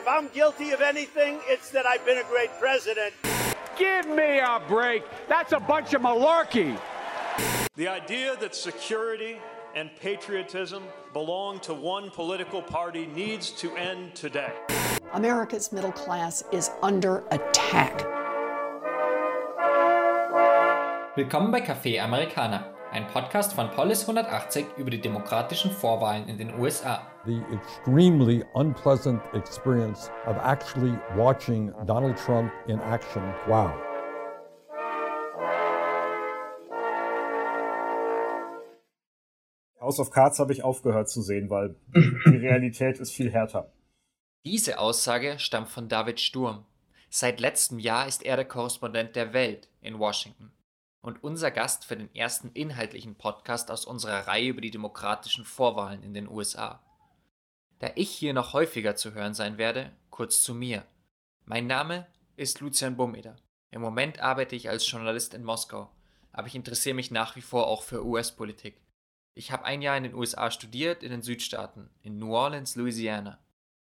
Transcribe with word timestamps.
If 0.00 0.08
I'm 0.08 0.28
guilty 0.28 0.70
of 0.70 0.80
anything, 0.80 1.40
it's 1.46 1.68
that 1.72 1.84
I've 1.84 2.06
been 2.06 2.16
a 2.16 2.24
great 2.24 2.48
president. 2.58 3.12
Give 3.76 4.08
me 4.08 4.38
a 4.38 4.58
break. 4.66 5.04
That's 5.28 5.52
a 5.52 5.60
bunch 5.60 5.92
of 5.92 6.00
malarkey. 6.00 6.80
The 7.76 7.86
idea 7.86 8.34
that 8.36 8.54
security 8.54 9.36
and 9.74 9.90
patriotism 10.00 10.84
belong 11.12 11.60
to 11.60 11.74
one 11.74 12.08
political 12.08 12.62
party 12.62 13.08
needs 13.08 13.50
to 13.60 13.76
end 13.76 14.14
today. 14.14 14.50
America's 15.12 15.70
middle 15.70 15.92
class 15.92 16.44
is 16.50 16.70
under 16.80 17.22
attack. 17.30 17.98
Willkommen 21.14 21.50
bei 21.50 21.60
Café 21.60 22.02
Americana, 22.02 22.72
ein 22.92 23.06
Podcast 23.06 23.52
von 23.52 23.70
Polis 23.70 24.02
180 24.02 24.66
über 24.76 24.90
die 24.90 25.00
demokratischen 25.00 25.70
Vorwahlen 25.70 26.28
in 26.28 26.38
den 26.38 26.58
USA. 26.58 27.06
The 27.24 27.40
extremely 27.52 28.44
unpleasant 28.54 29.22
experience 29.32 30.10
of 30.26 30.36
actually 30.38 30.98
watching 31.14 31.72
Donald 31.86 32.16
Trump 32.16 32.50
in 32.66 32.80
action. 32.80 33.22
Wow. 33.46 33.70
House 39.80 40.00
of 40.00 40.10
Cards 40.10 40.40
habe 40.40 40.52
ich 40.52 40.64
aufgehört 40.64 41.08
zu 41.08 41.22
sehen, 41.22 41.48
weil 41.48 41.76
die 41.94 42.36
Realität 42.36 42.98
ist 42.98 43.12
viel 43.12 43.30
härter. 43.30 43.70
Diese 44.44 44.78
Aussage 44.78 45.38
stammt 45.38 45.68
von 45.68 45.88
David 45.88 46.18
Sturm. 46.18 46.64
Seit 47.08 47.40
letztem 47.40 47.78
Jahr 47.78 48.08
ist 48.08 48.24
er 48.24 48.36
der 48.36 48.44
Korrespondent 48.46 49.14
der 49.14 49.32
Welt 49.32 49.68
in 49.80 49.98
Washington 49.98 50.52
und 51.02 51.22
unser 51.24 51.50
Gast 51.50 51.84
für 51.84 51.96
den 51.96 52.14
ersten 52.14 52.50
inhaltlichen 52.52 53.14
Podcast 53.14 53.70
aus 53.70 53.84
unserer 53.84 54.26
Reihe 54.26 54.48
über 54.48 54.60
die 54.60 54.70
demokratischen 54.70 55.44
Vorwahlen 55.44 56.02
in 56.02 56.14
den 56.14 56.28
USA. 56.28 56.82
Da 57.78 57.90
ich 57.94 58.10
hier 58.10 58.34
noch 58.34 58.52
häufiger 58.52 58.96
zu 58.96 59.14
hören 59.14 59.34
sein 59.34 59.56
werde, 59.56 59.92
kurz 60.10 60.42
zu 60.42 60.54
mir. 60.54 60.84
Mein 61.46 61.66
Name 61.66 62.06
ist 62.36 62.60
Lucian 62.60 62.96
Bumeder. 62.96 63.36
Im 63.70 63.80
Moment 63.80 64.20
arbeite 64.20 64.56
ich 64.56 64.68
als 64.68 64.90
Journalist 64.90 65.32
in 65.32 65.44
Moskau, 65.44 65.90
aber 66.32 66.46
ich 66.46 66.54
interessiere 66.54 66.94
mich 66.94 67.10
nach 67.10 67.36
wie 67.36 67.42
vor 67.42 67.66
auch 67.66 67.82
für 67.82 68.04
US-Politik. 68.04 68.80
Ich 69.34 69.52
habe 69.52 69.64
ein 69.64 69.80
Jahr 69.80 69.96
in 69.96 70.02
den 70.02 70.14
USA 70.14 70.50
studiert, 70.50 71.02
in 71.02 71.10
den 71.10 71.22
Südstaaten, 71.22 71.88
in 72.02 72.18
New 72.18 72.34
Orleans, 72.34 72.76
Louisiana. 72.76 73.38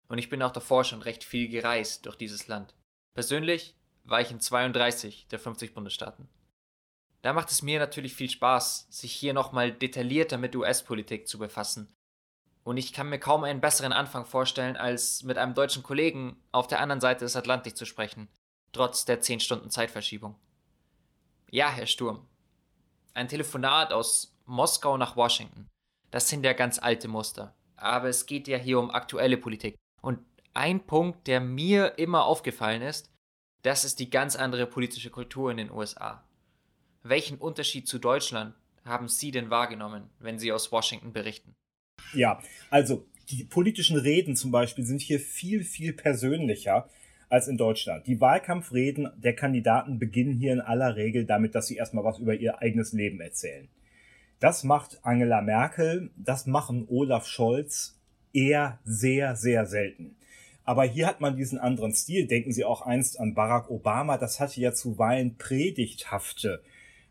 Und 0.06 0.18
ich 0.18 0.28
bin 0.28 0.42
auch 0.42 0.52
davor 0.52 0.84
schon 0.84 1.02
recht 1.02 1.24
viel 1.24 1.48
gereist 1.48 2.06
durch 2.06 2.16
dieses 2.16 2.46
Land. 2.46 2.74
Persönlich 3.14 3.74
war 4.04 4.20
ich 4.20 4.30
in 4.30 4.40
32 4.40 5.26
der 5.28 5.38
50 5.38 5.74
Bundesstaaten. 5.74 6.28
Da 7.22 7.32
macht 7.32 7.50
es 7.50 7.62
mir 7.62 7.78
natürlich 7.78 8.14
viel 8.14 8.30
Spaß, 8.30 8.86
sich 8.90 9.12
hier 9.12 9.32
nochmal 9.32 9.72
detaillierter 9.72 10.38
mit 10.38 10.54
US-Politik 10.54 11.26
zu 11.26 11.38
befassen. 11.38 11.92
Und 12.62 12.76
ich 12.76 12.92
kann 12.92 13.08
mir 13.08 13.18
kaum 13.18 13.44
einen 13.44 13.60
besseren 13.60 13.92
Anfang 13.92 14.24
vorstellen, 14.26 14.76
als 14.76 15.22
mit 15.22 15.38
einem 15.38 15.54
deutschen 15.54 15.82
Kollegen 15.82 16.36
auf 16.52 16.66
der 16.66 16.80
anderen 16.80 17.00
Seite 17.00 17.24
des 17.24 17.34
Atlantik 17.34 17.76
zu 17.76 17.86
sprechen, 17.86 18.28
trotz 18.72 19.04
der 19.04 19.20
10 19.20 19.40
Stunden 19.40 19.70
Zeitverschiebung. 19.70 20.36
Ja, 21.50 21.70
Herr 21.70 21.86
Sturm. 21.86 22.28
Ein 23.14 23.28
Telefonat 23.28 23.92
aus 23.92 24.36
Moskau 24.44 24.96
nach 24.96 25.16
Washington. 25.16 25.66
Das 26.10 26.28
sind 26.28 26.44
ja 26.44 26.52
ganz 26.52 26.78
alte 26.78 27.08
Muster. 27.08 27.54
Aber 27.76 28.08
es 28.08 28.26
geht 28.26 28.48
ja 28.48 28.58
hier 28.58 28.78
um 28.78 28.90
aktuelle 28.90 29.38
Politik. 29.38 29.76
Und 30.02 30.20
ein 30.52 30.86
Punkt, 30.86 31.26
der 31.26 31.40
mir 31.40 31.98
immer 31.98 32.26
aufgefallen 32.26 32.82
ist, 32.82 33.10
das 33.62 33.84
ist 33.84 33.98
die 33.98 34.10
ganz 34.10 34.36
andere 34.36 34.66
politische 34.66 35.10
Kultur 35.10 35.50
in 35.50 35.56
den 35.56 35.70
USA. 35.70 36.27
Welchen 37.02 37.38
Unterschied 37.38 37.86
zu 37.86 37.98
Deutschland 37.98 38.54
haben 38.84 39.08
Sie 39.08 39.30
denn 39.30 39.50
wahrgenommen, 39.50 40.04
wenn 40.18 40.38
Sie 40.38 40.52
aus 40.52 40.72
Washington 40.72 41.12
berichten? 41.12 41.54
Ja, 42.12 42.40
also 42.70 43.04
die 43.30 43.44
politischen 43.44 43.98
Reden 43.98 44.36
zum 44.36 44.50
Beispiel 44.50 44.84
sind 44.84 45.00
hier 45.00 45.20
viel, 45.20 45.62
viel 45.62 45.92
persönlicher 45.92 46.88
als 47.28 47.46
in 47.48 47.58
Deutschland. 47.58 48.06
Die 48.06 48.20
Wahlkampfreden 48.20 49.10
der 49.16 49.34
Kandidaten 49.34 49.98
beginnen 49.98 50.32
hier 50.32 50.52
in 50.52 50.60
aller 50.60 50.96
Regel 50.96 51.26
damit, 51.26 51.54
dass 51.54 51.66
sie 51.66 51.76
erstmal 51.76 52.04
was 52.04 52.18
über 52.18 52.34
ihr 52.34 52.60
eigenes 52.62 52.92
Leben 52.92 53.20
erzählen. 53.20 53.68
Das 54.40 54.64
macht 54.64 55.04
Angela 55.04 55.42
Merkel, 55.42 56.10
das 56.16 56.46
machen 56.46 56.86
Olaf 56.88 57.26
Scholz 57.26 57.98
eher 58.32 58.78
sehr, 58.84 59.36
sehr 59.36 59.66
selten. 59.66 60.16
Aber 60.64 60.84
hier 60.84 61.06
hat 61.06 61.20
man 61.20 61.36
diesen 61.36 61.58
anderen 61.58 61.92
Stil. 61.94 62.26
Denken 62.26 62.52
Sie 62.52 62.64
auch 62.64 62.82
einst 62.82 63.18
an 63.18 63.34
Barack 63.34 63.70
Obama. 63.70 64.18
Das 64.18 64.38
hatte 64.38 64.60
ja 64.60 64.74
zuweilen 64.74 65.36
predigthafte 65.38 66.62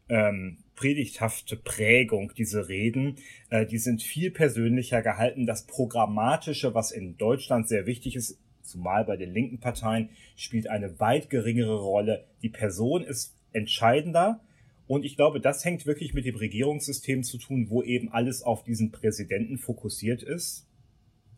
ähm, 0.09 0.57
predigthafte 0.75 1.57
Prägung, 1.57 2.31
diese 2.37 2.69
Reden. 2.69 3.17
Äh, 3.49 3.65
die 3.65 3.79
sind 3.79 4.01
viel 4.01 4.31
persönlicher 4.31 5.01
gehalten. 5.01 5.45
Das 5.45 5.65
Programmatische, 5.65 6.73
was 6.73 6.91
in 6.91 7.17
Deutschland 7.17 7.67
sehr 7.67 7.85
wichtig 7.85 8.15
ist, 8.15 8.39
zumal 8.61 9.05
bei 9.05 9.17
den 9.17 9.33
linken 9.33 9.59
Parteien, 9.59 10.09
spielt 10.35 10.69
eine 10.69 10.99
weit 10.99 11.29
geringere 11.29 11.79
Rolle. 11.79 12.25
Die 12.41 12.49
Person 12.49 13.03
ist 13.03 13.35
entscheidender. 13.53 14.41
Und 14.87 15.03
ich 15.03 15.17
glaube, 15.17 15.41
das 15.41 15.65
hängt 15.65 15.85
wirklich 15.85 16.13
mit 16.13 16.25
dem 16.25 16.35
Regierungssystem 16.35 17.23
zu 17.23 17.37
tun, 17.37 17.69
wo 17.69 17.83
eben 17.83 18.11
alles 18.11 18.41
auf 18.41 18.63
diesen 18.63 18.91
Präsidenten 18.91 19.57
fokussiert 19.57 20.23
ist. 20.23 20.65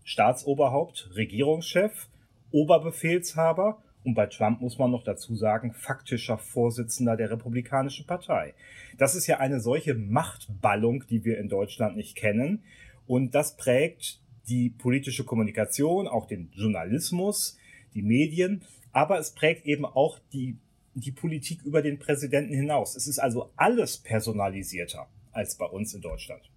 Staatsoberhaupt, 0.03 1.11
Regierungschef, 1.15 2.07
Oberbefehlshaber 2.51 3.81
und 4.03 4.13
bei 4.13 4.27
Trump 4.27 4.61
muss 4.61 4.77
man 4.77 4.91
noch 4.91 5.03
dazu 5.03 5.35
sagen, 5.35 5.73
faktischer 5.73 6.37
Vorsitzender 6.37 7.17
der 7.17 7.31
Republikanischen 7.31 8.05
Partei. 8.05 8.53
Das 8.97 9.15
ist 9.15 9.27
ja 9.27 9.37
eine 9.37 9.59
solche 9.59 9.93
Machtballung, 9.93 11.05
die 11.07 11.25
wir 11.25 11.37
in 11.37 11.49
Deutschland 11.49 11.97
nicht 11.97 12.15
kennen. 12.15 12.63
Und 13.07 13.35
das 13.35 13.57
prägt 13.57 14.21
die 14.47 14.69
politische 14.69 15.25
Kommunikation, 15.25 16.07
auch 16.07 16.27
den 16.27 16.49
Journalismus, 16.53 17.57
die 17.93 18.01
Medien, 18.01 18.63
aber 18.91 19.19
es 19.19 19.31
prägt 19.31 19.65
eben 19.65 19.85
auch 19.85 20.19
die, 20.31 20.57
die 20.95 21.11
Politik 21.11 21.61
über 21.63 21.81
den 21.81 21.99
Präsidenten 21.99 22.53
hinaus. 22.53 22.95
Es 22.95 23.07
ist 23.07 23.19
also 23.19 23.51
alles 23.55 23.97
personalisierter 23.97 25.07
als 25.31 25.55
bei 25.55 25.65
uns 25.65 25.93
in 25.93 26.01
Deutschland. 26.01 26.49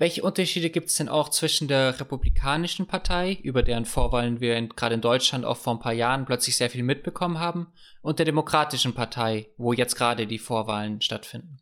Welche 0.00 0.22
Unterschiede 0.22 0.70
gibt 0.70 0.90
es 0.90 0.94
denn 0.94 1.08
auch 1.08 1.28
zwischen 1.28 1.66
der 1.66 1.98
Republikanischen 1.98 2.86
Partei, 2.86 3.36
über 3.42 3.64
deren 3.64 3.84
Vorwahlen 3.84 4.40
wir 4.40 4.68
gerade 4.68 4.94
in 4.94 5.00
Deutschland 5.00 5.44
auch 5.44 5.56
vor 5.56 5.74
ein 5.74 5.80
paar 5.80 5.92
Jahren 5.92 6.24
plötzlich 6.24 6.56
sehr 6.56 6.70
viel 6.70 6.84
mitbekommen 6.84 7.40
haben, 7.40 7.66
und 8.00 8.20
der 8.20 8.26
Demokratischen 8.26 8.94
Partei, 8.94 9.48
wo 9.56 9.72
jetzt 9.72 9.96
gerade 9.96 10.28
die 10.28 10.38
Vorwahlen 10.38 11.00
stattfinden? 11.00 11.58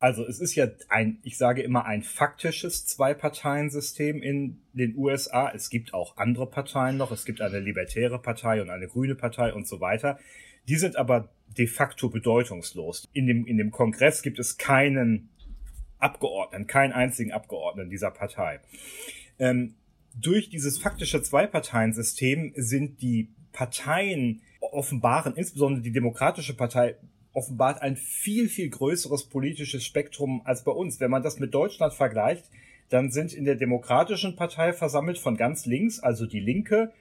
Also 0.00 0.24
es 0.24 0.40
ist 0.40 0.56
ja 0.56 0.66
ein, 0.88 1.20
ich 1.22 1.38
sage 1.38 1.62
immer, 1.62 1.84
ein 1.84 2.02
faktisches 2.02 2.86
Zwei-Parteien-System 2.86 4.20
in 4.20 4.62
den 4.72 4.96
USA. 4.96 5.52
Es 5.54 5.70
gibt 5.70 5.94
auch 5.94 6.16
andere 6.16 6.48
Parteien 6.50 6.96
noch. 6.96 7.12
Es 7.12 7.24
gibt 7.24 7.40
eine 7.40 7.60
libertäre 7.60 8.18
Partei 8.18 8.62
und 8.62 8.70
eine 8.70 8.88
grüne 8.88 9.14
Partei 9.14 9.52
und 9.52 9.68
so 9.68 9.80
weiter. 9.80 10.18
Die 10.68 10.76
sind 10.76 10.96
aber 10.96 11.32
de 11.46 11.68
facto 11.68 12.08
bedeutungslos. 12.08 13.08
In 13.12 13.28
dem, 13.28 13.46
in 13.46 13.58
dem 13.58 13.70
Kongress 13.70 14.22
gibt 14.22 14.40
es 14.40 14.56
keinen 14.56 15.29
Abgeordneten, 16.00 16.66
keinen 16.66 16.92
einzigen 16.92 17.32
Abgeordneten 17.32 17.90
dieser 17.90 18.10
Partei. 18.10 18.60
Ähm, 19.38 19.74
durch 20.14 20.50
dieses 20.50 20.78
faktische 20.78 21.22
Zwei-Parteien-System 21.22 22.52
sind 22.56 23.00
die 23.00 23.28
Parteien 23.52 24.42
offenbaren, 24.60 25.34
insbesondere 25.34 25.82
die 25.82 25.92
Demokratische 25.92 26.54
Partei, 26.54 26.96
offenbart 27.32 27.80
ein 27.80 27.96
viel, 27.96 28.48
viel 28.48 28.68
größeres 28.68 29.24
politisches 29.24 29.84
Spektrum 29.84 30.42
als 30.44 30.64
bei 30.64 30.72
uns. 30.72 31.00
Wenn 31.00 31.10
man 31.10 31.22
das 31.22 31.38
mit 31.38 31.54
Deutschland 31.54 31.94
vergleicht, 31.94 32.44
dann 32.88 33.10
sind 33.10 33.32
in 33.32 33.44
der 33.44 33.54
Demokratischen 33.54 34.34
Partei 34.36 34.72
versammelt 34.72 35.18
von 35.18 35.36
ganz 35.36 35.64
links, 35.64 36.00
also 36.00 36.26
die 36.26 36.40
Linke, 36.40 36.92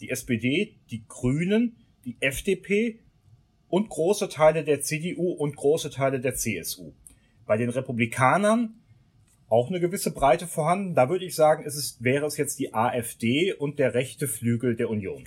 die 0.00 0.10
SPD, 0.10 0.74
die 0.90 1.04
Grünen, 1.06 1.76
die 2.04 2.16
FDP 2.20 2.98
und 3.68 3.88
große 3.88 4.28
Teile 4.28 4.64
der 4.64 4.80
CDU 4.80 5.30
und 5.32 5.56
große 5.56 5.90
Teile 5.90 6.20
der 6.20 6.34
CSU. 6.34 6.92
Bei 7.46 7.56
den 7.56 7.70
Republikanern 7.70 8.82
auch 9.48 9.68
eine 9.68 9.80
gewisse 9.80 10.12
Breite 10.12 10.46
vorhanden. 10.46 10.94
Da 10.94 11.08
würde 11.08 11.24
ich 11.24 11.34
sagen, 11.34 11.64
ist 11.64 11.76
es, 11.76 12.02
wäre 12.02 12.26
es 12.26 12.36
jetzt 12.36 12.58
die 12.58 12.74
AfD 12.74 13.52
und 13.52 13.78
der 13.78 13.94
rechte 13.94 14.26
Flügel 14.28 14.76
der 14.76 14.90
Union. 14.90 15.24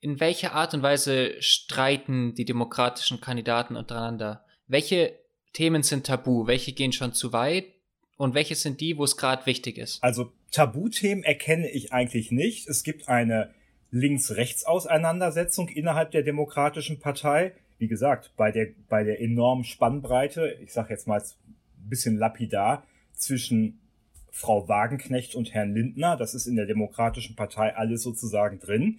In 0.00 0.20
welcher 0.20 0.52
Art 0.52 0.74
und 0.74 0.82
Weise 0.82 1.40
streiten 1.40 2.34
die 2.34 2.44
demokratischen 2.44 3.22
Kandidaten 3.22 3.74
untereinander? 3.74 4.44
Welche 4.66 5.18
Themen 5.54 5.82
sind 5.82 6.04
tabu? 6.06 6.46
Welche 6.46 6.72
gehen 6.72 6.92
schon 6.92 7.14
zu 7.14 7.32
weit? 7.32 7.64
Und 8.16 8.34
welche 8.34 8.54
sind 8.54 8.80
die, 8.80 8.98
wo 8.98 9.04
es 9.04 9.16
gerade 9.16 9.46
wichtig 9.46 9.78
ist? 9.78 10.02
Also 10.02 10.32
Tabuthemen 10.52 11.24
erkenne 11.24 11.70
ich 11.70 11.92
eigentlich 11.92 12.30
nicht. 12.30 12.68
Es 12.68 12.84
gibt 12.84 13.08
eine 13.08 13.54
Links-Rechts-Auseinandersetzung 13.90 15.68
innerhalb 15.68 16.10
der 16.10 16.22
Demokratischen 16.22 17.00
Partei 17.00 17.54
wie 17.78 17.88
gesagt, 17.88 18.32
bei 18.36 18.50
der, 18.52 18.68
bei 18.88 19.04
der 19.04 19.20
enormen 19.20 19.64
Spannbreite, 19.64 20.56
ich 20.62 20.72
sage 20.72 20.90
jetzt 20.90 21.06
mal 21.06 21.20
ein 21.20 21.88
bisschen 21.88 22.16
lapidar, 22.16 22.84
zwischen 23.12 23.80
Frau 24.30 24.68
Wagenknecht 24.68 25.36
und 25.36 25.54
Herrn 25.54 25.74
Lindner, 25.74 26.16
das 26.16 26.34
ist 26.34 26.46
in 26.46 26.56
der 26.56 26.66
Demokratischen 26.66 27.36
Partei 27.36 27.76
alles 27.76 28.02
sozusagen 28.02 28.58
drin, 28.58 28.98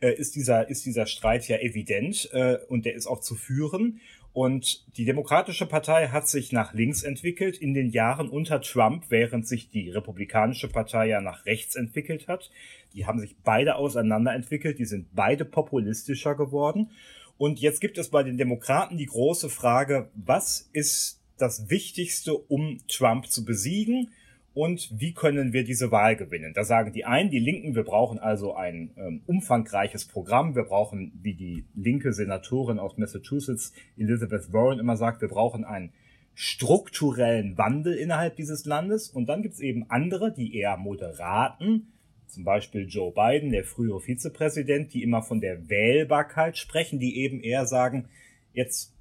äh, 0.00 0.12
ist, 0.12 0.36
dieser, 0.36 0.68
ist 0.68 0.86
dieser 0.86 1.06
Streit 1.06 1.48
ja 1.48 1.56
evident 1.56 2.30
äh, 2.32 2.58
und 2.68 2.84
der 2.86 2.94
ist 2.94 3.08
auch 3.08 3.20
zu 3.20 3.34
führen. 3.34 4.00
Und 4.32 4.96
die 4.98 5.06
Demokratische 5.06 5.66
Partei 5.66 6.08
hat 6.08 6.28
sich 6.28 6.52
nach 6.52 6.74
links 6.74 7.02
entwickelt 7.02 7.56
in 7.56 7.72
den 7.74 7.88
Jahren 7.88 8.28
unter 8.28 8.60
Trump, 8.60 9.06
während 9.08 9.48
sich 9.48 9.70
die 9.70 9.90
Republikanische 9.90 10.68
Partei 10.68 11.08
ja 11.08 11.22
nach 11.22 11.46
rechts 11.46 11.74
entwickelt 11.74 12.28
hat. 12.28 12.50
Die 12.92 13.06
haben 13.06 13.18
sich 13.18 13.34
beide 13.42 13.76
auseinanderentwickelt, 13.76 14.78
die 14.78 14.84
sind 14.84 15.08
beide 15.14 15.46
populistischer 15.46 16.34
geworden. 16.34 16.90
Und 17.38 17.60
jetzt 17.60 17.80
gibt 17.80 17.98
es 17.98 18.08
bei 18.08 18.22
den 18.22 18.38
Demokraten 18.38 18.96
die 18.96 19.06
große 19.06 19.48
Frage, 19.50 20.08
was 20.14 20.68
ist 20.72 21.20
das 21.38 21.68
Wichtigste, 21.68 22.34
um 22.34 22.78
Trump 22.88 23.26
zu 23.26 23.44
besiegen? 23.44 24.08
und 24.56 24.88
wie 24.98 25.12
können 25.12 25.52
wir 25.52 25.64
diese 25.64 25.92
Wahl 25.92 26.16
gewinnen. 26.16 26.54
Da 26.54 26.64
sagen 26.64 26.90
die 26.94 27.04
einen, 27.04 27.28
die 27.28 27.38
Linken, 27.38 27.74
wir 27.74 27.82
brauchen 27.82 28.18
also 28.18 28.54
ein 28.54 28.90
ähm, 28.96 29.20
umfangreiches 29.26 30.06
Programm, 30.06 30.56
wir 30.56 30.62
brauchen, 30.62 31.12
wie 31.22 31.34
die 31.34 31.66
linke 31.74 32.14
Senatorin 32.14 32.78
aus 32.78 32.96
Massachusetts, 32.96 33.74
Elizabeth 33.98 34.54
Warren, 34.54 34.78
immer 34.78 34.96
sagt, 34.96 35.20
wir 35.20 35.28
brauchen 35.28 35.66
einen 35.66 35.92
strukturellen 36.32 37.58
Wandel 37.58 37.92
innerhalb 37.96 38.36
dieses 38.36 38.64
Landes. 38.64 39.10
Und 39.10 39.28
dann 39.28 39.42
gibt 39.42 39.56
es 39.56 39.60
eben 39.60 39.90
andere, 39.90 40.32
die 40.32 40.56
eher 40.56 40.78
moderaten, 40.78 41.92
zum 42.28 42.44
Beispiel 42.44 42.86
Joe 42.86 43.12
Biden, 43.12 43.50
der 43.50 43.64
frühere 43.64 44.00
Vizepräsident, 44.00 44.92
die 44.94 45.02
immer 45.02 45.22
von 45.22 45.40
der 45.40 45.68
Wählbarkeit 45.68 46.58
sprechen, 46.58 46.98
die 46.98 47.18
eben 47.18 47.40
eher 47.40 47.66
sagen, 47.66 48.08
jetzt 48.52 48.92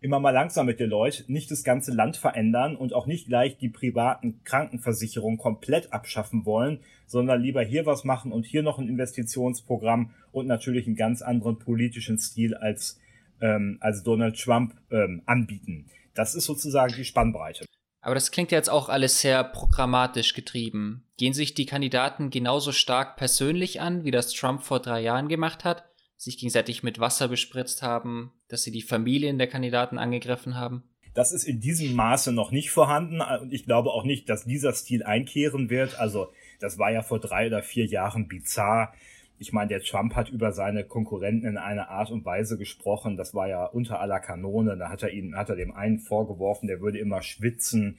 immer 0.00 0.18
mal 0.18 0.30
langsam 0.30 0.66
mit 0.66 0.80
den 0.80 0.90
Leuten, 0.90 1.30
nicht 1.32 1.50
das 1.50 1.62
ganze 1.62 1.92
Land 1.92 2.16
verändern 2.16 2.74
und 2.76 2.94
auch 2.94 3.06
nicht 3.06 3.26
gleich 3.26 3.58
die 3.58 3.68
privaten 3.68 4.42
Krankenversicherungen 4.44 5.38
komplett 5.38 5.92
abschaffen 5.92 6.46
wollen, 6.46 6.80
sondern 7.06 7.42
lieber 7.42 7.62
hier 7.62 7.86
was 7.86 8.04
machen 8.04 8.32
und 8.32 8.46
hier 8.46 8.62
noch 8.62 8.78
ein 8.78 8.88
Investitionsprogramm 8.88 10.10
und 10.32 10.46
natürlich 10.46 10.86
einen 10.86 10.96
ganz 10.96 11.22
anderen 11.22 11.58
politischen 11.58 12.18
Stil 12.18 12.54
als, 12.54 12.98
ähm, 13.40 13.76
als 13.80 14.02
Donald 14.02 14.40
Trump 14.40 14.74
ähm, 14.90 15.22
anbieten. 15.26 15.86
Das 16.14 16.34
ist 16.34 16.46
sozusagen 16.46 16.94
die 16.94 17.04
Spannbreite. 17.04 17.66
Aber 18.02 18.14
das 18.14 18.30
klingt 18.30 18.50
ja 18.50 18.58
jetzt 18.58 18.70
auch 18.70 18.88
alles 18.88 19.20
sehr 19.20 19.44
programmatisch 19.44 20.32
getrieben. 20.32 21.04
Gehen 21.20 21.34
sich 21.34 21.52
die 21.52 21.66
Kandidaten 21.66 22.30
genauso 22.30 22.72
stark 22.72 23.18
persönlich 23.18 23.82
an, 23.82 24.04
wie 24.04 24.10
das 24.10 24.32
Trump 24.32 24.62
vor 24.62 24.80
drei 24.80 25.02
Jahren 25.02 25.28
gemacht 25.28 25.66
hat? 25.66 25.84
sich 26.16 26.38
gegenseitig 26.38 26.82
mit 26.82 26.98
Wasser 26.98 27.28
bespritzt 27.28 27.82
haben, 27.82 28.32
dass 28.48 28.62
sie 28.62 28.70
die 28.70 28.80
Familien 28.80 29.36
der 29.36 29.46
Kandidaten 29.46 29.98
angegriffen 29.98 30.56
haben? 30.56 30.82
Das 31.12 31.32
ist 31.32 31.44
in 31.44 31.60
diesem 31.60 31.94
Maße 31.94 32.32
noch 32.32 32.52
nicht 32.52 32.70
vorhanden 32.70 33.20
und 33.20 33.52
ich 33.52 33.66
glaube 33.66 33.90
auch 33.90 34.04
nicht, 34.04 34.30
dass 34.30 34.46
dieser 34.46 34.72
Stil 34.72 35.02
einkehren 35.02 35.68
wird. 35.68 36.00
Also 36.00 36.32
das 36.58 36.78
war 36.78 36.90
ja 36.90 37.02
vor 37.02 37.20
drei 37.20 37.48
oder 37.48 37.62
vier 37.62 37.84
Jahren 37.84 38.26
bizarr. 38.26 38.94
Ich 39.38 39.52
meine, 39.52 39.68
der 39.68 39.82
Trump 39.82 40.14
hat 40.14 40.30
über 40.30 40.52
seine 40.52 40.84
Konkurrenten 40.84 41.46
in 41.46 41.58
einer 41.58 41.90
Art 41.90 42.10
und 42.10 42.24
Weise 42.24 42.56
gesprochen. 42.56 43.18
Das 43.18 43.34
war 43.34 43.46
ja 43.46 43.66
unter 43.66 44.00
aller 44.00 44.20
Kanone. 44.20 44.78
Da 44.78 44.88
hat 44.88 45.02
er 45.02 45.10
ihn, 45.10 45.36
hat 45.36 45.50
er 45.50 45.56
dem 45.56 45.72
einen 45.72 45.98
vorgeworfen, 45.98 46.66
der 46.66 46.80
würde 46.80 46.98
immer 46.98 47.20
schwitzen. 47.20 47.98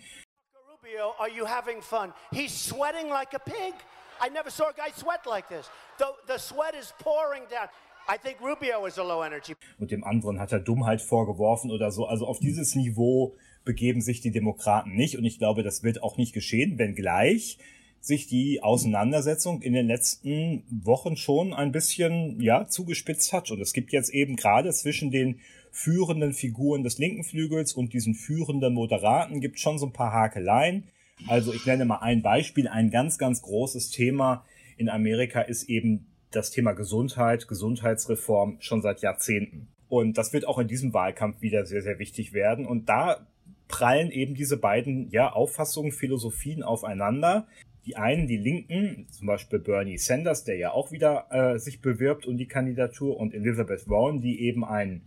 Rubio, 0.91 1.15
are 1.19 1.29
you 1.29 1.45
having 1.45 1.81
fun? 1.81 2.13
He's 2.31 2.51
sweating 2.51 3.09
like 3.09 3.33
a 3.33 3.39
pig. 3.39 3.73
I 4.19 4.29
never 4.29 4.49
saw 4.49 4.69
a 4.69 4.73
guy 4.73 4.91
sweat 4.95 5.25
like 5.25 5.47
this. 5.47 5.69
The, 5.97 6.07
the 6.27 6.37
sweat 6.37 6.75
is 6.75 6.93
pouring 6.99 7.43
down. 7.49 7.67
I 8.09 8.17
think 8.17 8.41
Rubio 8.41 8.85
is 8.85 8.97
a 8.97 9.03
low 9.03 9.23
energy. 9.23 9.55
Und 9.79 9.91
dem 9.91 10.03
anderen 10.03 10.39
hat 10.39 10.51
er 10.51 10.59
Dummheit 10.59 11.01
vorgeworfen 11.01 11.71
oder 11.71 11.91
so. 11.91 12.05
Also 12.05 12.25
auf 12.25 12.39
dieses 12.39 12.75
Niveau 12.75 13.35
begeben 13.63 14.01
sich 14.01 14.21
die 14.21 14.31
Demokraten 14.31 14.95
nicht. 14.95 15.17
Und 15.17 15.23
ich 15.23 15.37
glaube, 15.37 15.63
das 15.63 15.83
wird 15.83 16.03
auch 16.03 16.17
nicht 16.17 16.33
geschehen, 16.33 16.77
wenngleich 16.77 17.57
sich 18.01 18.27
die 18.27 18.63
Auseinandersetzung 18.63 19.61
in 19.61 19.73
den 19.73 19.87
letzten 19.87 20.63
Wochen 20.83 21.15
schon 21.15 21.53
ein 21.53 21.71
bisschen, 21.71 22.41
ja, 22.41 22.67
zugespitzt 22.67 23.31
hat. 23.31 23.51
Und 23.51 23.61
es 23.61 23.73
gibt 23.73 23.91
jetzt 23.93 24.09
eben 24.09 24.35
gerade 24.35 24.71
zwischen 24.71 25.11
den 25.11 25.39
führenden 25.71 26.33
Figuren 26.33 26.83
des 26.83 26.97
linken 26.97 27.23
Flügels 27.23 27.73
und 27.73 27.93
diesen 27.93 28.13
führenden 28.13 28.73
Moderaten 28.73 29.39
gibt 29.39 29.59
schon 29.59 29.79
so 29.79 29.87
ein 29.87 29.93
paar 29.93 30.11
Hakeleien. 30.11 30.83
Also 31.27 31.53
ich 31.53 31.65
nenne 31.65 31.85
mal 31.85 31.99
ein 31.99 32.21
Beispiel. 32.21 32.67
Ein 32.67 32.91
ganz, 32.91 33.17
ganz 33.17 33.41
großes 33.41 33.89
Thema 33.89 34.45
in 34.77 34.89
Amerika 34.89 35.41
ist 35.41 35.69
eben 35.69 36.07
das 36.31 36.51
Thema 36.51 36.73
Gesundheit, 36.73 37.47
Gesundheitsreform 37.47 38.57
schon 38.59 38.81
seit 38.81 39.01
Jahrzehnten. 39.01 39.67
Und 39.89 40.17
das 40.17 40.33
wird 40.33 40.47
auch 40.47 40.57
in 40.57 40.67
diesem 40.67 40.93
Wahlkampf 40.93 41.41
wieder 41.41 41.65
sehr, 41.65 41.81
sehr 41.81 41.99
wichtig 41.99 42.33
werden. 42.33 42.65
Und 42.65 42.87
da 42.87 43.27
prallen 43.67 44.11
eben 44.11 44.35
diese 44.35 44.57
beiden 44.57 45.09
ja, 45.11 45.31
Auffassungen, 45.31 45.91
Philosophien 45.91 46.63
aufeinander. 46.63 47.47
Die 47.85 47.95
einen, 47.95 48.27
die 48.27 48.37
Linken, 48.37 49.07
zum 49.09 49.27
Beispiel 49.27 49.59
Bernie 49.59 49.97
Sanders, 49.97 50.43
der 50.43 50.55
ja 50.57 50.71
auch 50.71 50.91
wieder 50.91 51.25
äh, 51.31 51.57
sich 51.57 51.81
bewirbt 51.81 52.25
um 52.25 52.37
die 52.37 52.45
Kandidatur, 52.45 53.17
und 53.17 53.33
Elizabeth 53.33 53.89
Warren, 53.89 54.21
die 54.21 54.41
eben 54.41 54.63
einen, 54.63 55.01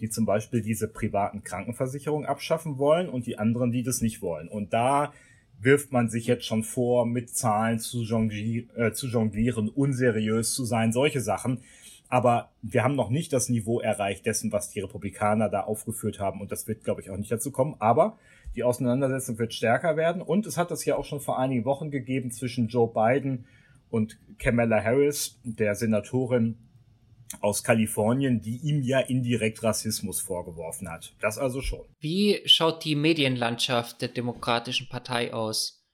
die 0.00 0.08
zum 0.08 0.26
Beispiel 0.26 0.62
diese 0.62 0.88
privaten 0.88 1.44
Krankenversicherungen 1.44 2.26
abschaffen 2.26 2.78
wollen, 2.78 3.08
und 3.08 3.26
die 3.26 3.38
anderen, 3.38 3.70
die 3.70 3.82
das 3.82 4.00
nicht 4.00 4.22
wollen. 4.22 4.48
Und 4.48 4.72
da 4.72 5.12
wirft 5.60 5.92
man 5.92 6.08
sich 6.08 6.26
jetzt 6.26 6.46
schon 6.46 6.62
vor, 6.62 7.06
mit 7.06 7.30
Zahlen 7.30 7.78
zu, 7.78 8.02
jonglieren, 8.02 8.70
äh, 8.76 8.92
zu 8.92 9.06
jonglieren, 9.06 9.68
unseriös 9.68 10.54
zu 10.54 10.64
sein, 10.64 10.92
solche 10.92 11.20
Sachen. 11.20 11.60
Aber 12.08 12.50
wir 12.62 12.82
haben 12.82 12.96
noch 12.96 13.10
nicht 13.10 13.32
das 13.32 13.48
Niveau 13.48 13.78
erreicht 13.78 14.26
dessen, 14.26 14.50
was 14.50 14.70
die 14.70 14.80
Republikaner 14.80 15.48
da 15.48 15.60
aufgeführt 15.60 16.18
haben. 16.18 16.40
Und 16.40 16.50
das 16.50 16.66
wird, 16.66 16.82
glaube 16.82 17.02
ich, 17.02 17.10
auch 17.10 17.16
nicht 17.16 17.30
dazu 17.30 17.52
kommen. 17.52 17.76
Aber 17.78 18.18
die 18.56 18.64
Auseinandersetzung 18.64 19.38
wird 19.38 19.54
stärker 19.54 19.96
werden. 19.96 20.22
Und 20.22 20.46
es 20.46 20.56
hat 20.56 20.70
das 20.70 20.84
ja 20.84 20.96
auch 20.96 21.04
schon 21.04 21.20
vor 21.20 21.38
einigen 21.38 21.64
Wochen 21.64 21.90
gegeben 21.90 22.32
zwischen 22.32 22.66
Joe 22.66 22.90
Biden 22.92 23.44
und 23.90 24.18
Kamala 24.38 24.82
Harris, 24.82 25.38
der 25.44 25.74
Senatorin 25.74 26.56
aus 27.40 27.62
Kalifornien, 27.62 28.40
die 28.40 28.58
ihm 28.58 28.82
ja 28.82 29.00
indirekt 29.00 29.62
Rassismus 29.62 30.20
vorgeworfen 30.20 30.90
hat. 30.90 31.14
Das 31.20 31.38
also 31.38 31.60
schon. 31.60 31.84
Wie 32.00 32.40
schaut 32.46 32.84
die 32.84 32.96
Medienlandschaft 32.96 34.00
der 34.02 34.08
Demokratischen 34.08 34.88
Partei 34.88 35.32
aus? 35.32 35.86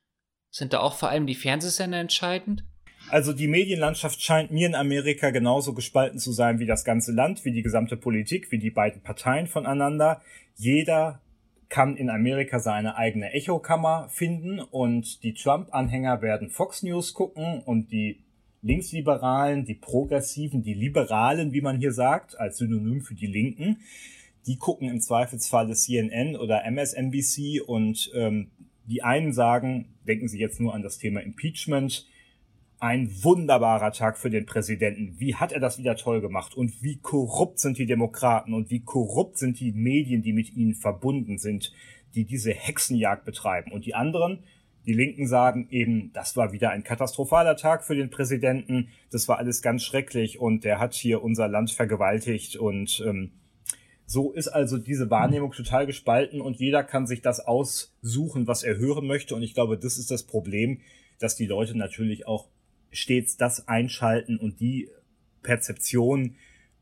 Sind 0.51 0.73
da 0.73 0.81
auch 0.81 0.95
vor 0.95 1.11
allem 1.11 1.27
die 1.27 1.35
Fernsehsender 1.35 1.99
entscheidend? 1.99 2.65
Also 3.09 3.33
die 3.33 3.47
Medienlandschaft 3.47 4.21
scheint 4.21 4.51
mir 4.51 4.67
in 4.67 4.75
Amerika 4.75 5.31
genauso 5.31 5.75
gespalten 5.75 6.19
zu 6.19 6.33
sein 6.33 6.59
wie 6.59 6.67
das 6.67 6.85
ganze 6.85 7.13
Land, 7.13 7.45
wie 7.45 7.53
die 7.53 7.63
gesamte 7.63 7.97
Politik, 7.97 8.51
wie 8.51 8.59
die 8.59 8.71
beiden 8.71 9.03
Parteien 9.03 9.47
voneinander. 9.47 10.23
Jeder 10.57 11.21
kann 11.69 11.97
in 11.97 12.11
Amerika 12.11 12.59
seine 12.59 12.97
eigene 12.97 13.33
Echokammer 13.33 14.09
finden 14.09 14.61
und 14.61 15.23
die 15.23 15.35
Trump-Anhänger 15.35 16.23
werden 16.23 16.51
Fox 16.51 16.83
News 16.83 17.15
gucken 17.15 17.63
und 17.65 17.93
die 17.93 18.26
Linksliberalen, 18.67 19.65
die 19.65 19.75
Progressiven, 19.75 20.63
die 20.63 20.75
Liberalen, 20.75 21.53
wie 21.53 21.61
man 21.61 21.79
hier 21.79 21.93
sagt, 21.93 22.39
als 22.39 22.59
Synonym 22.59 23.01
für 23.01 23.15
die 23.15 23.27
Linken, 23.27 23.79
die 24.47 24.57
gucken 24.57 24.89
im 24.89 25.01
Zweifelsfalle 25.01 25.75
CNN 25.75 26.37
oder 26.37 26.65
MSNBC 26.65 27.61
und 27.65 28.11
ähm, 28.15 28.51
die 28.87 29.03
einen 29.03 29.33
sagen, 29.33 29.87
denken 30.07 30.29
Sie 30.29 30.39
jetzt 30.39 30.61
nur 30.61 30.75
an 30.75 30.83
das 30.83 30.99
Thema 30.99 31.21
Impeachment, 31.21 32.07
ein 32.79 33.11
wunderbarer 33.23 33.93
Tag 33.93 34.19
für 34.19 34.31
den 34.31 34.47
Präsidenten. 34.47 35.15
Wie 35.19 35.35
hat 35.35 35.53
er 35.53 35.61
das 35.61 35.79
wieder 35.79 35.97
toll 35.97 36.21
gemacht? 36.21 36.55
Und 36.55 36.83
wie 36.83 36.97
korrupt 36.97 37.59
sind 37.59 37.79
die 37.79 37.87
Demokraten 37.87 38.53
und 38.53 38.71
wie 38.71 38.81
korrupt 38.81 39.39
sind 39.39 39.61
die 39.61 39.73
Medien, 39.73 40.23
die 40.23 40.33
mit 40.33 40.55
ihnen 40.55 40.75
verbunden 40.75 41.39
sind, 41.39 41.73
die 42.15 42.25
diese 42.25 42.53
Hexenjagd 42.53 43.25
betreiben. 43.25 43.73
Und 43.73 43.87
die 43.87 43.95
anderen, 43.95 44.41
die 44.87 44.93
Linken 44.93 45.27
sagen 45.27 45.67
eben, 45.71 46.13
das 46.13 46.37
war 46.37 46.53
wieder 46.53 46.71
ein 46.71 46.85
katastrophaler 46.85 47.57
Tag 47.57 47.85
für 47.85 47.97
den 47.97 48.09
Präsidenten. 48.09 48.89
Das 49.11 49.27
war 49.27 49.39
alles 49.39 49.61
ganz 49.61 49.83
schrecklich 49.83 50.39
und 50.39 50.65
der 50.65 50.79
hat 50.79 50.95
hier 50.95 51.23
unser 51.23 51.49
Land 51.49 51.73
vergewaltigt 51.73 52.57
und 52.57 53.03
ähm, 53.05 53.33
so 54.07 54.33
ist 54.33 54.47
also 54.47 54.79
diese 54.79 55.11
Wahrnehmung 55.11 55.51
total 55.51 55.85
gespalten 55.85 56.41
und 56.41 56.61
jeder 56.61 56.85
kann 56.85 57.09
sich 57.09 57.23
das 57.23 57.41
aussuchen, 57.41 58.47
was 58.47 58.63
er 58.63 58.77
hören 58.77 59.07
möchte. 59.07 59.35
Und 59.35 59.43
ich 59.43 59.53
glaube, 59.53 59.77
das 59.77 59.99
ist 59.99 60.13
das 60.13 60.23
Problem, 60.23 60.81
dass 61.19 61.35
die 61.35 61.47
Leute 61.47 61.77
natürlich 61.77 62.29
auch 62.29 62.49
stets 62.93 63.37
das 63.37 63.67
einschalten 63.67 64.39
und 64.39 64.61
die 64.61 64.89
Perzeption 65.43 66.37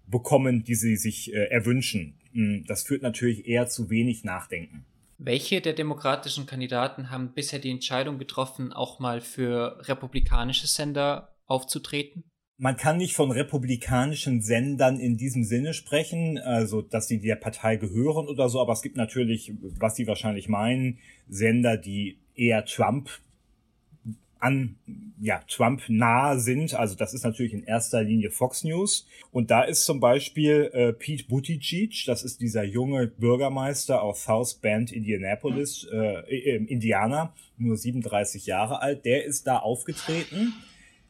bekommen, 0.07 0.65
die 0.65 0.75
sie 0.75 0.97
sich 0.97 1.33
äh, 1.33 1.47
erwünschen. 1.47 2.19
Hm, 2.33 2.65
das 2.67 2.83
führt 2.83 3.01
natürlich 3.01 3.49
eher 3.49 3.69
zu 3.69 3.89
wenig 3.89 4.25
Nachdenken. 4.25 4.85
Welche 5.19 5.61
der 5.61 5.73
demokratischen 5.73 6.47
Kandidaten 6.47 7.11
haben 7.11 7.33
bisher 7.35 7.59
die 7.59 7.71
Entscheidung 7.71 8.19
getroffen, 8.19 8.73
auch 8.73 8.99
mal 8.99 9.21
für 9.21 9.79
republikanische 9.89 10.67
Sender 10.67 11.37
aufzutreten? 11.47 12.25
Man 12.57 12.77
kann 12.77 12.99
nicht 12.99 13.15
von 13.15 13.33
republikanischen 13.33 14.41
Sendern 14.41 15.01
in 15.01 15.17
diesem 15.17 15.45
Sinne 15.45 15.75
sprechen, 15.75 16.39
also 16.39 16.83
dass 16.83 17.09
sie 17.09 17.21
der 17.21 17.35
Partei 17.37 17.77
gehören 17.77 18.29
oder 18.29 18.49
so, 18.49 18.61
aber 18.61 18.73
es 18.73 18.83
gibt 18.83 18.97
natürlich, 18.97 19.53
was 19.61 19.97
sie 19.97 20.07
wahrscheinlich 20.07 20.49
meinen, 20.49 20.99
Sender, 21.29 21.77
die 21.77 22.21
eher 22.35 22.65
Trump 22.65 23.11
an 24.45 24.77
ja, 25.21 25.41
Trump 25.49 25.83
nah 25.89 26.37
sind. 26.37 26.75
Also 26.75 26.95
das 26.95 27.15
ist 27.15 27.25
natürlich 27.25 27.55
in 27.55 27.65
erster 27.65 28.03
Linie 28.03 28.31
Fox 28.31 28.63
News. 28.63 29.07
Und 29.33 29.51
da 29.51 29.63
ist 29.63 29.87
zum 29.87 30.01
Beispiel 30.01 30.71
äh, 30.75 30.93
Pete 30.93 31.25
Buttigieg, 31.25 32.05
das 32.07 32.23
ist 32.23 32.43
dieser 32.43 32.63
junge 32.63 33.07
Bürgermeister 33.07 34.03
aus 34.03 34.25
South 34.25 34.57
Bend, 34.61 34.93
Indianapolis, 34.93 35.89
äh, 35.91 36.21
äh, 36.29 36.57
Indiana, 36.67 37.33
nur 37.57 37.79
37 37.79 38.45
Jahre 38.45 38.83
alt. 38.83 39.07
Der 39.07 39.25
ist 39.25 39.47
da 39.47 39.57
aufgetreten 39.57 40.53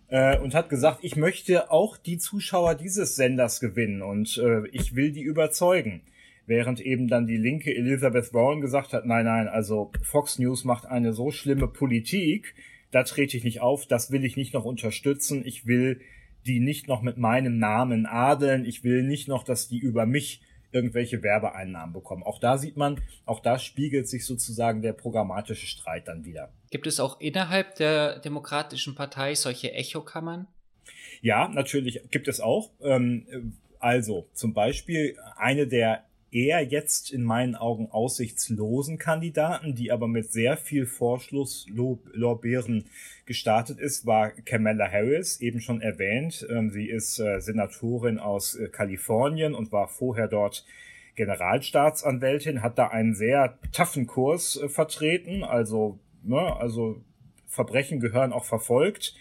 äh, 0.09 0.39
und 0.39 0.55
hat 0.55 0.69
gesagt, 0.69 1.01
ich 1.03 1.17
möchte 1.17 1.73
auch 1.73 1.97
die 1.97 2.19
Zuschauer 2.19 2.77
dieses 2.77 3.17
Senders 3.17 3.59
gewinnen 3.59 4.03
und 4.03 4.39
äh, 4.39 4.69
ich 4.69 4.95
will 4.95 5.11
die 5.11 5.23
überzeugen. 5.23 6.03
während 6.47 6.79
eben 6.79 7.09
dann 7.09 7.27
die 7.27 7.39
linke 7.39 7.75
Elizabeth 7.75 8.35
Warren 8.35 8.61
gesagt 8.61 8.93
hat, 8.93 9.07
nein, 9.07 9.25
nein, 9.25 9.49
also 9.49 9.91
Fox 10.03 10.39
News 10.39 10.65
macht 10.65 10.85
eine 10.85 11.15
so 11.15 11.31
schlimme 11.31 11.69
Politik, 11.69 12.55
da 12.95 13.03
trete 13.03 13.37
ich 13.37 13.43
nicht 13.43 13.61
auf, 13.61 13.87
das 13.87 14.13
will 14.13 14.25
ich 14.25 14.37
nicht 14.37 14.55
noch 14.55 14.65
unterstützen, 14.65 15.45
ich 15.45 15.67
will 15.67 16.01
die 16.47 16.61
nicht 16.61 16.87
noch 16.87 17.03
mit 17.03 17.17
meinem 17.17 17.59
Namen 17.59 18.07
adeln, 18.07 18.65
ich 18.65 18.85
will 18.85 19.03
nicht 19.03 19.27
noch, 19.27 19.43
dass 19.43 19.67
die 19.67 19.79
über 19.79 20.07
mich 20.07 20.43
irgendwelche 20.71 21.23
Werbeeinnahmen 21.23 21.93
bekommen. 21.93 22.23
Auch 22.23 22.39
da 22.39 22.59
sieht 22.59 22.77
man, 22.77 23.01
auch 23.27 23.41
da 23.41 23.59
spiegelt 23.59 24.09
sich 24.09 24.27
sozusagen 24.27 24.83
der 24.83 24.93
programmatische 24.93 25.67
Streit 25.67 26.07
dann 26.07 26.25
wieder. 26.25 26.53
Gibt 26.71 26.87
es 26.87 27.01
auch 27.01 27.21
innerhalb 27.21 27.77
der 27.77 28.19
Demokratischen 28.21 28.95
Partei 28.95 29.35
solche 29.35 29.73
Echokammern? 29.73 30.47
Ja, 31.21 31.49
natürlich 31.49 32.01
gibt 32.11 32.29
es 32.29 32.41
auch. 32.41 32.71
Ähm, 32.81 33.57
also 33.79 34.29
zum 34.35 34.55
Beispiel 34.55 35.17
eine 35.37 35.67
der 35.67 36.05
eher 36.35 36.63
jetzt 36.63 37.13
in 37.13 37.23
meinen 37.23 37.55
Augen 37.55 37.89
aussichtslosen 37.93 38.99
Kandidaten, 38.99 39.77
die 39.77 39.93
aber 39.93 40.09
mit 40.09 40.33
sehr 40.33 40.57
viel 40.57 40.85
Vorschlusslorbeeren 40.85 42.87
gestartet 43.25 43.79
ist, 43.79 44.05
war 44.05 44.31
Kamala 44.31 44.91
Harris, 44.91 45.41
eben 45.41 45.61
schon 45.61 45.81
erwähnt. 45.81 46.45
Ähm, 46.51 46.71
sie 46.71 46.89
ist 46.89 47.21
äh, 47.21 47.41
Senatorin 47.41 48.19
aus 48.19 48.57
äh, 48.57 48.69
Kalifornien 48.69 49.55
und 49.55 49.71
war 49.71 49.87
vorher 49.87 50.27
dort 50.27 50.67
Generalstaatsanwältin, 51.15 52.63
hat 52.63 52.79
da 52.79 52.89
einen 52.89 53.15
sehr 53.15 53.57
taffen 53.71 54.09
Kurs 54.09 54.57
äh, 54.57 54.69
vertreten, 54.69 55.45
also, 55.45 56.01
ne, 56.25 56.57
also 56.57 57.01
Verbrechen 57.47 58.01
gehören 58.01 58.33
auch 58.33 58.45
verfolgt. 58.45 59.15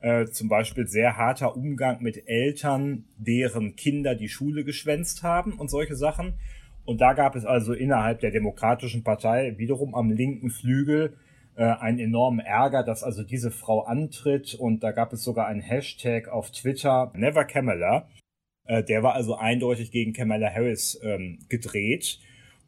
Äh, 0.00 0.26
zum 0.26 0.48
Beispiel 0.48 0.86
sehr 0.86 1.16
harter 1.16 1.56
Umgang 1.56 2.02
mit 2.02 2.26
Eltern, 2.26 3.04
deren 3.18 3.76
Kinder 3.76 4.14
die 4.14 4.30
Schule 4.30 4.64
geschwänzt 4.64 5.22
haben 5.22 5.52
und 5.52 5.70
solche 5.70 5.94
Sachen. 5.94 6.34
Und 6.86 7.00
da 7.02 7.12
gab 7.12 7.36
es 7.36 7.44
also 7.44 7.74
innerhalb 7.74 8.20
der 8.20 8.30
Demokratischen 8.30 9.04
Partei 9.04 9.58
wiederum 9.58 9.94
am 9.94 10.10
linken 10.10 10.48
Flügel 10.48 11.16
äh, 11.54 11.64
einen 11.64 11.98
enormen 11.98 12.40
Ärger, 12.40 12.82
dass 12.82 13.04
also 13.04 13.22
diese 13.22 13.50
Frau 13.50 13.82
antritt. 13.82 14.54
Und 14.54 14.82
da 14.82 14.92
gab 14.92 15.12
es 15.12 15.22
sogar 15.22 15.46
einen 15.46 15.60
Hashtag 15.60 16.28
auf 16.28 16.50
Twitter, 16.50 17.12
Never 17.14 17.44
Kamala. 17.44 18.08
Äh, 18.64 18.82
der 18.82 19.02
war 19.02 19.14
also 19.14 19.34
eindeutig 19.34 19.90
gegen 19.90 20.14
Kamala 20.14 20.50
Harris 20.50 20.98
ähm, 21.02 21.40
gedreht. 21.50 22.20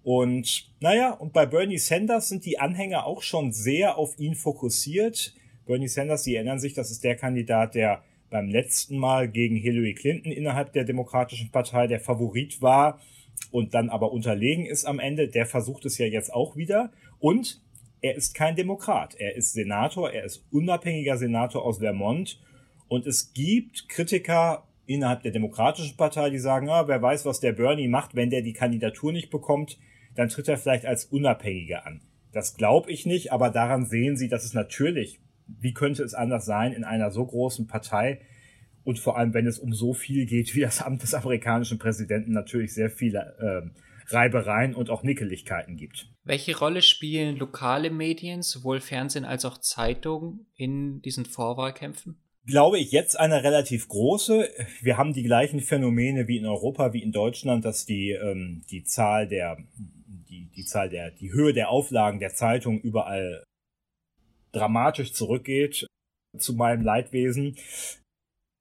Und 0.03 0.71
naja, 0.81 1.13
und 1.13 1.33
bei 1.33 1.47
Bernie 1.47 1.79
Sanders 1.79 2.29
sind 2.29 2.45
die 2.45 2.59
Anhänger 2.59 3.07
auch 3.07 3.23
schon 3.23 3.53
sehr 3.53 3.97
auf 3.97 4.19
ihn 4.19 4.35
fokussiert. 4.35 5.35
Bernie 5.67 5.89
Sanders, 5.89 6.25
Sie 6.25 6.35
erinnern 6.35 6.59
sich, 6.59 6.75
das 6.75 6.91
ist 6.91 7.05
der 7.05 7.17
Kandidat, 7.17 7.75
der 7.75 8.03
beim 8.31 8.49
letzten 8.49 8.97
Mal 8.97 9.29
gegen 9.29 9.57
Hillary 9.57 9.95
Clinton 9.95 10.33
innerhalb 10.33 10.73
der 10.73 10.85
Demokratischen 10.85 11.51
Partei 11.51 11.87
der 11.87 12.01
Favorit 12.01 12.63
war 12.63 13.01
und 13.51 13.75
dann 13.75 13.91
aber 13.91 14.13
unterlegen 14.13 14.67
ist 14.67 14.85
am 14.85 14.99
Ende. 14.99 15.29
Der 15.29 15.47
versucht 15.47 15.85
es 15.85 15.99
ja 15.99 16.07
jetzt 16.07 16.33
auch 16.33 16.57
wieder. 16.57 16.91
Und 17.19 17.61
er 18.01 18.17
ist 18.17 18.35
kein 18.35 18.57
Demokrat. 18.57 19.15
Er 19.19 19.37
ist 19.37 19.53
Senator, 19.53 20.11
er 20.11 20.25
ist 20.25 20.45
unabhängiger 20.51 21.17
Senator 21.17 21.65
aus 21.65 21.79
Vermont. 21.79 22.41
Und 22.89 23.07
es 23.07 23.33
gibt 23.33 23.89
Kritiker 23.89 24.67
innerhalb 24.87 25.23
der 25.23 25.33
Demokratischen 25.33 25.97
Partei, 25.97 26.31
die 26.31 26.39
sagen, 26.39 26.69
ah, 26.69 26.89
wer 26.89 27.01
weiß, 27.01 27.25
was 27.25 27.41
der 27.41 27.53
Bernie 27.53 27.89
macht, 27.89 28.15
wenn 28.15 28.31
der 28.31 28.43
die 28.43 28.53
Kandidatur 28.53 29.13
nicht 29.13 29.31
bekommt, 29.31 29.79
dann 30.15 30.29
tritt 30.29 30.49
er 30.49 30.59
vielleicht 30.59 30.85
als 30.85 31.05
Unabhängiger 31.05 31.87
an. 31.87 32.03
Das 32.33 32.57
glaube 32.57 32.91
ich 32.91 33.07
nicht, 33.07 33.33
aber 33.33 33.51
daran 33.51 33.87
sehen 33.87 34.17
Sie, 34.17 34.29
dass 34.29 34.45
es 34.45 34.55
natürlich 34.55 35.21
wie 35.47 35.73
könnte 35.73 36.03
es 36.03 36.15
anders 36.15 36.45
sein 36.45 36.73
in 36.73 36.85
einer 36.85 37.11
so 37.11 37.25
großen 37.25 37.67
Partei 37.67 38.21
und 38.85 38.99
vor 38.99 39.17
allem, 39.17 39.35
wenn 39.35 39.47
es 39.47 39.59
um 39.59 39.73
so 39.73 39.95
viel 39.95 40.27
geht 40.27 40.55
wie 40.55 40.61
das 40.61 40.83
Amt 40.83 41.03
des 41.03 41.15
amerikanischen 41.15 41.79
Präsidenten, 41.79 42.33
natürlich 42.33 42.75
sehr 42.75 42.91
viele 42.91 43.37
äh, 43.39 44.13
Reibereien 44.13 44.75
und 44.75 44.91
auch 44.91 45.03
Nickeligkeiten 45.03 45.77
gibt. 45.77 46.09
Welche 46.25 46.59
Rolle 46.59 46.83
spielen 46.83 47.37
lokale 47.37 47.91
Medien, 47.91 48.43
sowohl 48.43 48.81
Fernsehen 48.81 49.25
als 49.25 49.45
auch 49.45 49.59
Zeitungen, 49.59 50.47
in 50.57 51.01
diesen 51.03 51.27
Vorwahlkämpfen? 51.27 52.17
Glaube 52.45 52.79
ich 52.81 52.91
jetzt 52.91 53.19
eine 53.19 53.45
relativ 53.45 53.87
große. 53.87 54.49
Wir 54.81 54.97
haben 54.97 55.13
die 55.13 55.23
gleichen 55.23 55.61
Phänomene 55.61 56.27
wie 56.27 56.39
in 56.39 56.47
Europa, 56.47 56.93
wie 56.93 57.03
in 57.03 57.13
Deutschland, 57.13 57.65
dass 57.65 57.87
die, 57.87 58.11
ähm, 58.11 58.63
die 58.69 58.83
Zahl 58.83 59.29
der, 59.29 59.59
die, 60.29 60.51
die 60.51 60.65
Zahl 60.65 60.89
der, 60.89 61.13
die 61.13 61.33
Höhe 61.33 61.53
der 61.53 61.71
Auflagen 61.71 62.19
der 62.19 62.35
Zeitung 62.35 62.81
überall 62.81 63.45
dramatisch 64.53 65.13
zurückgeht 65.13 65.87
zu 66.39 66.55
meinem 66.55 66.83
Leidwesen. 66.83 67.57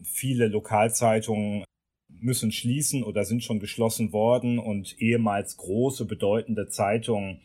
Viele 0.03 0.47
Lokalzeitungen 0.47 1.63
müssen 2.09 2.51
schließen 2.51 3.03
oder 3.03 3.23
sind 3.23 3.43
schon 3.43 3.59
geschlossen 3.59 4.11
worden 4.11 4.59
und 4.59 4.99
ehemals 4.99 5.57
große, 5.57 6.05
bedeutende 6.05 6.67
Zeitungen, 6.67 7.41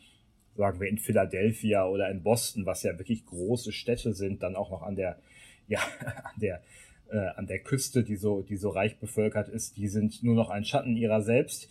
sagen 0.55 0.79
wir 0.79 0.89
in 0.89 0.97
Philadelphia 0.97 1.85
oder 1.87 2.09
in 2.09 2.23
Boston, 2.23 2.65
was 2.65 2.83
ja 2.83 2.97
wirklich 2.97 3.25
große 3.25 3.71
Städte 3.71 4.13
sind, 4.13 4.43
dann 4.43 4.55
auch 4.55 4.71
noch 4.71 4.81
an 4.81 4.95
der, 4.95 5.19
ja, 5.67 5.79
an 6.23 6.39
der, 6.41 6.63
äh, 7.11 7.27
an 7.35 7.47
der 7.47 7.59
Küste, 7.59 8.03
die 8.03 8.15
so, 8.15 8.41
die 8.41 8.57
so 8.57 8.69
reich 8.69 8.99
bevölkert 8.99 9.49
ist, 9.49 9.77
die 9.77 9.87
sind 9.87 10.23
nur 10.23 10.35
noch 10.35 10.49
ein 10.49 10.65
Schatten 10.65 10.97
ihrer 10.97 11.21
selbst. 11.21 11.69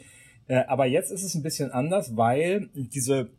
Äh, 0.49 0.65
aber 0.67 0.87
jetzt 0.87 1.11
ist 1.11 1.25
es 1.25 1.35
ein 1.35 1.43
bisschen 1.43 1.71
anders, 1.71 2.17
weil 2.17 2.69
diese 2.75 3.31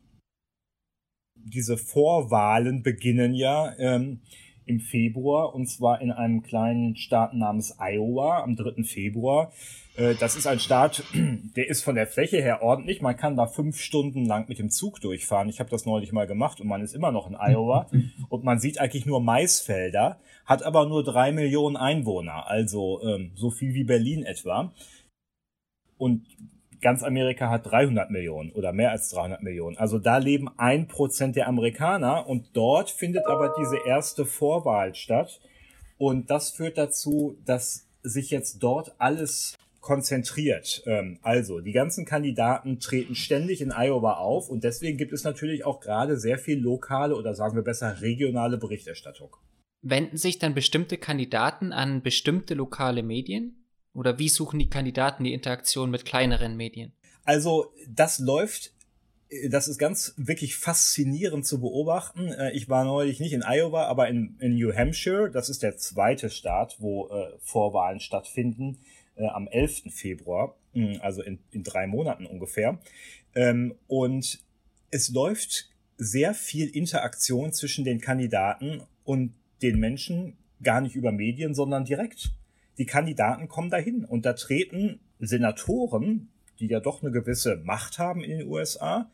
diese 1.49 1.77
Vorwahlen 1.77 2.83
beginnen 2.83 3.33
ja 3.33 3.73
ähm, 3.77 4.21
im 4.65 4.79
Februar 4.79 5.55
und 5.55 5.67
zwar 5.67 6.01
in 6.01 6.11
einem 6.11 6.43
kleinen 6.43 6.95
Staat 6.95 7.33
namens 7.33 7.77
Iowa 7.79 8.43
am 8.43 8.55
3. 8.55 8.83
Februar. 8.83 9.51
Äh, 9.95 10.15
das 10.15 10.35
ist 10.35 10.45
ein 10.45 10.59
Staat, 10.59 11.03
der 11.55 11.69
ist 11.69 11.83
von 11.83 11.95
der 11.95 12.07
Fläche 12.07 12.37
her 12.37 12.61
ordentlich. 12.61 13.01
Man 13.01 13.15
kann 13.15 13.37
da 13.37 13.47
fünf 13.47 13.79
Stunden 13.79 14.25
lang 14.25 14.49
mit 14.49 14.59
dem 14.59 14.69
Zug 14.69 14.99
durchfahren. 15.01 15.49
Ich 15.49 15.59
habe 15.59 15.69
das 15.69 15.85
neulich 15.85 16.11
mal 16.11 16.27
gemacht 16.27 16.59
und 16.59 16.67
man 16.67 16.81
ist 16.81 16.93
immer 16.93 17.11
noch 17.11 17.27
in 17.29 17.35
Iowa 17.35 17.89
und 18.29 18.43
man 18.43 18.59
sieht 18.59 18.79
eigentlich 18.79 19.05
nur 19.05 19.21
Maisfelder, 19.21 20.19
hat 20.45 20.63
aber 20.63 20.85
nur 20.85 21.03
drei 21.03 21.31
Millionen 21.31 21.77
Einwohner, 21.77 22.47
also 22.47 23.01
ähm, 23.03 23.31
so 23.35 23.49
viel 23.49 23.73
wie 23.73 23.85
Berlin 23.85 24.23
etwa. 24.23 24.73
Und 25.97 26.27
ganz 26.81 27.03
Amerika 27.03 27.49
hat 27.49 27.65
300 27.65 28.11
Millionen 28.11 28.51
oder 28.51 28.73
mehr 28.73 28.91
als 28.91 29.09
300 29.09 29.41
Millionen. 29.43 29.77
Also 29.77 29.99
da 29.99 30.17
leben 30.17 30.49
ein 30.57 30.87
Prozent 30.87 31.35
der 31.35 31.47
Amerikaner 31.47 32.27
und 32.27 32.49
dort 32.53 32.89
findet 32.89 33.25
aber 33.27 33.55
diese 33.59 33.77
erste 33.85 34.25
Vorwahl 34.25 34.95
statt. 34.95 35.39
Und 35.97 36.29
das 36.29 36.51
führt 36.51 36.77
dazu, 36.77 37.37
dass 37.45 37.87
sich 38.03 38.29
jetzt 38.29 38.59
dort 38.61 38.95
alles 38.99 39.55
konzentriert. 39.81 40.83
Ähm, 40.85 41.17
also, 41.21 41.61
die 41.61 41.71
ganzen 41.71 42.05
Kandidaten 42.05 42.79
treten 42.79 43.15
ständig 43.15 43.61
in 43.61 43.71
Iowa 43.71 44.15
auf 44.15 44.49
und 44.49 44.63
deswegen 44.63 44.97
gibt 44.97 45.13
es 45.13 45.23
natürlich 45.23 45.65
auch 45.65 45.79
gerade 45.79 46.17
sehr 46.17 46.37
viel 46.37 46.59
lokale 46.59 47.15
oder 47.15 47.33
sagen 47.33 47.55
wir 47.55 47.63
besser 47.63 48.01
regionale 48.01 48.57
Berichterstattung. 48.57 49.35
Wenden 49.81 50.17
sich 50.17 50.39
dann 50.39 50.53
bestimmte 50.53 50.97
Kandidaten 50.97 51.71
an 51.71 52.01
bestimmte 52.01 52.53
lokale 52.53 53.01
Medien? 53.01 53.66
Oder 53.97 54.19
wie 54.19 54.29
suchen 54.29 54.59
die 54.59 54.69
Kandidaten 54.69 55.23
die 55.23 55.33
Interaktion 55.33 55.89
mit 55.89 56.05
kleineren 56.05 56.55
Medien? 56.55 56.93
Also 57.25 57.73
das 57.89 58.19
läuft 58.19 58.71
das 59.49 59.67
ist 59.67 59.77
ganz 59.77 60.13
wirklich 60.15 60.55
faszinierend 60.55 61.45
zu 61.45 61.59
beobachten. 61.59 62.31
Äh, 62.31 62.51
ich 62.51 62.69
war 62.69 62.85
neulich 62.85 63.19
nicht 63.19 63.33
in 63.33 63.43
Iowa, 63.43 63.83
aber 63.87 64.07
in, 64.07 64.37
in 64.39 64.55
New 64.55 64.73
Hampshire. 64.73 65.29
Das 65.29 65.49
ist 65.49 65.63
der 65.63 65.75
zweite 65.75 66.29
Staat, 66.29 66.77
wo 66.79 67.09
äh, 67.09 67.33
Vorwahlen 67.39 67.99
stattfinden, 67.99 68.77
äh, 69.15 69.27
am 69.27 69.49
11. 69.49 69.91
Februar, 69.93 70.55
hm, 70.71 70.99
also 71.01 71.21
in, 71.21 71.39
in 71.51 71.63
drei 71.63 71.87
Monaten 71.87 72.25
ungefähr. 72.25 72.79
Ähm, 73.35 73.75
und 73.87 74.39
es 74.91 75.09
läuft 75.09 75.71
sehr 75.97 76.33
viel 76.33 76.69
Interaktion 76.69 77.51
zwischen 77.51 77.83
den 77.83 77.99
Kandidaten 77.99 78.83
und 79.03 79.33
den 79.61 79.77
Menschen, 79.77 80.37
gar 80.63 80.79
nicht 80.79 80.95
über 80.95 81.11
Medien, 81.11 81.53
sondern 81.53 81.83
direkt 81.83 82.31
die 82.77 82.85
Kandidaten 82.85 83.47
kommen 83.47 83.69
dahin 83.69 84.05
und 84.05 84.25
da 84.25 84.33
treten 84.33 84.99
Senatoren, 85.19 86.29
die 86.59 86.67
ja 86.67 86.79
doch 86.79 87.01
eine 87.01 87.11
gewisse 87.11 87.57
Macht 87.57 87.99
haben 87.99 88.23
in 88.23 88.39
den 88.39 88.47
USA, 88.47 89.09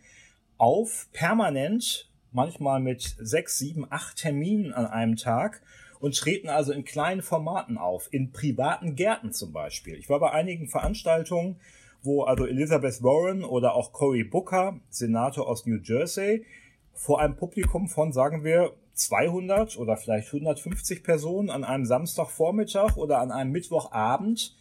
auf 0.58 1.10
permanent, 1.12 2.10
manchmal 2.32 2.80
mit 2.80 3.16
sechs, 3.20 3.58
sieben, 3.58 3.86
acht 3.90 4.18
Terminen 4.18 4.74
an 4.74 4.86
einem 4.86 5.16
Tag 5.16 5.62
und 6.00 6.18
treten 6.18 6.50
also 6.50 6.74
in 6.74 6.84
kleinen 6.84 7.22
Formaten 7.22 7.78
auf, 7.78 8.10
in 8.12 8.32
privaten 8.32 8.96
Gärten 8.96 9.32
zum 9.32 9.54
Beispiel. 9.54 9.96
Ich 9.96 10.10
war 10.10 10.20
bei 10.20 10.32
einigen 10.32 10.68
Veranstaltungen, 10.68 11.60
wo 12.02 12.24
also 12.24 12.46
Elizabeth 12.46 13.02
Warren 13.02 13.44
oder 13.44 13.76
auch 13.76 13.94
Cory 13.94 14.24
Booker, 14.24 14.80
Senator 14.90 15.48
aus 15.48 15.66
New 15.66 15.80
Jersey, 15.82 16.46
vor 16.94 17.22
einem 17.22 17.36
Publikum 17.36 17.88
von, 17.88 18.12
sagen 18.12 18.44
wir, 18.44 18.74
200 18.94 19.78
oder 19.78 19.98
vielleicht 19.98 20.28
150 20.28 21.04
Personen 21.04 21.50
an 21.50 21.64
einem 21.64 21.86
Samstagvormittag 21.86 22.98
oder 22.98 23.20
an 23.20 23.32
einem 23.32 23.52
Mittwochabend 23.52 24.56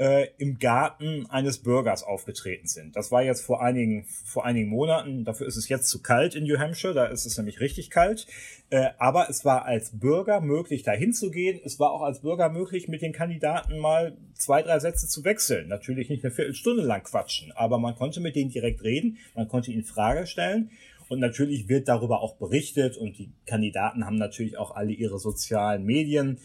äh, 0.00 0.28
im 0.38 0.58
Garten 0.58 1.26
eines 1.26 1.58
Bürgers 1.58 2.02
aufgetreten 2.02 2.66
sind. 2.66 2.96
Das 2.96 3.12
war 3.12 3.22
jetzt 3.22 3.42
vor 3.42 3.62
einigen, 3.62 4.04
vor 4.24 4.46
einigen 4.46 4.70
Monaten. 4.70 5.24
Dafür 5.24 5.46
ist 5.46 5.56
es 5.56 5.68
jetzt 5.68 5.88
zu 5.88 6.00
kalt 6.00 6.34
in 6.34 6.44
New 6.44 6.58
Hampshire. 6.58 6.94
Da 6.94 7.04
ist 7.06 7.26
es 7.26 7.36
nämlich 7.36 7.60
richtig 7.60 7.90
kalt. 7.90 8.26
Äh, 8.70 8.90
aber 8.98 9.28
es 9.28 9.44
war 9.44 9.66
als 9.66 9.98
Bürger 9.98 10.40
möglich, 10.40 10.84
da 10.84 10.92
hinzugehen. 10.92 11.60
Es 11.64 11.78
war 11.78 11.90
auch 11.90 12.02
als 12.02 12.20
Bürger 12.20 12.48
möglich, 12.48 12.88
mit 12.88 13.02
den 13.02 13.12
Kandidaten 13.12 13.78
mal 13.78 14.16
zwei, 14.34 14.62
drei 14.62 14.78
Sätze 14.78 15.06
zu 15.06 15.24
wechseln. 15.24 15.68
Natürlich 15.68 16.08
nicht 16.08 16.24
eine 16.24 16.32
Viertelstunde 16.32 16.82
lang 16.82 17.02
quatschen, 17.02 17.52
aber 17.52 17.78
man 17.78 17.94
konnte 17.94 18.20
mit 18.20 18.36
denen 18.36 18.50
direkt 18.50 18.82
reden. 18.82 19.18
Man 19.34 19.48
konnte 19.48 19.70
ihnen 19.70 19.84
Frage 19.84 20.26
stellen. 20.26 20.70
Und 21.10 21.18
natürlich 21.18 21.68
wird 21.68 21.88
darüber 21.88 22.20
auch 22.20 22.36
berichtet 22.36 22.96
und 22.96 23.18
die 23.18 23.32
Kandidaten 23.44 24.06
haben 24.06 24.14
natürlich 24.14 24.56
auch 24.56 24.76
alle 24.76 24.92
ihre 24.92 25.18
sozialen 25.18 25.84
Medien 25.84 26.38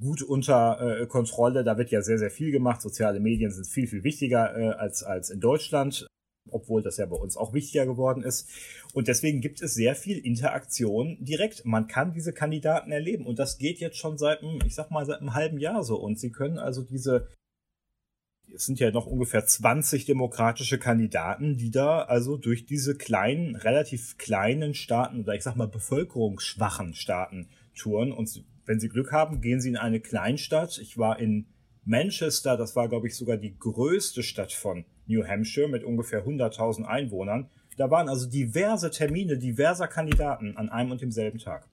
gut 0.00 0.22
unter 0.22 1.02
äh, 1.02 1.06
Kontrolle. 1.06 1.62
Da 1.62 1.76
wird 1.76 1.90
ja 1.90 2.00
sehr, 2.00 2.16
sehr 2.16 2.30
viel 2.30 2.50
gemacht. 2.50 2.80
Soziale 2.80 3.20
Medien 3.20 3.50
sind 3.50 3.66
viel, 3.66 3.86
viel 3.86 4.04
wichtiger 4.04 4.56
äh, 4.56 4.68
als, 4.70 5.02
als 5.02 5.28
in 5.28 5.38
Deutschland, 5.38 6.06
obwohl 6.50 6.80
das 6.80 6.96
ja 6.96 7.04
bei 7.04 7.16
uns 7.16 7.36
auch 7.36 7.52
wichtiger 7.52 7.84
geworden 7.84 8.22
ist. 8.22 8.48
Und 8.94 9.06
deswegen 9.06 9.42
gibt 9.42 9.60
es 9.60 9.74
sehr 9.74 9.94
viel 9.94 10.16
Interaktion 10.16 11.18
direkt. 11.20 11.66
Man 11.66 11.88
kann 11.88 12.14
diese 12.14 12.32
Kandidaten 12.32 12.90
erleben. 12.90 13.26
Und 13.26 13.38
das 13.38 13.58
geht 13.58 13.80
jetzt 13.80 13.98
schon 13.98 14.16
seit, 14.16 14.40
ich 14.64 14.74
sag 14.74 14.90
mal, 14.90 15.04
seit 15.04 15.20
einem 15.20 15.34
halben 15.34 15.58
Jahr 15.58 15.84
so. 15.84 16.00
Und 16.00 16.18
sie 16.18 16.32
können 16.32 16.58
also 16.58 16.82
diese 16.82 17.28
es 18.54 18.66
sind 18.66 18.80
ja 18.80 18.90
noch 18.90 19.06
ungefähr 19.06 19.44
20 19.46 20.04
demokratische 20.04 20.78
Kandidaten, 20.78 21.56
die 21.56 21.70
da 21.70 22.02
also 22.02 22.36
durch 22.36 22.66
diese 22.66 22.96
kleinen, 22.96 23.56
relativ 23.56 24.18
kleinen 24.18 24.74
Staaten 24.74 25.20
oder 25.20 25.34
ich 25.34 25.42
sag 25.42 25.56
mal 25.56 25.68
bevölkerungsschwachen 25.68 26.94
Staaten 26.94 27.48
touren 27.74 28.12
und 28.12 28.44
wenn 28.66 28.78
Sie 28.78 28.88
Glück 28.88 29.10
haben, 29.10 29.40
gehen 29.40 29.60
Sie 29.60 29.70
in 29.70 29.76
eine 29.76 30.00
Kleinstadt. 30.00 30.78
Ich 30.78 30.96
war 30.96 31.18
in 31.18 31.46
Manchester, 31.84 32.56
das 32.56 32.76
war, 32.76 32.88
glaube 32.88 33.08
ich, 33.08 33.16
sogar 33.16 33.36
die 33.36 33.58
größte 33.58 34.22
Stadt 34.22 34.52
von 34.52 34.84
New 35.06 35.26
Hampshire 35.26 35.66
mit 35.66 35.82
ungefähr 35.82 36.24
100.000 36.24 36.84
Einwohnern. 36.84 37.50
Da 37.76 37.90
waren 37.90 38.08
also 38.08 38.28
diverse 38.28 38.90
Termine 38.90 39.38
diverser 39.38 39.88
Kandidaten 39.88 40.56
an 40.56 40.68
einem 40.68 40.92
und 40.92 41.00
demselben 41.00 41.38
Tag. 41.38 41.68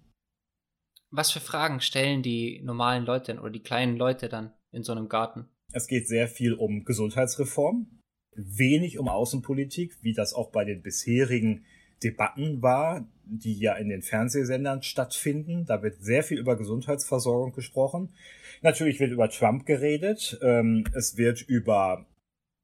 Was 1.12 1.32
für 1.32 1.40
Fragen 1.40 1.82
stellen 1.82 2.24
die 2.24 2.62
normalen 2.64 3.06
Leute 3.06 3.40
oder 3.40 3.52
die 3.52 3.64
kleinen 3.64 3.98
Leute 3.98 4.28
dann 4.28 4.54
in 4.72 4.84
so 4.84 4.92
einem 4.92 5.08
Garten? 5.08 5.48
Es 5.74 5.88
geht 5.88 6.08
sehr 6.08 6.28
viel 6.28 6.54
um 6.54 6.86
Gesundheitsreform, 6.86 7.88
wenig 8.36 9.00
um 9.00 9.10
Außenpolitik, 9.10 9.98
wie 10.02 10.14
das 10.14 10.34
auch 10.34 10.52
bei 10.52 10.64
den 10.64 10.82
bisherigen 10.82 11.66
Debatten 12.04 12.62
war, 12.62 13.08
die 13.26 13.60
ja 13.60 13.74
in 13.76 13.90
den 13.90 14.02
Fernsehsendern 14.02 14.84
stattfinden. 14.84 15.66
Da 15.66 15.82
wird 15.82 16.04
sehr 16.04 16.24
viel 16.24 16.38
über 16.38 16.56
Gesundheitsversorgung 16.56 17.54
gesprochen. 17.54 18.14
Natürlich 18.62 19.00
wird 19.00 19.12
über 19.12 19.30
Trump 19.30 19.66
geredet. 19.66 20.40
Ähm, 20.42 20.86
es 20.94 21.18
wird 21.18 21.42
über 21.42 22.06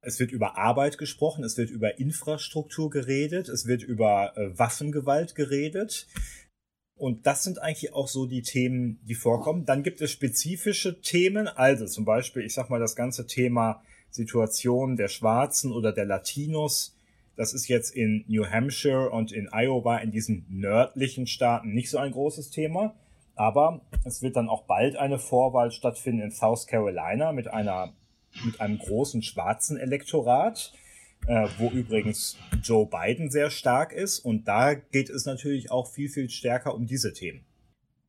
es 0.06 0.20
wird 0.20 0.34
über 0.34 0.58
Arbeit 0.58 0.98
gesprochen, 0.98 1.46
es 1.46 1.58
wird 1.58 1.70
über 1.70 1.98
Infrastruktur 1.98 2.90
geredet, 2.90 3.48
es 3.48 3.68
wird 3.68 3.84
über 3.84 4.34
äh, 4.36 4.60
Waffengewalt 4.60 5.34
geredet. 5.34 6.08
Und 6.96 7.26
das 7.26 7.44
sind 7.44 7.62
eigentlich 7.62 7.94
auch 7.94 8.08
so 8.08 8.26
die 8.26 8.44
Themen, 8.44 9.00
die 9.04 9.16
vorkommen. 9.16 9.66
Dann 9.66 9.84
gibt 9.84 10.02
es 10.02 10.12
spezifische 10.12 11.02
Themen, 11.02 11.48
also 11.48 11.86
zum 11.86 12.06
Beispiel, 12.06 12.44
ich 12.44 12.54
sag 12.54 12.70
mal, 12.70 12.80
das 12.80 12.96
ganze 12.96 13.28
Thema 13.28 13.82
Situation 14.12 14.96
der 14.96 15.08
Schwarzen 15.08 15.72
oder 15.72 15.92
der 15.92 16.06
Latinos 16.06 16.96
das 17.36 17.54
ist 17.54 17.68
jetzt 17.68 17.96
in 17.96 18.26
New 18.28 18.46
Hampshire 18.46 19.10
und 19.10 19.32
in 19.32 19.50
Iowa, 19.52 19.98
in 19.98 20.12
diesen 20.12 20.46
nördlichen 20.50 21.26
Staaten, 21.26 21.74
nicht 21.74 21.90
so 21.90 21.98
ein 21.98 22.12
großes 22.12 22.52
Thema. 22.52 22.94
Aber 23.36 23.82
es 24.06 24.22
wird 24.22 24.36
dann 24.36 24.50
auch 24.50 24.66
bald 24.66 24.96
eine 24.96 25.18
Vorwahl 25.18 25.72
stattfinden 25.72 26.22
in 26.22 26.32
South 26.32 26.68
Carolina 26.68 27.32
mit 27.32 27.48
einer, 27.48 27.94
mit 28.46 28.62
einem 28.62 28.78
großen 28.78 29.24
schwarzen 29.24 29.78
Elektorat, 29.78 30.74
äh, 31.28 31.48
wo 31.58 31.70
übrigens 31.70 32.38
Joe 32.64 32.88
Biden 32.88 33.32
sehr 33.32 33.50
stark 33.50 33.92
ist. 33.94 34.20
Und 34.20 34.48
da 34.48 34.74
geht 34.74 35.10
es 35.10 35.26
natürlich 35.26 35.72
auch 35.72 35.92
viel, 35.92 36.10
viel 36.10 36.30
stärker 36.30 36.76
um 36.76 36.86
diese 36.86 37.14
Themen. 37.14 37.46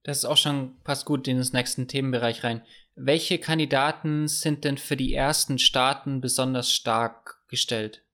Das 0.02 0.18
ist 0.18 0.24
auch 0.24 0.36
schon 0.36 0.76
passt 0.84 1.06
gut 1.06 1.26
in 1.28 1.38
den 1.38 1.48
nächsten 1.52 1.88
Themenbereich 1.88 2.44
rein. 2.44 2.62
Welche 2.94 3.38
Kandidaten 3.38 4.28
sind 4.28 4.64
denn 4.64 4.78
für 4.78 4.96
die 4.96 5.14
ersten 5.14 5.58
Staaten 5.58 6.20
besonders 6.20 6.72
stark 6.72 7.42
gestellt? 7.48 8.04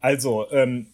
Also, 0.00 0.50
ähm, 0.50 0.88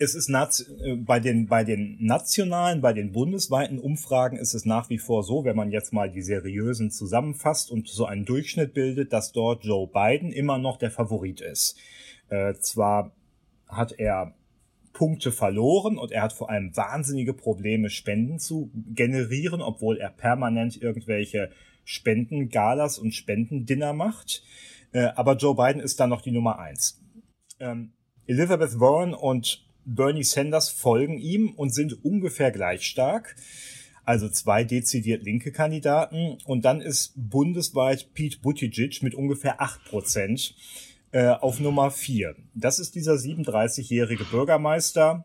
es 0.00 0.14
ist 0.14 0.30
äh, 0.30 0.96
bei 0.96 1.20
den, 1.20 1.46
bei 1.46 1.62
den 1.62 1.98
nationalen, 2.00 2.80
bei 2.80 2.94
den 2.94 3.12
bundesweiten 3.12 3.78
Umfragen 3.78 4.38
ist 4.38 4.54
es 4.54 4.64
nach 4.64 4.88
wie 4.88 4.98
vor 4.98 5.22
so, 5.22 5.44
wenn 5.44 5.56
man 5.56 5.70
jetzt 5.70 5.92
mal 5.92 6.10
die 6.10 6.22
seriösen 6.22 6.90
zusammenfasst 6.90 7.70
und 7.70 7.86
so 7.86 8.06
einen 8.06 8.24
Durchschnitt 8.24 8.72
bildet, 8.72 9.12
dass 9.12 9.32
dort 9.32 9.64
Joe 9.64 9.86
Biden 9.86 10.32
immer 10.32 10.56
noch 10.56 10.78
der 10.78 10.90
Favorit 10.90 11.42
ist. 11.42 11.78
Äh, 12.30 12.54
zwar 12.54 13.12
hat 13.68 13.92
er 13.98 14.34
Punkte 14.92 15.32
verloren 15.32 15.98
und 15.98 16.12
er 16.12 16.22
hat 16.22 16.32
vor 16.32 16.50
allem 16.50 16.76
wahnsinnige 16.76 17.32
Probleme, 17.32 17.90
Spenden 17.90 18.38
zu 18.38 18.70
generieren, 18.94 19.62
obwohl 19.62 19.98
er 19.98 20.10
permanent 20.10 20.80
irgendwelche 20.80 21.50
Spendengalas 21.84 22.98
und 22.98 23.14
Spendendinner 23.14 23.92
macht. 23.92 24.42
Äh, 24.92 25.08
aber 25.14 25.36
Joe 25.36 25.54
Biden 25.54 25.80
ist 25.80 26.00
dann 26.00 26.10
noch 26.10 26.22
die 26.22 26.32
Nummer 26.32 26.58
eins. 26.58 27.00
Ähm, 27.60 27.92
Elizabeth 28.26 28.78
Warren 28.80 29.14
und 29.14 29.64
Bernie 29.84 30.24
Sanders 30.24 30.70
folgen 30.70 31.18
ihm 31.18 31.50
und 31.50 31.74
sind 31.74 32.04
ungefähr 32.04 32.50
gleich 32.50 32.82
stark. 32.82 33.36
Also 34.04 34.28
zwei 34.28 34.64
dezidiert 34.64 35.22
linke 35.22 35.52
Kandidaten. 35.52 36.38
Und 36.44 36.64
dann 36.64 36.80
ist 36.80 37.12
bundesweit 37.16 38.12
Pete 38.14 38.38
Buttigieg 38.40 39.02
mit 39.02 39.14
ungefähr 39.14 39.60
acht 39.60 39.84
Prozent 39.84 40.54
äh, 41.12 41.28
auf 41.28 41.60
Nummer 41.60 41.90
vier. 41.90 42.36
Das 42.54 42.78
ist 42.78 42.94
dieser 42.94 43.14
37-jährige 43.14 44.24
Bürgermeister 44.24 45.24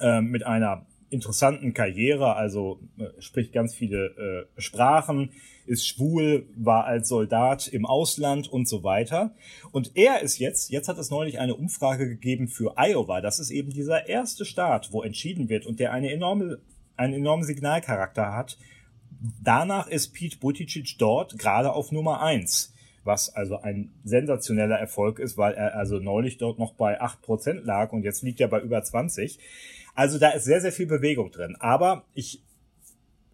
äh, 0.00 0.20
mit 0.20 0.44
einer 0.44 0.86
interessanten 1.10 1.74
Karriere, 1.74 2.34
also 2.34 2.80
äh, 2.98 3.20
spricht 3.20 3.52
ganz 3.52 3.74
viele 3.74 4.46
äh, 4.56 4.60
Sprachen, 4.60 5.30
ist 5.66 5.86
schwul, 5.86 6.48
war 6.56 6.84
als 6.84 7.08
Soldat 7.08 7.68
im 7.68 7.86
Ausland 7.86 8.48
und 8.48 8.68
so 8.68 8.82
weiter. 8.82 9.34
Und 9.72 9.92
er 9.96 10.22
ist 10.22 10.38
jetzt, 10.38 10.70
jetzt 10.70 10.88
hat 10.88 10.98
es 10.98 11.10
neulich 11.10 11.38
eine 11.38 11.54
Umfrage 11.54 12.08
gegeben 12.08 12.48
für 12.48 12.74
Iowa. 12.76 13.20
Das 13.20 13.38
ist 13.38 13.50
eben 13.50 13.70
dieser 13.70 14.08
erste 14.08 14.44
Staat, 14.44 14.92
wo 14.92 15.02
entschieden 15.02 15.48
wird 15.48 15.66
und 15.66 15.80
der 15.80 15.92
eine 15.92 16.12
enorme, 16.12 16.58
einen 16.96 17.14
enormen 17.14 17.44
Signalcharakter 17.44 18.32
hat. 18.32 18.58
Danach 19.42 19.88
ist 19.88 20.12
Pete 20.12 20.38
Buttigieg 20.38 20.98
dort 20.98 21.38
gerade 21.38 21.72
auf 21.72 21.92
Nummer 21.92 22.20
eins 22.20 22.72
was 23.06 23.34
also 23.34 23.60
ein 23.60 23.92
sensationeller 24.04 24.76
Erfolg 24.76 25.18
ist, 25.18 25.38
weil 25.38 25.54
er 25.54 25.76
also 25.76 25.98
neulich 25.98 26.38
dort 26.38 26.58
noch 26.58 26.74
bei 26.74 27.00
acht 27.00 27.22
Prozent 27.22 27.64
lag 27.64 27.92
und 27.92 28.02
jetzt 28.02 28.22
liegt 28.22 28.40
er 28.40 28.48
bei 28.48 28.60
über 28.60 28.82
20. 28.82 29.38
Also 29.94 30.18
da 30.18 30.30
ist 30.30 30.44
sehr, 30.44 30.60
sehr 30.60 30.72
viel 30.72 30.86
Bewegung 30.86 31.30
drin. 31.30 31.56
Aber 31.58 32.04
ich 32.14 32.42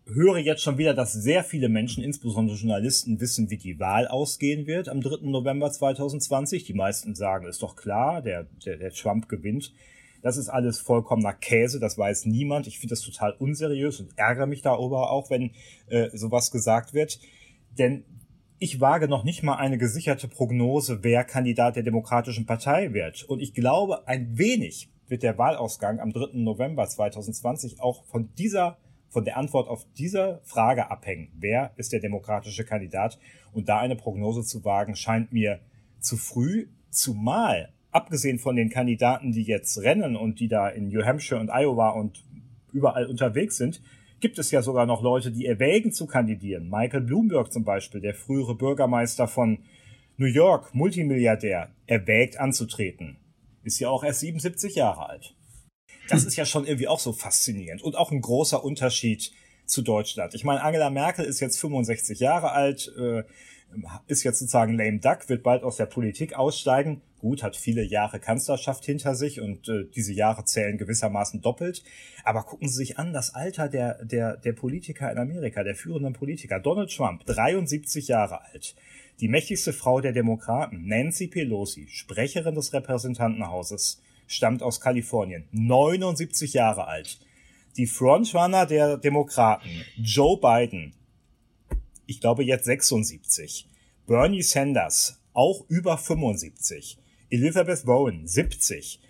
höre 0.07 0.39
jetzt 0.39 0.63
schon 0.63 0.79
wieder, 0.79 0.95
dass 0.95 1.13
sehr 1.13 1.45
viele 1.45 1.69
Menschen, 1.69 2.03
insbesondere 2.03 2.57
Journalisten, 2.57 3.21
wissen, 3.21 3.51
wie 3.51 3.57
die 3.57 3.79
Wahl 3.79 4.07
ausgehen 4.09 4.67
wird 4.67 4.89
am 4.89 5.01
3. 5.01 5.29
November 5.29 5.71
2020. 5.71 6.65
Die 6.65 6.75
meisten 6.75 7.15
sagen, 7.15 7.47
ist 7.47 7.63
doch 7.63 7.77
klar, 7.77 8.23
der, 8.23 8.47
der, 8.65 8.77
der 8.77 8.93
Trump 8.93 9.29
gewinnt. 9.29 9.73
Das 10.23 10.37
ist 10.37 10.49
alles 10.49 10.79
vollkommener 10.79 11.33
Käse, 11.33 11.81
das 11.81 11.99
weiß 11.99 12.27
niemand. 12.27 12.69
Ich 12.69 12.79
finde 12.79 12.93
das 12.93 13.01
total 13.01 13.33
unseriös 13.33 13.99
und 13.99 14.11
ärgere 14.17 14.47
mich 14.47 14.63
darüber 14.63 15.11
auch, 15.11 15.31
wenn 15.31 15.51
äh, 15.89 16.17
sowas 16.17 16.53
gesagt 16.53 16.95
wird. 16.95 17.19
Denn 17.77 18.05
ich 18.63 18.81
wage 18.81 19.09
noch 19.09 19.25
nicht 19.25 19.43
mal 19.43 19.57
eine 19.57 19.77
gesicherte 19.77 20.29
Prognose, 20.29 21.03
wer 21.03 21.25
Kandidat 21.25 21.75
der 21.75 21.83
Demokratischen 21.83 22.47
Partei 22.47 22.93
wird. 22.93 23.25
Und 23.25 23.43
ich 23.43 23.55
glaube, 23.55 24.07
ein 24.07 24.39
wenig 24.39 24.89
wird 25.09 25.25
der 25.25 25.37
Wahlausgang 25.37 25.99
am 25.99 26.13
3. 26.13 26.35
November 26.35 26.87
2020 26.87 27.81
auch 27.81 28.05
von 28.05 28.33
dieser 28.39 28.79
von 29.09 29.25
der 29.25 29.37
Antwort 29.37 29.69
auf 29.69 29.85
diese 29.99 30.41
Frage 30.45 30.93
abhängen. 30.93 31.33
Wer 31.35 31.73
ist 31.77 31.93
der 31.93 31.99
demokratische 31.99 32.65
Kandidat? 32.65 33.19
Und 33.53 33.69
da 33.69 33.81
eine 33.81 33.97
Prognose 33.97 34.45
zu 34.45 34.65
wagen, 34.65 34.95
scheint 34.95 35.33
mir 35.33 35.59
zu 35.99 36.17
früh, 36.17 36.69
zumal, 36.89 37.73
abgesehen 37.91 38.39
von 38.39 38.55
den 38.55 38.71
Kandidaten, 38.71 39.33
die 39.33 39.43
jetzt 39.43 39.77
rennen 39.83 40.15
und 40.15 40.39
die 40.39 40.49
da 40.49 40.69
in 40.69 40.87
New 40.87 41.05
Hampshire 41.05 41.41
und 41.41 41.51
Iowa 41.51 41.91
und 41.91 42.23
überall 42.73 43.07
unterwegs 43.07 43.57
sind, 43.57 43.83
gibt 44.23 44.39
es 44.39 44.51
ja 44.51 44.63
sogar 44.63 44.87
noch 44.87 45.03
Leute, 45.03 45.31
die 45.31 45.45
erwägen 45.45 45.93
zu 45.93 46.07
kandidieren. 46.07 46.71
Michael 46.71 47.03
Bloomberg 47.03 47.53
zum 47.53 47.65
Beispiel, 47.65 48.01
der 48.01 48.15
frühere 48.15 48.55
Bürgermeister 48.55 49.29
von 49.29 49.59
New 50.17 50.27
York, 50.27 50.75
Multimilliardär, 50.75 51.71
erwägt 51.87 52.39
anzutreten. 52.39 53.19
Ist 53.65 53.81
ja 53.81 53.91
auch 53.91 54.05
erst 54.05 54.21
77 54.21 54.77
Jahre 54.77 55.09
alt. 55.09 55.35
Das 56.09 56.25
ist 56.25 56.37
ja 56.37 56.47
schon 56.47 56.67
irgendwie 56.67 56.89
auch 56.89 56.99
so 56.99 57.13
faszinierend 57.13 57.83
und 57.83 57.97
auch 57.97 58.11
ein 58.11 58.21
großer 58.21 58.65
Unterschied 58.65 59.33
zu 59.67 59.83
Deutschland. 59.83 60.35
Ich 60.35 60.45
meine, 60.45 60.63
Angela 60.63 60.91
Merkel 60.91 61.25
ist 61.25 61.41
jetzt 61.41 61.61
65 61.61 62.21
Jahre 62.21 62.53
alt, 62.53 62.93
äh, 62.99 63.23
ist 64.07 64.23
jetzt 64.23 64.39
sozusagen 64.39 64.77
lame 64.77 64.99
duck, 64.99 65.29
wird 65.29 65.43
bald 65.43 65.63
aus 65.63 65.77
der 65.77 65.87
Politik 65.87 66.35
aussteigen. 66.35 67.03
Gut, 67.19 67.43
hat 67.43 67.57
viele 67.57 67.83
Jahre 67.83 68.19
Kanzlerschaft 68.19 68.85
hinter 68.85 69.15
sich 69.15 69.41
und 69.41 69.69
äh, 69.69 69.85
diese 69.95 70.13
Jahre 70.13 70.45
zählen 70.45 70.77
gewissermaßen 70.77 71.41
doppelt. 71.41 71.85
Aber 72.25 72.43
gucken 72.43 72.69
Sie 72.69 72.77
sich 72.77 72.99
an, 72.99 73.13
das 73.13 73.35
Alter 73.35 73.69
der, 73.69 74.05
der, 74.05 74.37
der 74.37 74.53
Politiker 74.53 75.11
in 75.11 75.19
Amerika, 75.19 75.63
der 75.63 75.77
führenden 75.77 76.15
Politiker. 76.15 76.59
Donald 76.59 76.91
Trump, 76.95 77.25
73 77.27 78.09
Jahre 78.09 78.43
alt. 78.43 78.75
Die 79.21 79.29
mächtigste 79.29 79.73
Frau 79.73 80.01
der 80.01 80.13
Demokraten, 80.13 80.87
Nancy 80.89 81.29
Pelosi, 81.29 81.87
Sprecherin 81.89 82.57
des 82.57 82.73
Repräsentantenhauses, 82.73 84.03
stammt 84.27 84.63
aus 84.63 84.81
Kalifornien, 84.81 85.45
79 85.53 86.55
Jahre 86.55 86.89
alt. 86.89 87.21
Die 87.77 87.87
Frontrunner 87.87 88.67
der 88.67 88.97
Demokraten, 88.97 89.69
Joe 89.97 90.39
Biden, 90.39 90.93
ich 92.07 92.21
glaube 92.21 92.45
jetzt 92.45 92.65
76. 92.65 93.69
Bernie 94.07 94.43
Sanders, 94.43 95.21
auch 95.33 95.65
über 95.69 95.97
75. 95.99 96.99
Elizabeth 97.31 97.87
Warren, 97.87 98.27
70. 98.27 99.01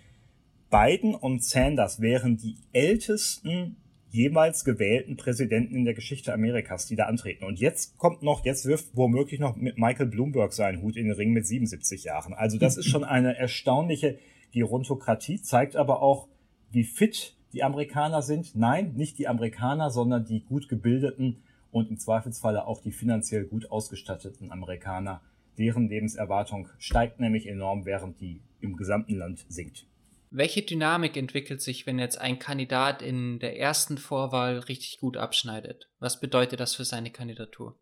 Biden 0.69 1.13
und 1.13 1.43
Sanders 1.43 2.01
wären 2.01 2.37
die 2.37 2.57
ältesten 2.71 3.77
jemals 4.09 4.63
gewählten 4.63 5.17
Präsidenten 5.17 5.75
in 5.75 5.85
der 5.85 5.95
Geschichte 5.95 6.33
Amerikas, 6.33 6.85
die 6.85 6.95
da 6.95 7.05
antreten. 7.05 7.45
Und 7.45 7.59
jetzt 7.59 7.97
kommt 7.97 8.21
noch, 8.21 8.45
jetzt 8.45 8.65
wirft 8.65 8.95
womöglich 8.95 9.39
noch 9.39 9.55
mit 9.55 9.77
Michael 9.77 10.05
Bloomberg 10.05 10.53
seinen 10.53 10.81
Hut 10.83 10.95
in 10.95 11.07
den 11.07 11.15
Ring 11.15 11.31
mit 11.31 11.47
77 11.47 12.03
Jahren. 12.03 12.33
Also 12.33 12.59
das 12.59 12.77
ist 12.77 12.87
schon 12.87 13.03
eine 13.03 13.35
erstaunliche 13.35 14.19
Gerontokratie, 14.51 15.41
zeigt 15.41 15.75
aber 15.75 16.01
auch, 16.03 16.27
wie 16.71 16.83
fit 16.83 17.35
die 17.53 17.63
Amerikaner 17.63 18.21
sind. 18.21 18.55
Nein, 18.55 18.93
nicht 18.95 19.17
die 19.17 19.27
Amerikaner, 19.27 19.89
sondern 19.89 20.25
die 20.25 20.41
gut 20.41 20.69
gebildeten 20.69 21.43
und 21.73 21.89
im 21.89 21.97
Zweifelsfalle 21.97 22.65
auch 22.65 22.81
die 22.81 22.91
finanziell 22.91 23.45
gut 23.45 23.69
ausgestatteten 23.71 24.51
Amerikaner. 24.51 25.21
Deren 25.57 25.89
Lebenserwartung 25.89 26.69
steigt 26.79 27.19
nämlich 27.19 27.47
enorm, 27.47 27.85
während 27.85 28.19
die 28.21 28.41
im 28.61 28.75
gesamten 28.77 29.15
Land 29.15 29.45
sinkt. 29.49 29.85
Welche 30.31 30.63
Dynamik 30.63 31.15
entwickelt 31.15 31.61
sich, 31.61 31.85
wenn 31.85 31.99
jetzt 31.99 32.19
ein 32.19 32.39
Kandidat 32.39 33.03
in 33.03 33.37
der 33.37 33.59
ersten 33.59 33.99
Vorwahl 33.99 34.57
richtig 34.59 34.99
gut 34.99 35.15
abschneidet? 35.15 35.89
Was 35.99 36.19
bedeutet 36.19 36.59
das 36.59 36.75
für 36.75 36.85
seine 36.85 37.11
Kandidatur? 37.11 37.77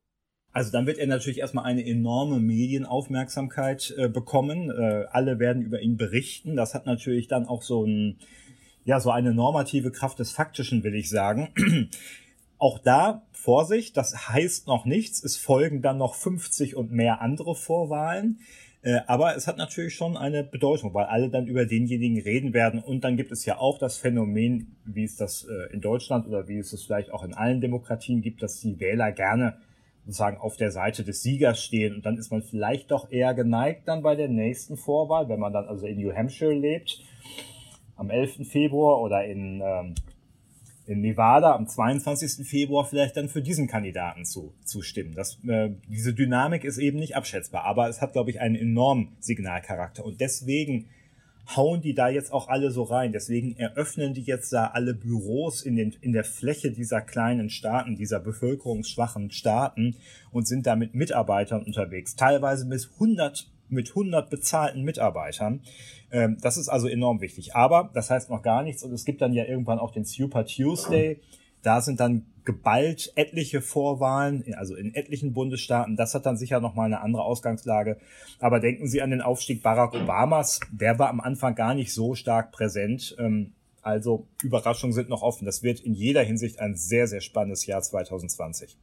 Also 0.51 0.69
dann 0.71 0.85
wird 0.85 0.97
er 0.97 1.07
natürlich 1.07 1.39
erstmal 1.39 1.63
eine 1.63 1.85
enorme 1.85 2.39
Medienaufmerksamkeit 2.41 3.93
äh, 3.97 4.09
bekommen. 4.09 4.69
Äh, 4.69 5.05
alle 5.11 5.39
werden 5.39 5.61
über 5.61 5.81
ihn 5.81 5.95
berichten. 5.95 6.57
Das 6.57 6.73
hat 6.73 6.85
natürlich 6.85 7.29
dann 7.29 7.45
auch 7.45 7.61
so 7.61 7.85
ein, 7.85 8.19
ja, 8.83 8.99
so 8.99 9.11
eine 9.11 9.33
normative 9.33 9.91
Kraft 9.91 10.19
des 10.19 10.31
Faktischen, 10.31 10.83
will 10.83 10.95
ich 10.95 11.09
sagen. 11.09 11.53
Auch 12.57 12.77
da 12.77 13.23
Vorsicht, 13.41 13.97
das 13.97 14.29
heißt 14.29 14.67
noch 14.67 14.85
nichts. 14.85 15.23
Es 15.23 15.35
folgen 15.35 15.81
dann 15.81 15.97
noch 15.97 16.13
50 16.13 16.75
und 16.75 16.91
mehr 16.91 17.21
andere 17.21 17.55
Vorwahlen. 17.55 18.39
Äh, 18.83 18.99
aber 19.07 19.35
es 19.35 19.47
hat 19.47 19.57
natürlich 19.57 19.95
schon 19.95 20.15
eine 20.15 20.43
Bedeutung, 20.43 20.93
weil 20.93 21.05
alle 21.05 21.29
dann 21.29 21.47
über 21.47 21.65
denjenigen 21.65 22.21
reden 22.21 22.53
werden. 22.53 22.79
Und 22.79 23.03
dann 23.03 23.17
gibt 23.17 23.31
es 23.31 23.45
ja 23.45 23.57
auch 23.57 23.79
das 23.79 23.97
Phänomen, 23.97 24.75
wie 24.85 25.03
es 25.03 25.15
das 25.15 25.43
äh, 25.45 25.73
in 25.73 25.81
Deutschland 25.81 26.27
oder 26.27 26.47
wie 26.47 26.59
es 26.59 26.71
es 26.71 26.83
vielleicht 26.83 27.11
auch 27.11 27.23
in 27.23 27.33
allen 27.33 27.61
Demokratien 27.61 28.21
gibt, 28.21 28.43
dass 28.43 28.59
die 28.59 28.79
Wähler 28.79 29.11
gerne 29.11 29.57
sozusagen 30.05 30.37
auf 30.37 30.57
der 30.57 30.71
Seite 30.71 31.03
des 31.03 31.23
Siegers 31.23 31.63
stehen. 31.63 31.95
Und 31.95 32.05
dann 32.05 32.17
ist 32.17 32.31
man 32.31 32.43
vielleicht 32.43 32.91
doch 32.91 33.11
eher 33.11 33.33
geneigt 33.33 33.87
dann 33.87 34.03
bei 34.03 34.15
der 34.15 34.29
nächsten 34.29 34.77
Vorwahl, 34.77 35.29
wenn 35.29 35.39
man 35.39 35.53
dann 35.53 35.65
also 35.65 35.87
in 35.87 35.99
New 35.99 36.13
Hampshire 36.13 36.53
lebt, 36.53 37.01
am 37.95 38.11
11. 38.11 38.47
Februar 38.47 39.01
oder 39.01 39.25
in 39.25 39.61
ähm, 39.63 39.95
in 40.91 41.01
Nevada 41.01 41.55
am 41.55 41.67
22. 41.67 42.47
Februar 42.47 42.85
vielleicht 42.85 43.17
dann 43.17 43.29
für 43.29 43.41
diesen 43.41 43.67
Kandidaten 43.67 44.25
zu, 44.25 44.53
zu 44.63 44.81
stimmen. 44.81 45.13
Das, 45.15 45.39
äh, 45.47 45.71
diese 45.87 46.13
Dynamik 46.13 46.63
ist 46.63 46.77
eben 46.77 46.99
nicht 46.99 47.15
abschätzbar, 47.15 47.63
aber 47.63 47.89
es 47.89 48.01
hat, 48.01 48.13
glaube 48.13 48.29
ich, 48.29 48.39
einen 48.39 48.55
enormen 48.55 49.15
Signalcharakter. 49.19 50.05
Und 50.05 50.21
deswegen 50.21 50.85
hauen 51.55 51.81
die 51.81 51.93
da 51.93 52.09
jetzt 52.09 52.31
auch 52.31 52.47
alle 52.47 52.71
so 52.71 52.83
rein. 52.83 53.11
Deswegen 53.11 53.57
eröffnen 53.57 54.13
die 54.13 54.21
jetzt 54.21 54.53
da 54.53 54.67
alle 54.67 54.93
Büros 54.93 55.61
in, 55.63 55.75
den, 55.75 55.95
in 56.01 56.13
der 56.13 56.23
Fläche 56.23 56.71
dieser 56.71 57.01
kleinen 57.01 57.49
Staaten, 57.49 57.95
dieser 57.95 58.19
bevölkerungsschwachen 58.19 59.31
Staaten 59.31 59.95
und 60.31 60.47
sind 60.47 60.65
da 60.65 60.75
mit 60.75 60.95
Mitarbeitern 60.95 61.63
unterwegs. 61.63 62.15
Teilweise 62.15 62.65
bis 62.65 62.91
100 62.93 63.47
mit 63.71 63.89
100 63.89 64.29
bezahlten 64.29 64.83
Mitarbeitern. 64.83 65.61
Ähm, 66.11 66.37
das 66.41 66.57
ist 66.57 66.69
also 66.69 66.87
enorm 66.87 67.21
wichtig. 67.21 67.55
Aber 67.55 67.89
das 67.93 68.09
heißt 68.09 68.29
noch 68.29 68.41
gar 68.41 68.63
nichts. 68.63 68.83
Und 68.83 68.93
es 68.93 69.05
gibt 69.05 69.21
dann 69.21 69.33
ja 69.33 69.45
irgendwann 69.45 69.79
auch 69.79 69.91
den 69.91 70.05
Super 70.05 70.45
Tuesday. 70.45 71.21
Da 71.61 71.81
sind 71.81 71.99
dann 71.99 72.25
geballt 72.43 73.13
etliche 73.15 73.61
Vorwahlen, 73.61 74.43
also 74.55 74.75
in 74.75 74.95
etlichen 74.95 75.33
Bundesstaaten. 75.33 75.95
Das 75.95 76.15
hat 76.15 76.25
dann 76.25 76.37
sicher 76.37 76.59
nochmal 76.59 76.87
eine 76.87 77.01
andere 77.01 77.23
Ausgangslage. 77.23 77.97
Aber 78.39 78.59
denken 78.59 78.87
Sie 78.87 79.01
an 79.01 79.11
den 79.11 79.21
Aufstieg 79.21 79.61
Barack 79.61 79.93
Obamas. 79.93 80.59
Der 80.71 80.97
war 80.97 81.09
am 81.09 81.21
Anfang 81.21 81.55
gar 81.55 81.75
nicht 81.75 81.93
so 81.93 82.15
stark 82.15 82.51
präsent. 82.51 83.15
Ähm, 83.19 83.53
also 83.81 84.27
Überraschungen 84.43 84.93
sind 84.93 85.09
noch 85.09 85.21
offen. 85.21 85.45
Das 85.45 85.63
wird 85.63 85.79
in 85.79 85.93
jeder 85.93 86.23
Hinsicht 86.23 86.59
ein 86.59 86.75
sehr, 86.75 87.07
sehr 87.07 87.21
spannendes 87.21 87.65
Jahr 87.65 87.81
2020. 87.81 88.77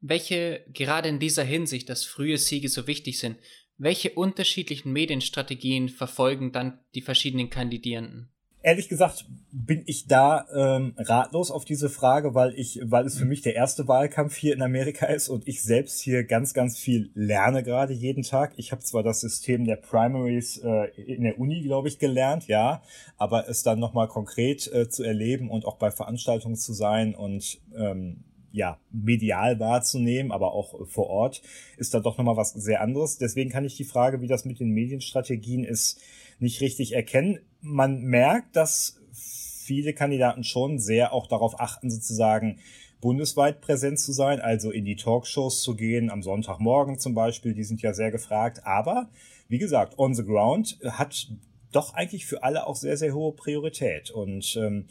Welche 0.00 0.64
gerade 0.72 1.08
in 1.08 1.18
dieser 1.18 1.44
Hinsicht, 1.44 1.88
dass 1.88 2.04
frühe 2.04 2.38
Siege 2.38 2.68
so 2.68 2.86
wichtig 2.86 3.18
sind, 3.18 3.36
welche 3.80 4.10
unterschiedlichen 4.10 4.92
Medienstrategien 4.92 5.88
verfolgen 5.88 6.52
dann 6.52 6.78
die 6.94 7.00
verschiedenen 7.00 7.50
Kandidierenden? 7.50 8.28
Ehrlich 8.62 8.90
gesagt 8.90 9.24
bin 9.52 9.82
ich 9.86 10.06
da 10.06 10.46
ähm, 10.54 10.92
ratlos 10.98 11.50
auf 11.50 11.64
diese 11.64 11.88
Frage, 11.88 12.34
weil 12.34 12.52
ich, 12.58 12.78
weil 12.84 13.06
es 13.06 13.16
für 13.16 13.24
mich 13.24 13.40
der 13.40 13.54
erste 13.54 13.88
Wahlkampf 13.88 14.36
hier 14.36 14.52
in 14.52 14.60
Amerika 14.60 15.06
ist 15.06 15.30
und 15.30 15.48
ich 15.48 15.62
selbst 15.62 16.02
hier 16.02 16.24
ganz, 16.24 16.52
ganz 16.52 16.78
viel 16.78 17.10
lerne 17.14 17.62
gerade 17.62 17.94
jeden 17.94 18.22
Tag. 18.22 18.52
Ich 18.56 18.70
habe 18.70 18.82
zwar 18.82 19.02
das 19.02 19.20
System 19.20 19.64
der 19.64 19.76
Primaries 19.76 20.58
äh, 20.58 20.90
in 21.00 21.22
der 21.22 21.38
Uni, 21.38 21.62
glaube 21.62 21.88
ich, 21.88 21.98
gelernt, 21.98 22.48
ja, 22.48 22.82
aber 23.16 23.48
es 23.48 23.62
dann 23.62 23.78
nochmal 23.78 24.08
konkret 24.08 24.70
äh, 24.70 24.90
zu 24.90 25.04
erleben 25.04 25.50
und 25.50 25.64
auch 25.64 25.78
bei 25.78 25.90
Veranstaltungen 25.90 26.56
zu 26.56 26.74
sein 26.74 27.14
und 27.14 27.62
ähm, 27.74 28.24
ja, 28.52 28.78
medial 28.90 29.60
wahrzunehmen, 29.60 30.32
aber 30.32 30.52
auch 30.52 30.86
vor 30.88 31.08
Ort, 31.08 31.42
ist 31.76 31.94
da 31.94 32.00
doch 32.00 32.18
nochmal 32.18 32.36
was 32.36 32.52
sehr 32.52 32.80
anderes. 32.80 33.18
Deswegen 33.18 33.50
kann 33.50 33.64
ich 33.64 33.76
die 33.76 33.84
Frage, 33.84 34.20
wie 34.20 34.26
das 34.26 34.44
mit 34.44 34.60
den 34.60 34.70
Medienstrategien 34.70 35.64
ist, 35.64 36.00
nicht 36.38 36.60
richtig 36.60 36.92
erkennen. 36.92 37.40
Man 37.60 38.02
merkt, 38.02 38.56
dass 38.56 38.98
viele 39.12 39.94
Kandidaten 39.94 40.42
schon 40.42 40.78
sehr 40.78 41.12
auch 41.12 41.26
darauf 41.26 41.60
achten, 41.60 41.90
sozusagen 41.90 42.58
bundesweit 43.00 43.60
präsent 43.60 43.98
zu 43.98 44.12
sein, 44.12 44.40
also 44.40 44.70
in 44.70 44.84
die 44.84 44.96
Talkshows 44.96 45.62
zu 45.62 45.74
gehen, 45.74 46.10
am 46.10 46.22
Sonntagmorgen 46.22 46.98
zum 46.98 47.14
Beispiel, 47.14 47.54
die 47.54 47.64
sind 47.64 47.80
ja 47.82 47.94
sehr 47.94 48.10
gefragt. 48.10 48.66
Aber 48.66 49.08
wie 49.48 49.58
gesagt, 49.58 49.98
on 49.98 50.14
the 50.14 50.24
ground 50.24 50.78
hat 50.84 51.28
doch 51.72 51.94
eigentlich 51.94 52.26
für 52.26 52.42
alle 52.42 52.66
auch 52.66 52.76
sehr, 52.76 52.96
sehr 52.96 53.14
hohe 53.14 53.32
Priorität. 53.32 54.10
Und 54.10 54.56
ähm, 54.56 54.86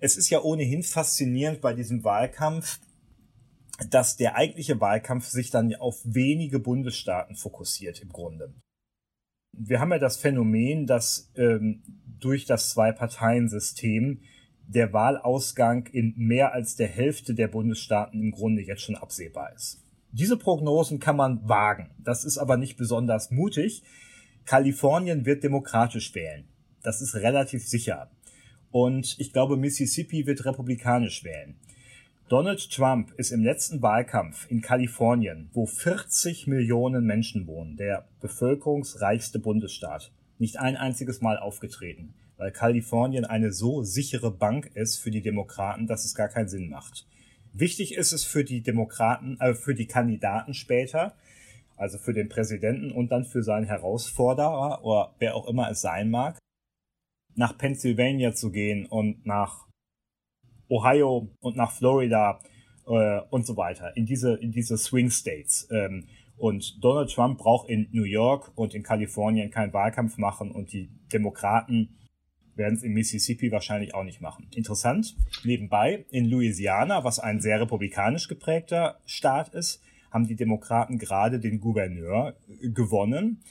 es 0.00 0.16
ist 0.16 0.30
ja 0.30 0.42
ohnehin 0.42 0.82
faszinierend 0.82 1.60
bei 1.60 1.72
diesem 1.72 2.04
Wahlkampf, 2.04 2.80
dass 3.90 4.16
der 4.16 4.34
eigentliche 4.34 4.80
Wahlkampf 4.80 5.26
sich 5.26 5.50
dann 5.50 5.74
auf 5.76 6.00
wenige 6.04 6.58
Bundesstaaten 6.58 7.36
fokussiert 7.36 8.00
im 8.00 8.08
Grunde. 8.10 8.52
Wir 9.52 9.80
haben 9.80 9.92
ja 9.92 9.98
das 9.98 10.16
Phänomen, 10.16 10.86
dass 10.86 11.30
ähm, 11.36 11.82
durch 12.18 12.44
das 12.44 12.70
Zwei-Parteien-System 12.70 14.20
der 14.66 14.92
Wahlausgang 14.92 15.86
in 15.86 16.14
mehr 16.16 16.52
als 16.52 16.76
der 16.76 16.88
Hälfte 16.88 17.34
der 17.34 17.48
Bundesstaaten 17.48 18.20
im 18.20 18.32
Grunde 18.32 18.62
jetzt 18.62 18.82
schon 18.82 18.96
absehbar 18.96 19.52
ist. 19.54 19.82
Diese 20.12 20.36
Prognosen 20.36 21.00
kann 21.00 21.16
man 21.16 21.48
wagen. 21.48 21.90
Das 21.98 22.24
ist 22.24 22.38
aber 22.38 22.56
nicht 22.56 22.76
besonders 22.76 23.30
mutig. 23.30 23.82
Kalifornien 24.44 25.24
wird 25.24 25.44
demokratisch 25.44 26.14
wählen. 26.14 26.48
Das 26.82 27.00
ist 27.00 27.14
relativ 27.14 27.66
sicher. 27.66 28.10
Und 28.70 29.16
ich 29.18 29.32
glaube, 29.32 29.56
Mississippi 29.56 30.26
wird 30.26 30.44
republikanisch 30.44 31.24
wählen. 31.24 31.56
Donald 32.28 32.70
Trump 32.70 33.14
ist 33.16 33.30
im 33.30 33.42
letzten 33.42 33.80
Wahlkampf 33.80 34.50
in 34.50 34.60
Kalifornien, 34.60 35.48
wo 35.54 35.64
40 35.64 36.46
Millionen 36.46 37.06
Menschen 37.06 37.46
wohnen, 37.46 37.78
der 37.78 38.06
bevölkerungsreichste 38.20 39.38
Bundesstaat, 39.38 40.12
nicht 40.38 40.58
ein 40.58 40.76
einziges 40.76 41.22
Mal 41.22 41.38
aufgetreten, 41.38 42.12
weil 42.36 42.52
Kalifornien 42.52 43.24
eine 43.24 43.50
so 43.50 43.82
sichere 43.82 44.30
Bank 44.30 44.70
ist 44.74 44.98
für 44.98 45.10
die 45.10 45.22
Demokraten, 45.22 45.86
dass 45.86 46.04
es 46.04 46.14
gar 46.14 46.28
keinen 46.28 46.50
Sinn 46.50 46.68
macht. 46.68 47.06
Wichtig 47.54 47.94
ist 47.94 48.12
es 48.12 48.24
für 48.24 48.44
die 48.44 48.62
Demokraten, 48.62 49.40
äh, 49.40 49.54
für 49.54 49.74
die 49.74 49.86
Kandidaten 49.86 50.52
später, 50.52 51.14
also 51.78 51.96
für 51.96 52.12
den 52.12 52.28
Präsidenten 52.28 52.92
und 52.92 53.10
dann 53.10 53.24
für 53.24 53.42
seinen 53.42 53.64
Herausforderer 53.64 54.84
oder 54.84 55.14
wer 55.18 55.34
auch 55.34 55.48
immer 55.48 55.70
es 55.70 55.80
sein 55.80 56.10
mag, 56.10 56.38
nach 57.36 57.56
Pennsylvania 57.56 58.34
zu 58.34 58.50
gehen 58.50 58.84
und 58.84 59.24
nach 59.24 59.67
Ohio 60.68 61.28
und 61.40 61.56
nach 61.56 61.72
Florida 61.72 62.40
äh, 62.86 63.20
und 63.30 63.46
so 63.46 63.56
weiter, 63.56 63.96
in 63.96 64.06
diese, 64.06 64.34
in 64.34 64.52
diese 64.52 64.76
Swing 64.76 65.10
States. 65.10 65.68
Ähm, 65.70 66.06
und 66.36 66.82
Donald 66.84 67.10
Trump 67.10 67.38
braucht 67.38 67.68
in 67.68 67.88
New 67.90 68.04
York 68.04 68.52
und 68.54 68.74
in 68.74 68.82
Kalifornien 68.82 69.50
keinen 69.50 69.72
Wahlkampf 69.72 70.18
machen 70.18 70.52
und 70.52 70.72
die 70.72 70.88
Demokraten 71.12 71.96
werden 72.54 72.74
es 72.74 72.82
in 72.82 72.92
Mississippi 72.92 73.50
wahrscheinlich 73.50 73.94
auch 73.94 74.04
nicht 74.04 74.20
machen. 74.20 74.48
Interessant, 74.54 75.16
nebenbei, 75.44 76.04
in 76.10 76.26
Louisiana, 76.26 77.04
was 77.04 77.18
ein 77.18 77.40
sehr 77.40 77.60
republikanisch 77.60 78.28
geprägter 78.28 79.00
Staat 79.06 79.54
ist, 79.54 79.82
haben 80.10 80.26
die 80.26 80.36
Demokraten 80.36 80.98
gerade 80.98 81.38
den 81.38 81.60
Gouverneur 81.60 82.36
gewonnen. 82.60 83.42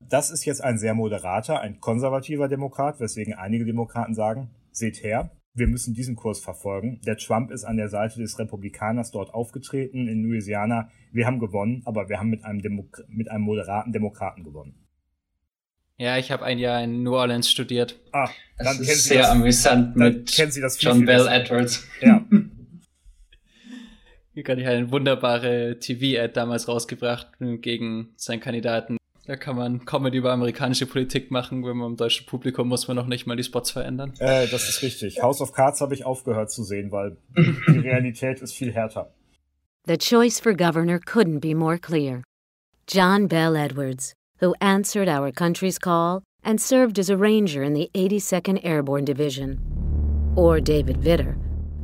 Das 0.00 0.30
ist 0.30 0.44
jetzt 0.44 0.62
ein 0.62 0.78
sehr 0.78 0.94
moderater, 0.94 1.60
ein 1.60 1.80
konservativer 1.80 2.48
Demokrat, 2.48 3.00
weswegen 3.00 3.34
einige 3.34 3.64
Demokraten 3.64 4.14
sagen, 4.14 4.50
seht 4.70 5.02
her, 5.02 5.30
wir 5.54 5.66
müssen 5.66 5.94
diesen 5.94 6.16
Kurs 6.16 6.40
verfolgen. 6.40 7.00
Der 7.04 7.16
Trump 7.16 7.50
ist 7.50 7.64
an 7.64 7.76
der 7.76 7.88
Seite 7.88 8.20
des 8.20 8.38
Republikaners 8.38 9.10
dort 9.10 9.34
aufgetreten 9.34 10.08
in 10.08 10.22
Louisiana. 10.22 10.90
Wir 11.12 11.26
haben 11.26 11.40
gewonnen, 11.40 11.82
aber 11.84 12.08
wir 12.08 12.18
haben 12.18 12.30
mit 12.30 12.44
einem, 12.44 12.62
Demo 12.62 12.88
mit 13.08 13.30
einem 13.30 13.44
moderaten 13.44 13.92
Demokraten 13.92 14.44
gewonnen. 14.44 14.86
Ja, 15.96 16.16
ich 16.16 16.30
habe 16.30 16.44
ein 16.44 16.58
Jahr 16.58 16.82
in 16.84 17.02
New 17.02 17.14
Orleans 17.14 17.50
studiert. 17.50 17.98
Ah, 18.12 18.28
dann 18.56 18.78
das 18.78 18.88
ist 18.88 19.04
sehr 19.04 19.22
das, 19.22 19.30
amüsant 19.30 19.96
mit 19.96 20.30
John 20.78 21.04
Bell 21.04 21.26
Edwards. 21.26 21.84
Ja. 22.00 22.24
Hier 24.32 24.44
kann 24.44 24.60
ich 24.60 24.66
eine 24.68 24.92
wunderbare 24.92 25.80
TV-Ad 25.80 26.34
damals 26.34 26.68
rausgebracht 26.68 27.32
gegen 27.60 28.10
seinen 28.14 28.38
Kandidaten. 28.38 28.97
Da 29.28 29.36
kann 29.36 29.56
man 29.56 29.84
Comedy 29.84 30.16
über 30.16 30.32
amerikanische 30.32 30.86
Politik 30.86 31.30
machen, 31.30 31.62
wenn 31.62 31.76
man 31.76 31.90
im 31.90 31.96
deutschen 31.98 32.24
Publikum 32.24 32.66
muss 32.66 32.88
man 32.88 32.96
noch 32.96 33.06
nicht 33.06 33.26
mal 33.26 33.36
die 33.36 33.44
Spots 33.44 33.70
verändern. 33.70 34.14
Äh, 34.20 34.46
das 34.46 34.70
ist 34.70 34.80
richtig. 34.80 35.22
House 35.22 35.42
of 35.42 35.52
Cards 35.52 35.82
habe 35.82 35.92
ich 35.92 36.06
aufgehört 36.06 36.50
zu 36.50 36.64
sehen, 36.64 36.90
weil 36.92 37.18
die 37.36 37.78
Realität 37.86 38.40
ist 38.40 38.54
viel 38.54 38.72
härter. 38.72 39.12
The 39.86 39.98
choice 39.98 40.40
for 40.40 40.54
governor 40.54 40.98
couldn't 40.98 41.40
be 41.40 41.54
more 41.54 41.78
clear. 41.78 42.22
John 42.86 43.26
Bell 43.26 43.54
Edwards, 43.54 44.14
who 44.40 44.54
answered 44.62 45.10
our 45.10 45.30
country's 45.30 45.78
call 45.78 46.22
and 46.42 46.58
served 46.58 46.98
as 46.98 47.10
a 47.10 47.16
ranger 47.18 47.62
in 47.62 47.74
the 47.74 47.90
82nd 47.92 48.64
Airborne 48.64 49.04
Division. 49.04 49.58
Or 50.36 50.58
David 50.58 51.02
Vitter, 51.02 51.36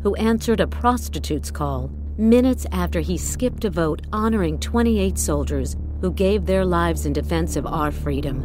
who 0.02 0.14
answered 0.14 0.60
a 0.60 0.66
prostitute's 0.66 1.50
call 1.50 1.90
minutes 2.16 2.64
after 2.72 3.00
he 3.00 3.18
skipped 3.18 3.66
a 3.66 3.70
vote 3.70 4.00
honoring 4.12 4.58
28 4.60 5.18
soldiers 5.18 5.76
who 6.04 6.12
gave 6.12 6.44
their 6.44 6.66
lives 6.66 7.06
in 7.06 7.14
defense 7.14 7.56
of 7.56 7.64
our 7.64 7.90
freedom. 7.90 8.44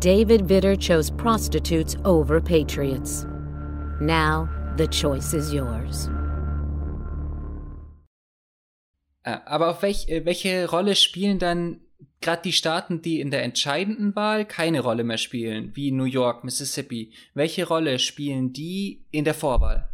David 0.00 0.48
Vitter 0.48 0.74
chose 0.76 1.08
prostitutes 1.08 1.96
over 2.04 2.40
patriots. 2.40 3.26
Now 4.00 4.48
the 4.76 4.88
choice 4.88 5.32
is 5.34 5.54
yours. 5.54 6.08
Äh, 9.22 9.38
aber 9.46 9.70
auf 9.70 9.82
welch, 9.82 10.08
äh, 10.08 10.24
welche 10.24 10.68
Rolle 10.68 10.96
spielen 10.96 11.38
dann 11.38 11.80
gerade 12.20 12.42
die 12.42 12.52
Staaten, 12.52 13.02
die 13.02 13.20
in 13.20 13.30
der 13.30 13.44
entscheidenden 13.44 14.16
Wahl 14.16 14.44
keine 14.44 14.80
Rolle 14.80 15.04
mehr 15.04 15.18
spielen, 15.18 15.70
wie 15.76 15.92
New 15.92 16.06
York, 16.06 16.42
Mississippi? 16.42 17.12
Welche 17.34 17.68
Rolle 17.68 18.00
spielen 18.00 18.52
die 18.52 19.06
in 19.12 19.24
der 19.24 19.34
Vorwahl? 19.34 19.93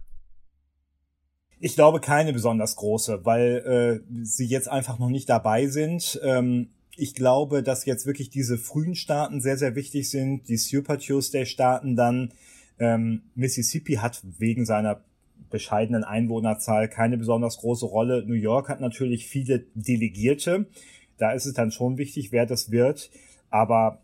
Ich 1.63 1.75
glaube 1.75 2.01
keine 2.01 2.33
besonders 2.33 2.77
große, 2.77 3.25
weil 3.25 4.03
äh, 4.09 4.25
sie 4.25 4.47
jetzt 4.47 4.69
einfach 4.69 4.99
noch 4.99 5.11
nicht 5.11 5.29
dabei 5.29 5.67
sind. 5.67 6.19
Ähm, 6.25 6.71
ich 6.97 7.15
glaube, 7.15 7.63
dass 7.63 7.85
jetzt 7.85 8.07
wirklich 8.07 8.31
diese 8.31 8.57
frühen 8.57 8.95
Staaten 8.95 9.43
sehr, 9.43 9.59
sehr 9.59 9.75
wichtig 9.75 10.11
sind. 10.11 10.49
Die 10.49 10.57
Super 10.57 10.99
Tuesday-Staaten 10.99 11.97
dann. 11.97 12.33
Ähm, 12.79 13.23
Mississippi 13.35 13.97
hat 13.97 14.23
wegen 14.39 14.65
seiner 14.65 15.03
bescheidenen 15.51 16.03
Einwohnerzahl 16.03 16.89
keine 16.89 17.19
besonders 17.19 17.59
große 17.59 17.85
Rolle. 17.85 18.25
New 18.27 18.33
York 18.33 18.71
hat 18.71 18.81
natürlich 18.81 19.27
viele 19.27 19.65
Delegierte. 19.75 20.67
Da 21.19 21.33
ist 21.33 21.45
es 21.45 21.53
dann 21.53 21.73
schon 21.73 21.99
wichtig, 21.99 22.33
wer 22.33 22.47
das 22.47 22.71
wird. 22.71 23.11
Aber 23.51 24.01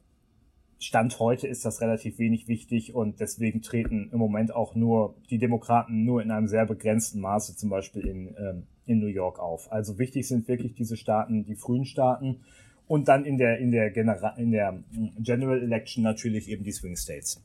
Stand 0.78 1.18
heute 1.18 1.46
ist 1.46 1.64
das 1.64 1.80
relativ 1.80 2.18
wenig 2.18 2.48
wichtig 2.48 2.94
und 2.94 3.18
deswegen 3.20 3.62
treten 3.62 4.10
im 4.12 4.18
Moment 4.18 4.54
auch 4.54 4.74
nur 4.74 5.16
die 5.30 5.38
Demokraten 5.38 6.04
nur 6.04 6.22
in 6.22 6.30
einem 6.30 6.48
sehr 6.48 6.66
begrenzten 6.66 7.20
Maße 7.20 7.56
zum 7.56 7.70
Beispiel 7.70 8.06
in, 8.06 8.34
ähm, 8.38 8.66
in 8.84 8.98
New 8.98 9.06
York 9.06 9.38
auf. 9.38 9.72
Also 9.72 9.98
wichtig 9.98 10.28
sind 10.28 10.48
wirklich 10.48 10.74
diese 10.74 10.96
Staaten, 10.96 11.44
die 11.44 11.56
frühen 11.56 11.86
Staaten 11.86 12.44
und 12.86 13.08
dann 13.08 13.24
in 13.24 13.38
der, 13.38 13.58
in 13.58 13.72
der, 13.72 13.90
Genera 13.90 14.36
in 14.36 14.50
der 14.50 14.84
hm, 14.92 15.12
General 15.18 15.62
Election 15.62 16.04
natürlich 16.04 16.48
eben 16.48 16.62
die 16.62 16.72
Swing 16.72 16.96
States. 16.96 17.42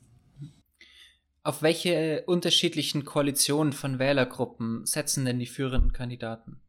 Auf 1.44 1.63
welche 1.63 2.24
unterschiedlichen 2.28 3.06
Koalitionen 3.06 3.74
von 3.74 3.98
Wählergruppen 3.98 4.86
setzen 4.86 5.26
denn 5.26 5.39
die 5.39 5.48
führenden 5.48 5.94
Kandidaten? 5.94 6.62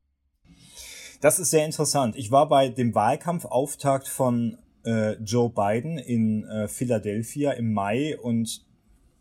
Das 1.20 1.38
ist 1.38 1.50
sehr 1.50 1.66
interessant. 1.66 2.16
Ich 2.16 2.30
war 2.30 2.48
bei 2.48 2.68
dem 2.68 2.94
Wahlkampfauftakt 2.94 4.08
von 4.08 4.58
äh, 4.84 5.14
Joe 5.22 5.50
Biden 5.50 5.98
in 5.98 6.44
äh, 6.44 6.68
Philadelphia 6.68 7.52
im 7.52 7.72
Mai 7.72 8.18
und 8.18 8.64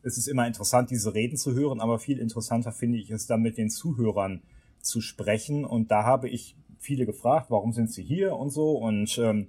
es 0.04 0.18
ist 0.18 0.28
immer 0.28 0.48
interessant, 0.48 0.90
diese 0.90 1.14
Reden 1.14 1.38
zu 1.38 1.54
hören, 1.54 1.80
aber 1.80 2.00
viel 2.00 2.20
interessanter 2.20 2.72
finde 2.72 2.98
ich 2.98 3.12
es 3.12 3.28
dann 3.28 3.42
mit 3.42 3.58
den 3.58 3.70
Zuhörern 3.70 4.42
zu 4.80 5.02
sprechen. 5.02 5.64
Und 5.64 5.92
da 5.92 6.04
habe 6.04 6.28
ich 6.28 6.56
viele 6.80 7.06
gefragt, 7.06 7.48
warum 7.50 7.72
sind 7.72 7.92
sie 7.92 8.04
hier 8.04 8.36
und 8.36 8.50
so. 8.50 8.72
Und 8.72 9.18
ähm, 9.20 9.48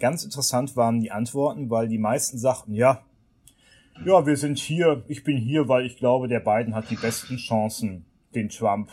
ganz 0.00 0.24
interessant 0.24 0.76
waren 0.76 1.00
die 1.00 1.10
Antworten, 1.10 1.68
weil 1.70 1.88
die 1.88 1.98
meisten 1.98 2.38
sagten, 2.38 2.74
ja, 2.74 3.02
ja, 4.04 4.26
wir 4.26 4.36
sind 4.36 4.58
hier, 4.58 5.04
ich 5.08 5.24
bin 5.24 5.38
hier, 5.38 5.68
weil 5.68 5.86
ich 5.86 5.96
glaube, 5.96 6.28
der 6.28 6.40
Biden 6.40 6.74
hat 6.74 6.90
die 6.90 6.96
besten 6.96 7.36
Chancen, 7.36 8.04
den 8.34 8.50
Trump 8.50 8.90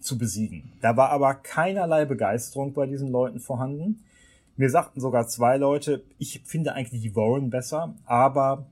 zu 0.00 0.18
besiegen. 0.18 0.72
Da 0.80 0.96
war 0.96 1.10
aber 1.10 1.34
keinerlei 1.34 2.04
Begeisterung 2.04 2.72
bei 2.72 2.86
diesen 2.86 3.10
Leuten 3.10 3.38
vorhanden. 3.38 4.02
Mir 4.60 4.68
sagten 4.68 5.00
sogar 5.00 5.26
zwei 5.26 5.56
Leute, 5.56 6.04
ich 6.18 6.42
finde 6.44 6.74
eigentlich 6.74 7.00
die 7.00 7.16
Warren 7.16 7.48
besser, 7.48 7.94
aber 8.04 8.66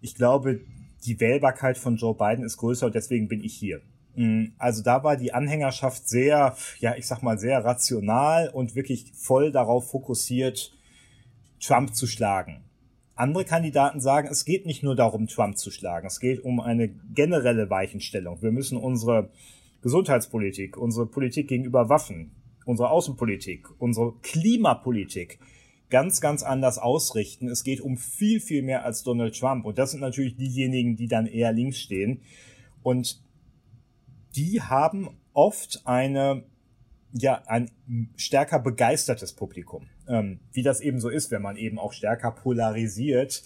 ich 0.00 0.14
glaube, 0.14 0.60
die 1.04 1.18
Wählbarkeit 1.18 1.76
von 1.76 1.96
Joe 1.96 2.14
Biden 2.14 2.44
ist 2.44 2.56
größer 2.58 2.86
und 2.86 2.94
deswegen 2.94 3.26
bin 3.26 3.42
ich 3.42 3.52
hier. 3.52 3.80
Mm, 4.14 4.52
also 4.58 4.80
da 4.80 5.02
war 5.02 5.16
die 5.16 5.34
Anhängerschaft 5.34 6.08
sehr, 6.08 6.54
ja, 6.78 6.94
ich 6.94 7.08
sag 7.08 7.20
mal, 7.20 7.36
sehr 7.36 7.64
rational 7.64 8.50
und 8.50 8.76
wirklich 8.76 9.12
voll 9.12 9.50
darauf 9.50 9.90
fokussiert, 9.90 10.72
Trump 11.60 11.96
zu 11.96 12.06
schlagen. 12.06 12.62
Andere 13.16 13.44
Kandidaten 13.44 13.98
sagen, 13.98 14.28
es 14.30 14.44
geht 14.44 14.66
nicht 14.66 14.84
nur 14.84 14.94
darum, 14.94 15.26
Trump 15.26 15.58
zu 15.58 15.72
schlagen. 15.72 16.06
Es 16.06 16.20
geht 16.20 16.44
um 16.44 16.60
eine 16.60 16.86
generelle 17.12 17.68
Weichenstellung. 17.70 18.40
Wir 18.40 18.52
müssen 18.52 18.78
unsere 18.78 19.30
Gesundheitspolitik, 19.82 20.76
unsere 20.76 21.06
Politik 21.06 21.48
gegenüber 21.48 21.88
Waffen, 21.88 22.30
unsere 22.64 22.90
Außenpolitik, 22.90 23.68
unsere 23.78 24.14
Klimapolitik 24.22 25.38
ganz, 25.92 26.20
ganz 26.20 26.42
anders 26.42 26.78
ausrichten. 26.78 27.48
Es 27.48 27.64
geht 27.64 27.80
um 27.80 27.98
viel, 27.98 28.40
viel 28.40 28.62
mehr 28.62 28.84
als 28.84 29.02
Donald 29.02 29.38
Trump. 29.38 29.66
Und 29.66 29.78
das 29.78 29.90
sind 29.90 30.00
natürlich 30.00 30.36
diejenigen, 30.36 30.96
die 30.96 31.06
dann 31.06 31.26
eher 31.26 31.52
links 31.52 31.78
stehen. 31.78 32.22
Und 32.82 33.22
die 34.34 34.62
haben 34.62 35.10
oft 35.34 35.82
eine, 35.84 36.44
ja, 37.12 37.42
ein 37.46 37.70
stärker 38.16 38.58
begeistertes 38.58 39.34
Publikum. 39.34 39.86
Ähm, 40.08 40.40
wie 40.52 40.62
das 40.62 40.80
eben 40.80 40.98
so 40.98 41.10
ist, 41.10 41.30
wenn 41.30 41.42
man 41.42 41.56
eben 41.56 41.78
auch 41.78 41.92
stärker 41.92 42.32
polarisiert. 42.32 43.42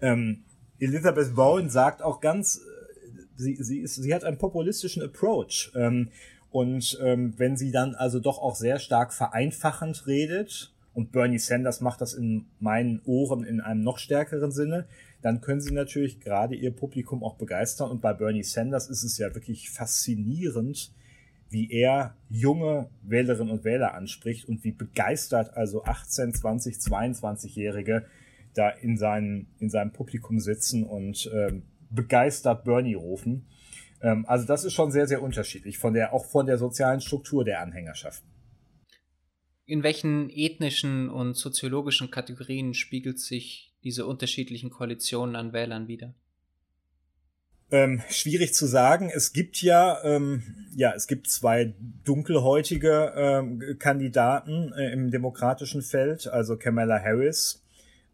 Ähm, 0.00 0.44
Elizabeth 0.78 1.36
Warren 1.36 1.68
sagt 1.68 2.02
auch 2.02 2.20
ganz, 2.20 2.56
äh, 2.56 3.20
sie, 3.36 3.56
sie, 3.60 3.80
ist, 3.80 3.96
sie 3.96 4.14
hat 4.14 4.24
einen 4.24 4.38
populistischen 4.38 5.02
Approach. 5.02 5.70
Ähm, 5.76 6.08
und 6.50 6.98
ähm, 7.02 7.34
wenn 7.36 7.56
sie 7.56 7.70
dann 7.70 7.94
also 7.94 8.18
doch 8.18 8.38
auch 8.38 8.56
sehr 8.56 8.78
stark 8.78 9.12
vereinfachend 9.12 10.06
redet, 10.06 10.72
und 10.92 11.12
Bernie 11.12 11.38
Sanders 11.38 11.80
macht 11.80 12.00
das 12.00 12.14
in 12.14 12.46
meinen 12.58 13.00
Ohren 13.04 13.44
in 13.44 13.60
einem 13.60 13.82
noch 13.82 13.98
stärkeren 13.98 14.50
Sinne, 14.50 14.86
dann 15.22 15.40
können 15.40 15.60
sie 15.60 15.72
natürlich 15.72 16.20
gerade 16.20 16.54
ihr 16.54 16.72
Publikum 16.72 17.22
auch 17.22 17.36
begeistern. 17.36 17.90
Und 17.90 18.00
bei 18.00 18.12
Bernie 18.12 18.42
Sanders 18.42 18.88
ist 18.88 19.04
es 19.04 19.18
ja 19.18 19.34
wirklich 19.34 19.70
faszinierend, 19.70 20.92
wie 21.48 21.70
er 21.70 22.14
junge 22.28 22.88
Wählerinnen 23.02 23.52
und 23.52 23.64
Wähler 23.64 23.94
anspricht 23.94 24.48
und 24.48 24.64
wie 24.64 24.72
begeistert 24.72 25.56
also 25.56 25.84
18, 25.84 26.34
20, 26.34 26.76
22-Jährige 26.76 28.06
da 28.54 28.68
in, 28.68 28.96
seinen, 28.96 29.46
in 29.58 29.70
seinem 29.70 29.92
Publikum 29.92 30.40
sitzen 30.40 30.84
und 30.84 31.30
ähm, 31.32 31.62
begeistert 31.90 32.64
Bernie 32.64 32.94
rufen. 32.94 33.46
Ähm, 34.02 34.24
also 34.26 34.46
das 34.46 34.64
ist 34.64 34.72
schon 34.72 34.90
sehr, 34.90 35.06
sehr 35.06 35.22
unterschiedlich, 35.22 35.78
von 35.78 35.94
der, 35.94 36.12
auch 36.12 36.26
von 36.26 36.46
der 36.46 36.58
sozialen 36.58 37.00
Struktur 37.00 37.44
der 37.44 37.60
Anhängerschaft. 37.60 38.22
In 39.66 39.82
welchen 39.82 40.30
ethnischen 40.30 41.08
und 41.08 41.34
soziologischen 41.34 42.10
Kategorien 42.10 42.74
spiegelt 42.74 43.20
sich 43.20 43.72
diese 43.84 44.06
unterschiedlichen 44.06 44.70
Koalitionen 44.70 45.36
an 45.36 45.52
Wählern 45.52 45.86
wieder? 45.86 46.14
Ähm, 47.72 48.02
schwierig 48.08 48.52
zu 48.52 48.66
sagen. 48.66 49.12
Es 49.14 49.32
gibt 49.32 49.62
ja, 49.62 50.02
ähm, 50.02 50.42
ja, 50.74 50.92
es 50.92 51.06
gibt 51.06 51.30
zwei 51.30 51.72
dunkelhäutige 52.04 53.12
ähm, 53.14 53.76
Kandidaten 53.78 54.72
äh, 54.72 54.92
im 54.92 55.12
demokratischen 55.12 55.82
Feld, 55.82 56.26
also 56.26 56.56
Kamala 56.56 57.00
Harris 57.00 57.62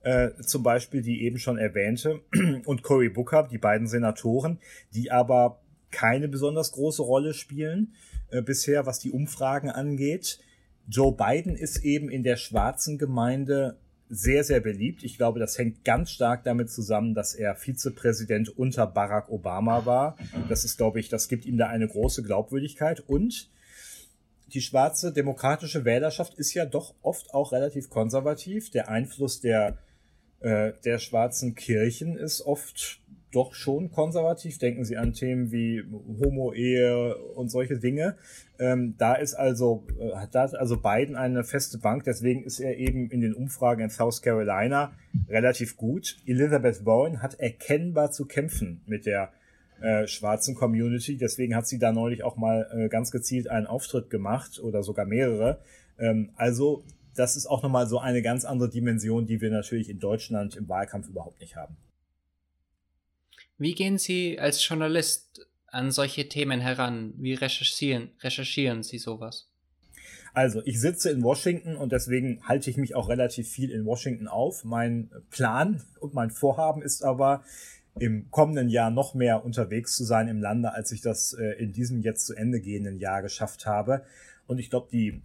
äh, 0.06 0.30
zum 0.42 0.62
Beispiel, 0.62 1.02
die 1.02 1.24
eben 1.24 1.38
schon 1.38 1.58
erwähnte, 1.58 2.20
und 2.64 2.82
Cory 2.82 3.08
Booker, 3.08 3.48
die 3.50 3.58
beiden 3.58 3.88
Senatoren, 3.88 4.60
die 4.94 5.10
aber 5.10 5.62
keine 5.96 6.28
besonders 6.28 6.72
große 6.72 7.00
Rolle 7.00 7.32
spielen 7.32 7.94
äh, 8.28 8.42
bisher, 8.42 8.84
was 8.84 8.98
die 8.98 9.10
Umfragen 9.10 9.70
angeht. 9.70 10.40
Joe 10.86 11.16
Biden 11.16 11.56
ist 11.56 11.78
eben 11.78 12.10
in 12.10 12.22
der 12.22 12.36
schwarzen 12.36 12.98
Gemeinde 12.98 13.78
sehr, 14.10 14.44
sehr 14.44 14.60
beliebt. 14.60 15.02
Ich 15.04 15.16
glaube, 15.16 15.40
das 15.40 15.56
hängt 15.56 15.86
ganz 15.86 16.10
stark 16.10 16.44
damit 16.44 16.70
zusammen, 16.70 17.14
dass 17.14 17.34
er 17.34 17.56
Vizepräsident 17.56 18.50
unter 18.50 18.86
Barack 18.86 19.30
Obama 19.30 19.86
war. 19.86 20.18
Das 20.50 20.66
ist, 20.66 20.76
glaube 20.76 21.00
ich, 21.00 21.08
das 21.08 21.28
gibt 21.28 21.46
ihm 21.46 21.56
da 21.56 21.68
eine 21.68 21.88
große 21.88 22.22
Glaubwürdigkeit. 22.22 23.00
Und 23.00 23.50
die 24.52 24.60
schwarze 24.60 25.14
demokratische 25.14 25.86
Wählerschaft 25.86 26.34
ist 26.34 26.52
ja 26.52 26.66
doch 26.66 26.94
oft 27.00 27.32
auch 27.32 27.52
relativ 27.52 27.88
konservativ. 27.88 28.70
Der 28.70 28.90
Einfluss 28.90 29.40
der, 29.40 29.78
äh, 30.40 30.74
der 30.84 30.98
schwarzen 30.98 31.54
Kirchen 31.54 32.18
ist 32.18 32.42
oft 32.42 33.00
doch 33.32 33.54
schon 33.54 33.90
konservativ. 33.90 34.58
Denken 34.58 34.84
Sie 34.84 34.96
an 34.96 35.12
Themen 35.12 35.52
wie 35.52 35.82
Homo-Ehe 36.20 37.16
und 37.34 37.50
solche 37.50 37.78
Dinge. 37.78 38.16
Ähm, 38.58 38.94
da 38.98 39.14
ist 39.14 39.34
also, 39.34 39.86
äh, 39.98 40.26
da 40.30 40.42
hat 40.42 40.54
also 40.54 40.78
Biden 40.78 41.16
eine 41.16 41.44
feste 41.44 41.78
Bank, 41.78 42.04
deswegen 42.04 42.44
ist 42.44 42.60
er 42.60 42.76
eben 42.76 43.10
in 43.10 43.20
den 43.20 43.34
Umfragen 43.34 43.82
in 43.82 43.90
South 43.90 44.22
Carolina 44.22 44.92
relativ 45.28 45.76
gut. 45.76 46.16
Elizabeth 46.26 46.86
Warren 46.86 47.22
hat 47.22 47.38
erkennbar 47.38 48.10
zu 48.12 48.24
kämpfen 48.24 48.80
mit 48.86 49.06
der 49.06 49.32
äh, 49.80 50.06
schwarzen 50.06 50.54
Community, 50.54 51.18
deswegen 51.18 51.54
hat 51.54 51.66
sie 51.66 51.78
da 51.78 51.92
neulich 51.92 52.24
auch 52.24 52.36
mal 52.36 52.66
äh, 52.72 52.88
ganz 52.88 53.10
gezielt 53.10 53.48
einen 53.50 53.66
Auftritt 53.66 54.08
gemacht 54.08 54.58
oder 54.58 54.82
sogar 54.82 55.04
mehrere. 55.04 55.58
Ähm, 55.98 56.30
also 56.36 56.82
das 57.14 57.36
ist 57.36 57.46
auch 57.46 57.62
nochmal 57.62 57.86
so 57.86 57.98
eine 57.98 58.22
ganz 58.22 58.44
andere 58.44 58.70
Dimension, 58.70 59.26
die 59.26 59.40
wir 59.40 59.50
natürlich 59.50 59.90
in 59.90 59.98
Deutschland 59.98 60.56
im 60.56 60.68
Wahlkampf 60.68 61.08
überhaupt 61.08 61.40
nicht 61.40 61.56
haben. 61.56 61.76
Wie 63.58 63.74
gehen 63.74 63.98
Sie 63.98 64.38
als 64.38 64.66
Journalist 64.66 65.46
an 65.68 65.90
solche 65.90 66.28
Themen 66.28 66.60
heran? 66.60 67.14
Wie 67.16 67.34
recherchieren, 67.34 68.10
recherchieren 68.20 68.82
Sie 68.82 68.98
sowas? 68.98 69.48
Also, 70.34 70.60
ich 70.66 70.80
sitze 70.80 71.10
in 71.10 71.22
Washington 71.22 71.76
und 71.76 71.92
deswegen 71.92 72.46
halte 72.46 72.68
ich 72.68 72.76
mich 72.76 72.94
auch 72.94 73.08
relativ 73.08 73.48
viel 73.48 73.70
in 73.70 73.86
Washington 73.86 74.28
auf. 74.28 74.64
Mein 74.64 75.10
Plan 75.30 75.82
und 75.98 76.12
mein 76.12 76.30
Vorhaben 76.30 76.82
ist 76.82 77.02
aber, 77.02 77.42
im 77.98 78.30
kommenden 78.30 78.68
Jahr 78.68 78.90
noch 78.90 79.14
mehr 79.14 79.44
unterwegs 79.44 79.96
zu 79.96 80.04
sein 80.04 80.28
im 80.28 80.40
Lande, 80.40 80.72
als 80.72 80.92
ich 80.92 81.00
das 81.00 81.32
äh, 81.32 81.52
in 81.52 81.72
diesem 81.72 82.02
jetzt 82.02 82.26
zu 82.26 82.34
Ende 82.34 82.60
gehenden 82.60 82.98
Jahr 82.98 83.22
geschafft 83.22 83.66
habe. 83.66 84.04
Und 84.46 84.58
ich 84.58 84.70
glaube, 84.70 84.88
die 84.92 85.22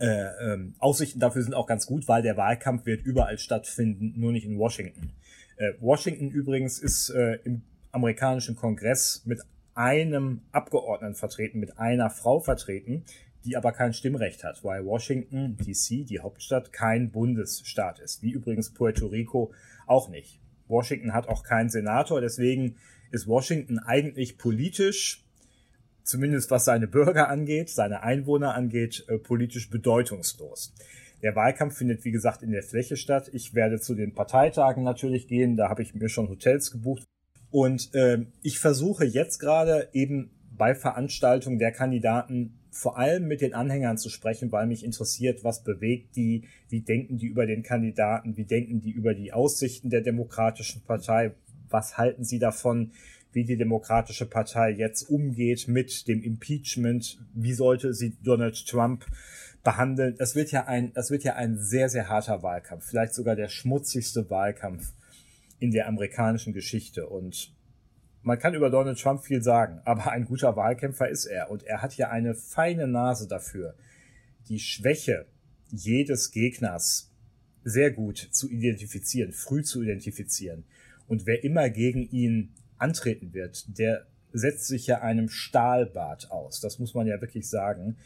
äh, 0.00 0.52
ähm, 0.52 0.74
Aussichten 0.78 1.20
dafür 1.20 1.42
sind 1.42 1.54
auch 1.54 1.66
ganz 1.66 1.86
gut, 1.86 2.08
weil 2.08 2.22
der 2.22 2.36
Wahlkampf 2.36 2.86
wird 2.86 3.04
überall 3.04 3.38
stattfinden, 3.38 4.14
nur 4.16 4.32
nicht 4.32 4.44
in 4.44 4.58
Washington. 4.58 5.12
Äh, 5.58 5.72
Washington 5.80 6.30
übrigens 6.30 6.78
ist 6.78 7.10
äh, 7.10 7.38
im 7.44 7.62
amerikanischen 7.90 8.56
Kongress 8.56 9.22
mit 9.26 9.42
einem 9.74 10.42
Abgeordneten 10.52 11.14
vertreten, 11.14 11.60
mit 11.60 11.78
einer 11.78 12.10
Frau 12.10 12.40
vertreten, 12.40 13.04
die 13.44 13.56
aber 13.56 13.72
kein 13.72 13.92
Stimmrecht 13.92 14.44
hat, 14.44 14.62
weil 14.64 14.84
Washington 14.84 15.56
DC, 15.56 16.06
die 16.06 16.20
Hauptstadt, 16.20 16.72
kein 16.72 17.10
Bundesstaat 17.10 17.98
ist, 17.98 18.22
wie 18.22 18.30
übrigens 18.30 18.72
Puerto 18.72 19.06
Rico 19.06 19.52
auch 19.86 20.08
nicht. 20.08 20.40
Washington 20.68 21.12
hat 21.12 21.28
auch 21.28 21.42
keinen 21.44 21.70
Senator, 21.70 22.20
deswegen 22.20 22.76
ist 23.10 23.26
Washington 23.26 23.78
eigentlich 23.78 24.38
politisch, 24.38 25.24
zumindest 26.02 26.50
was 26.50 26.64
seine 26.64 26.86
Bürger 26.86 27.28
angeht, 27.28 27.70
seine 27.70 28.02
Einwohner 28.02 28.54
angeht, 28.54 29.04
äh, 29.08 29.18
politisch 29.18 29.70
bedeutungslos. 29.70 30.74
Der 31.22 31.34
Wahlkampf 31.34 31.76
findet, 31.76 32.04
wie 32.04 32.12
gesagt, 32.12 32.42
in 32.42 32.52
der 32.52 32.62
Fläche 32.62 32.96
statt. 32.96 33.30
Ich 33.32 33.54
werde 33.54 33.80
zu 33.80 33.94
den 33.94 34.14
Parteitagen 34.14 34.84
natürlich 34.84 35.26
gehen. 35.26 35.56
Da 35.56 35.68
habe 35.68 35.82
ich 35.82 35.94
mir 35.94 36.08
schon 36.08 36.28
Hotels 36.28 36.70
gebucht. 36.70 37.04
Und 37.50 37.94
äh, 37.94 38.26
ich 38.42 38.58
versuche 38.58 39.04
jetzt 39.04 39.38
gerade 39.38 39.88
eben 39.92 40.30
bei 40.56 40.74
Veranstaltungen 40.74 41.58
der 41.58 41.72
Kandidaten 41.72 42.58
vor 42.70 42.98
allem 42.98 43.26
mit 43.26 43.40
den 43.40 43.54
Anhängern 43.54 43.98
zu 43.98 44.08
sprechen, 44.08 44.52
weil 44.52 44.66
mich 44.66 44.84
interessiert, 44.84 45.42
was 45.42 45.64
bewegt 45.64 46.14
die, 46.16 46.44
wie 46.68 46.80
denken 46.80 47.18
die 47.18 47.26
über 47.26 47.46
den 47.46 47.62
Kandidaten, 47.62 48.36
wie 48.36 48.44
denken 48.44 48.80
die 48.80 48.90
über 48.90 49.14
die 49.14 49.32
Aussichten 49.32 49.90
der 49.90 50.02
Demokratischen 50.02 50.82
Partei, 50.82 51.32
was 51.70 51.98
halten 51.98 52.24
sie 52.24 52.38
davon, 52.38 52.92
wie 53.32 53.44
die 53.44 53.56
Demokratische 53.56 54.26
Partei 54.26 54.70
jetzt 54.70 55.02
umgeht 55.02 55.68
mit 55.68 56.08
dem 56.08 56.22
Impeachment, 56.22 57.18
wie 57.34 57.52
sollte 57.52 57.94
sie 57.94 58.16
Donald 58.22 58.66
Trump 58.66 59.04
behandeln. 59.68 60.14
Es 60.18 60.34
wird 60.34 60.50
ja 60.50 60.64
ein, 60.64 60.92
es 60.94 61.10
wird 61.10 61.24
ja 61.24 61.34
ein 61.34 61.58
sehr, 61.58 61.90
sehr 61.90 62.08
harter 62.08 62.42
Wahlkampf, 62.42 62.86
vielleicht 62.86 63.12
sogar 63.12 63.36
der 63.36 63.48
schmutzigste 63.48 64.30
Wahlkampf 64.30 64.94
in 65.58 65.72
der 65.72 65.88
amerikanischen 65.88 66.54
Geschichte. 66.54 67.06
Und 67.06 67.54
man 68.22 68.38
kann 68.38 68.54
über 68.54 68.70
Donald 68.70 68.98
Trump 68.98 69.24
viel 69.24 69.42
sagen, 69.42 69.82
aber 69.84 70.10
ein 70.10 70.24
guter 70.24 70.56
Wahlkämpfer 70.56 71.10
ist 71.10 71.26
er. 71.26 71.50
Und 71.50 71.64
er 71.64 71.82
hat 71.82 71.98
ja 71.98 72.08
eine 72.08 72.34
feine 72.34 72.88
Nase 72.88 73.28
dafür, 73.28 73.74
die 74.48 74.58
Schwäche 74.58 75.26
jedes 75.70 76.30
Gegners 76.30 77.12
sehr 77.62 77.90
gut 77.90 78.16
zu 78.16 78.48
identifizieren, 78.48 79.32
früh 79.32 79.62
zu 79.62 79.82
identifizieren. 79.82 80.64
Und 81.08 81.26
wer 81.26 81.44
immer 81.44 81.68
gegen 81.68 82.08
ihn 82.08 82.54
antreten 82.78 83.34
wird, 83.34 83.78
der 83.78 84.06
setzt 84.32 84.66
sich 84.66 84.86
ja 84.86 85.02
einem 85.02 85.28
Stahlbad 85.28 86.30
aus. 86.30 86.60
Das 86.60 86.78
muss 86.78 86.94
man 86.94 87.06
ja 87.06 87.20
wirklich 87.20 87.46
sagen. 87.50 87.98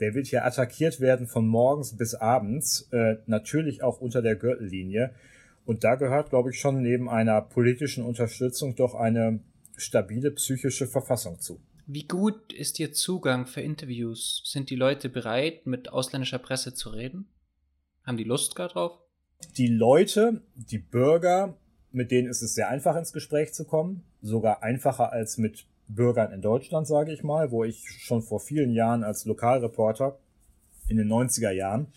Der 0.00 0.14
wird 0.14 0.26
hier 0.26 0.44
attackiert 0.44 1.00
werden 1.00 1.26
von 1.26 1.46
morgens 1.46 1.96
bis 1.96 2.14
abends, 2.14 2.88
äh, 2.92 3.16
natürlich 3.26 3.82
auch 3.82 4.00
unter 4.00 4.22
der 4.22 4.36
Gürtellinie. 4.36 5.12
Und 5.64 5.84
da 5.84 5.96
gehört, 5.96 6.30
glaube 6.30 6.50
ich, 6.50 6.60
schon 6.60 6.82
neben 6.82 7.08
einer 7.08 7.40
politischen 7.42 8.04
Unterstützung 8.04 8.74
doch 8.76 8.94
eine 8.94 9.40
stabile 9.76 10.30
psychische 10.30 10.86
Verfassung 10.86 11.40
zu. 11.40 11.60
Wie 11.86 12.06
gut 12.06 12.52
ist 12.52 12.78
Ihr 12.78 12.92
Zugang 12.92 13.46
für 13.46 13.60
Interviews? 13.60 14.42
Sind 14.44 14.70
die 14.70 14.76
Leute 14.76 15.08
bereit, 15.08 15.66
mit 15.66 15.90
ausländischer 15.90 16.38
Presse 16.38 16.74
zu 16.74 16.90
reden? 16.90 17.28
Haben 18.04 18.18
die 18.18 18.24
Lust 18.24 18.54
gar 18.54 18.68
drauf? 18.68 18.98
Die 19.56 19.68
Leute, 19.68 20.42
die 20.54 20.78
Bürger, 20.78 21.56
mit 21.92 22.10
denen 22.10 22.28
ist 22.28 22.42
es 22.42 22.54
sehr 22.54 22.68
einfach 22.68 22.96
ins 22.96 23.12
Gespräch 23.12 23.54
zu 23.54 23.64
kommen, 23.64 24.04
sogar 24.20 24.62
einfacher 24.62 25.12
als 25.12 25.38
mit 25.38 25.66
Bürgern 25.88 26.32
in 26.32 26.42
Deutschland, 26.42 26.86
sage 26.86 27.12
ich 27.12 27.22
mal, 27.22 27.50
wo 27.50 27.64
ich 27.64 27.84
schon 27.88 28.22
vor 28.22 28.40
vielen 28.40 28.72
Jahren 28.72 29.02
als 29.02 29.24
Lokalreporter 29.24 30.18
in 30.88 30.96
den 30.96 31.08
90er 31.08 31.50
Jahren 31.50 31.88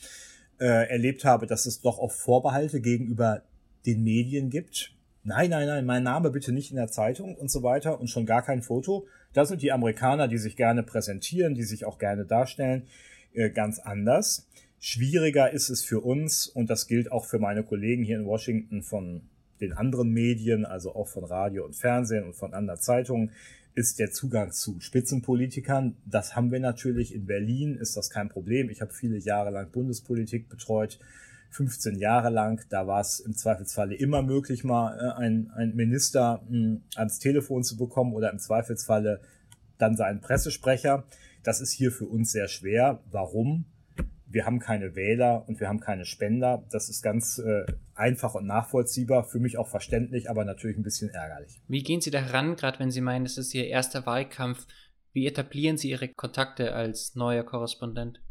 äh, 0.60 0.90
erlebt 0.90 1.26
habe, 1.26 1.48
dass 1.48 1.66
es 1.66 1.82
doch 1.82 2.00
auch 2.00 2.12
Vorbehalte 2.12 2.82
gegenüber 2.82 3.44
den 3.86 4.04
Medien 4.04 4.50
gibt. 4.50 4.94
Nein, 5.24 5.50
nein, 5.50 5.68
nein, 5.68 5.86
mein 5.86 6.04
Name 6.04 6.32
bitte 6.32 6.52
nicht 6.52 6.72
in 6.72 6.78
der 6.78 6.88
Zeitung 6.88 7.36
und 7.36 7.52
so 7.52 7.64
weiter 7.64 8.00
und 8.00 8.10
schon 8.10 8.26
gar 8.26 8.42
kein 8.42 8.62
Foto. 8.62 9.06
Das 9.34 9.50
sind 9.50 9.62
die 9.62 9.72
Amerikaner, 9.72 10.28
die 10.28 10.38
sich 10.38 10.56
gerne 10.56 10.84
präsentieren, 10.84 11.54
die 11.54 11.64
sich 11.64 11.86
auch 11.86 12.00
gerne 12.00 12.26
darstellen, 12.26 12.88
äh, 13.34 13.50
ganz 13.50 13.80
anders. 13.80 14.48
Schwieriger 14.80 15.52
ist 15.52 15.70
es 15.70 15.84
für 15.84 16.00
uns, 16.02 16.48
und 16.48 16.70
das 16.70 16.88
gilt 16.88 17.12
auch 17.12 17.26
für 17.26 17.38
meine 17.38 17.64
Kollegen 17.64 18.04
hier 18.04 18.18
in 18.18 18.26
Washington 18.26 18.82
von 18.82 19.22
den 19.62 19.74
anderen 19.74 20.10
Medien, 20.10 20.66
also 20.66 20.96
auch 20.96 21.08
von 21.08 21.24
Radio 21.24 21.66
und 21.66 21.76
Fernsehen 21.76 22.24
und 22.24 22.36
von 22.36 22.56
anderen 22.56 22.80
Zeitungen, 22.80 23.32
ist 23.74 24.00
der 24.00 24.12
Zugang 24.12 24.52
zu 24.52 24.80
Spitzenpolitikern. 24.80 25.96
Das 26.06 26.36
haben 26.36 26.52
wir 26.52 26.60
natürlich 26.60 27.14
in 27.14 27.26
Berlin, 27.26 27.76
ist 27.76 27.96
das 27.96 28.10
kein 28.10 28.30
Problem. 28.30 28.70
Ich 28.70 28.82
habe 28.82 28.94
viele 28.94 29.18
Jahre 29.18 29.50
lang 29.50 29.72
Bundespolitik 29.72 30.50
betreut, 30.50 31.00
15 31.52 31.98
Jahre 31.98 32.30
lang. 32.30 32.66
Da 32.70 32.88
war 32.88 33.02
es 33.02 33.20
im 33.20 33.36
Zweifelsfalle 33.36 33.96
immer 33.96 34.22
möglich, 34.22 34.64
mal 34.64 34.98
äh, 34.98 35.20
einen, 35.20 35.76
Minister 35.76 36.42
hm, 36.50 36.82
ans 36.96 37.20
Telefon 37.20 37.64
zu 37.64 37.78
bekommen 37.78 38.14
oder 38.14 38.32
im 38.32 38.40
Zweifelsfalle 38.40 39.22
dann 39.78 39.96
seinen 39.96 40.22
Pressesprecher. 40.22 41.06
Das 41.44 41.62
ist 41.62 41.72
hier 41.72 41.92
für 41.92 42.06
uns 42.06 42.32
sehr 42.32 42.48
schwer. 42.48 43.02
Warum? 43.10 43.66
Wir 44.34 44.46
haben 44.46 44.60
keine 44.60 44.96
Wähler 44.96 45.46
und 45.48 45.60
wir 45.60 45.68
haben 45.68 45.80
keine 45.80 46.06
Spender. 46.06 46.66
Das 46.72 46.90
ist 46.90 47.02
ganz 47.02 47.38
äh, 47.40 47.66
einfach 47.96 48.36
und 48.36 48.46
nachvollziehbar, 48.46 49.26
für 49.26 49.40
mich 49.40 49.58
auch 49.58 49.68
verständlich, 49.68 50.30
aber 50.30 50.46
natürlich 50.46 50.78
ein 50.78 50.84
bisschen 50.84 51.10
ärgerlich. 51.10 51.62
Wie 51.68 51.84
gehen 51.84 52.02
Sie 52.02 52.12
da 52.12 52.22
ran, 52.22 52.56
gerade 52.56 52.80
wenn 52.80 52.92
Sie 52.92 53.02
meinen, 53.02 53.26
es 53.26 53.38
ist 53.38 53.54
Ihr 53.54 53.68
erster 53.68 54.06
Wahlkampf? 54.06 54.66
Wie 55.14 55.28
etablieren 55.28 55.78
Sie 55.78 55.90
Ihre 55.90 56.08
Kontakte 56.08 56.74
als 56.74 57.16
neuer 57.16 57.44
Korrespondent? 57.44 58.22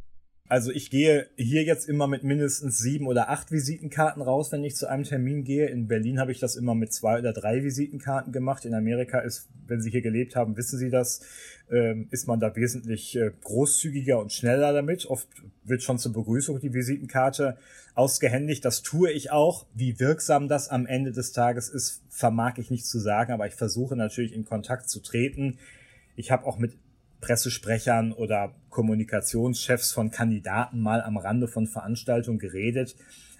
Also 0.50 0.72
ich 0.72 0.90
gehe 0.90 1.28
hier 1.36 1.62
jetzt 1.62 1.88
immer 1.88 2.08
mit 2.08 2.24
mindestens 2.24 2.76
sieben 2.76 3.06
oder 3.06 3.30
acht 3.30 3.52
Visitenkarten 3.52 4.20
raus, 4.20 4.50
wenn 4.50 4.64
ich 4.64 4.74
zu 4.74 4.90
einem 4.90 5.04
Termin 5.04 5.44
gehe. 5.44 5.68
In 5.68 5.86
Berlin 5.86 6.18
habe 6.18 6.32
ich 6.32 6.40
das 6.40 6.56
immer 6.56 6.74
mit 6.74 6.92
zwei 6.92 7.20
oder 7.20 7.32
drei 7.32 7.62
Visitenkarten 7.62 8.32
gemacht. 8.32 8.64
In 8.64 8.74
Amerika 8.74 9.20
ist, 9.20 9.48
wenn 9.68 9.80
Sie 9.80 9.92
hier 9.92 10.02
gelebt 10.02 10.34
haben, 10.34 10.56
wissen 10.56 10.76
Sie 10.76 10.90
das, 10.90 11.20
ähm, 11.70 12.08
ist 12.10 12.26
man 12.26 12.40
da 12.40 12.56
wesentlich 12.56 13.14
äh, 13.14 13.30
großzügiger 13.44 14.18
und 14.18 14.32
schneller 14.32 14.72
damit. 14.72 15.06
Oft 15.06 15.28
wird 15.62 15.84
schon 15.84 15.98
zur 15.98 16.12
Begrüßung 16.12 16.58
die 16.58 16.74
Visitenkarte 16.74 17.56
ausgehändigt. 17.94 18.64
Das 18.64 18.82
tue 18.82 19.12
ich 19.12 19.30
auch. 19.30 19.66
Wie 19.72 20.00
wirksam 20.00 20.48
das 20.48 20.68
am 20.68 20.84
Ende 20.84 21.12
des 21.12 21.30
Tages 21.30 21.68
ist, 21.68 22.02
vermag 22.08 22.58
ich 22.58 22.72
nicht 22.72 22.86
zu 22.86 22.98
sagen, 22.98 23.32
aber 23.32 23.46
ich 23.46 23.54
versuche 23.54 23.94
natürlich 23.94 24.34
in 24.34 24.44
Kontakt 24.44 24.90
zu 24.90 24.98
treten. 24.98 25.58
Ich 26.16 26.32
habe 26.32 26.44
auch 26.44 26.58
mit 26.58 26.72
Pressesprechern 27.20 28.12
oder 28.12 28.54
Kommunikationschefs 28.70 29.92
von 29.92 30.10
Kandidaten 30.10 30.80
mal 30.80 31.02
am 31.02 31.16
Rande 31.16 31.48
von 31.48 31.66
Veranstaltungen 31.66 32.38
geredet. 32.38 32.96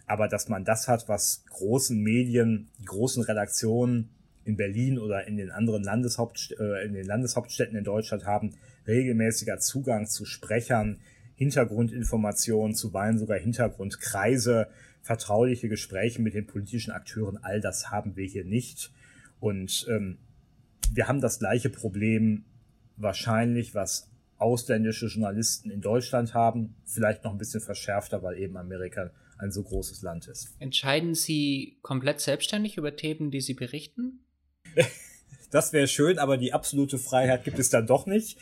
Aber 0.07 0.29
dass 0.29 0.49
man 0.49 0.65
das 0.65 0.89
hat, 0.89 1.09
was 1.09 1.45
großen 1.51 1.99
Medien, 1.99 2.69
großen 2.85 3.23
Redaktionen 3.23 4.11
in 4.45 4.57
Berlin 4.57 4.99
oder 4.99 5.27
in 5.27 5.37
den 5.37 5.51
anderen 5.51 5.85
Landeshaupt, 5.85 6.55
äh, 6.59 6.85
in 6.85 6.95
den 6.95 7.07
Landeshauptstädten 7.07 7.77
in 7.77 7.85
Deutschland 7.85 8.27
haben, 8.27 8.55
regelmäßiger 8.87 9.59
Zugang 9.59 10.07
zu 10.07 10.25
Sprechern 10.25 10.99
Hintergrundinformationen, 11.37 12.75
zuweilen 12.75 13.19
sogar 13.19 13.39
Hintergrundkreise, 13.39 14.69
vertrauliche 15.01 15.69
Gespräche 15.69 16.21
mit 16.21 16.35
den 16.35 16.47
politischen 16.47 16.91
Akteuren, 16.91 17.39
all 17.43 17.61
das 17.61 17.91
haben 17.91 18.17
wir 18.17 18.27
hier 18.27 18.45
nicht. 18.45 18.93
Und 19.39 19.87
ähm, 19.89 20.19
wir 20.93 21.09
haben 21.09 21.21
das 21.21 21.39
gleiche 21.39 21.71
Problem 21.71 22.45
wahrscheinlich, 23.01 23.75
was 23.75 24.11
ausländische 24.39 25.07
Journalisten 25.07 25.71
in 25.71 25.81
Deutschland 25.81 26.35
haben, 26.35 26.75
vielleicht 26.85 27.25
noch 27.25 27.33
ein 27.33 27.39
bisschen 27.39 27.61
verschärfter, 27.61 28.23
weil 28.23 28.39
eben 28.39 28.57
Amerika 28.57 29.11
ein 29.39 29.51
so 29.51 29.63
großes 29.63 30.03
Land 30.03 30.29
ist. 30.29 30.55
Entscheiden 30.59 31.15
Sie 31.15 31.79
komplett 31.83 32.21
selbstständig 32.21 32.77
über 32.77 32.97
Themen, 32.97 33.31
die 33.31 33.41
Sie 33.41 33.55
berichten? 33.55 34.21
das 35.51 35.73
wäre 35.73 35.89
schön, 35.89 36.19
aber 36.19 36.37
die 36.37 36.53
absolute 36.53 36.99
Freiheit 36.99 37.45
gibt 37.45 37.59
es 37.59 37.71
dann 37.71 37.87
doch 37.87 38.07
nicht. 38.07 38.39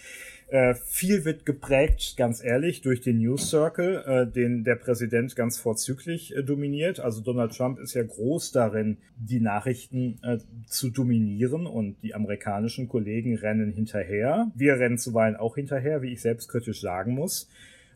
Äh, 0.50 0.74
viel 0.74 1.26
wird 1.26 1.44
geprägt, 1.44 2.14
ganz 2.16 2.42
ehrlich, 2.42 2.80
durch 2.80 3.02
den 3.02 3.18
News 3.18 3.50
Circle, 3.50 4.02
äh, 4.06 4.26
den 4.26 4.64
der 4.64 4.76
Präsident 4.76 5.36
ganz 5.36 5.58
vorzüglich 5.58 6.34
äh, 6.34 6.42
dominiert. 6.42 7.00
Also 7.00 7.20
Donald 7.20 7.54
Trump 7.54 7.78
ist 7.78 7.92
ja 7.92 8.02
groß 8.02 8.52
darin, 8.52 8.96
die 9.18 9.40
Nachrichten 9.40 10.18
äh, 10.22 10.38
zu 10.66 10.88
dominieren 10.88 11.66
und 11.66 12.02
die 12.02 12.14
amerikanischen 12.14 12.88
Kollegen 12.88 13.36
rennen 13.36 13.72
hinterher. 13.72 14.50
Wir 14.54 14.78
rennen 14.78 14.96
zuweilen 14.96 15.36
auch 15.36 15.56
hinterher, 15.56 16.00
wie 16.00 16.14
ich 16.14 16.22
selbstkritisch 16.22 16.80
sagen 16.80 17.12
muss. 17.12 17.50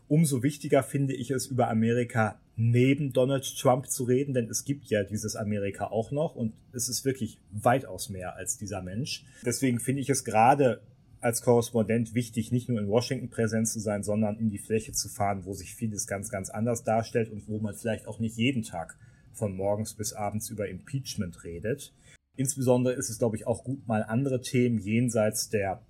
Umso 0.07 0.43
wichtiger 0.43 0.83
finde 0.83 1.15
ich 1.15 1.31
es, 1.31 1.47
über 1.47 1.69
Amerika 1.69 2.39
neben 2.55 3.13
Donald 3.13 3.57
Trump 3.57 3.87
zu 3.87 4.03
reden, 4.03 4.35
denn 4.35 4.47
es 4.47 4.63
gibt 4.63 4.85
ja 4.91 5.03
dieses 5.03 5.35
Amerika 5.35 5.87
auch 5.87 6.11
noch 6.11 6.35
und 6.35 6.53
es 6.71 6.87
ist 6.87 7.03
wirklich 7.03 7.39
weitaus 7.51 8.09
mehr 8.09 8.35
als 8.35 8.59
dieser 8.59 8.83
Mensch. 8.83 9.25
Deswegen 9.43 9.79
finde 9.79 10.01
ich 10.01 10.09
es 10.11 10.23
gerade 10.23 10.81
als 11.23 11.41
Korrespondent 11.41 12.13
wichtig, 12.13 12.51
nicht 12.51 12.69
nur 12.69 12.79
in 12.79 12.87
Washington 12.87 13.29
präsent 13.29 13.67
zu 13.67 13.79
sein, 13.79 14.03
sondern 14.03 14.37
in 14.37 14.49
die 14.49 14.57
Fläche 14.57 14.91
zu 14.91 15.09
fahren, 15.09 15.45
wo 15.45 15.53
sich 15.53 15.75
vieles 15.75 16.07
ganz, 16.07 16.29
ganz 16.29 16.49
anders 16.49 16.83
darstellt 16.83 17.29
und 17.29 17.47
wo 17.47 17.59
man 17.59 17.75
vielleicht 17.75 18.07
auch 18.07 18.19
nicht 18.19 18.37
jeden 18.37 18.63
Tag 18.63 18.97
von 19.31 19.55
morgens 19.55 19.95
bis 19.95 20.13
abends 20.13 20.49
über 20.49 20.67
Impeachment 20.67 21.43
redet. 21.43 21.93
Insbesondere 22.35 22.93
ist 22.95 23.09
es, 23.09 23.19
glaube 23.19 23.35
ich, 23.35 23.47
auch 23.47 23.63
gut, 23.63 23.87
mal 23.87 24.03
andere 24.03 24.41
Themen 24.41 24.79
jenseits 24.79 25.49
der, 25.49 25.85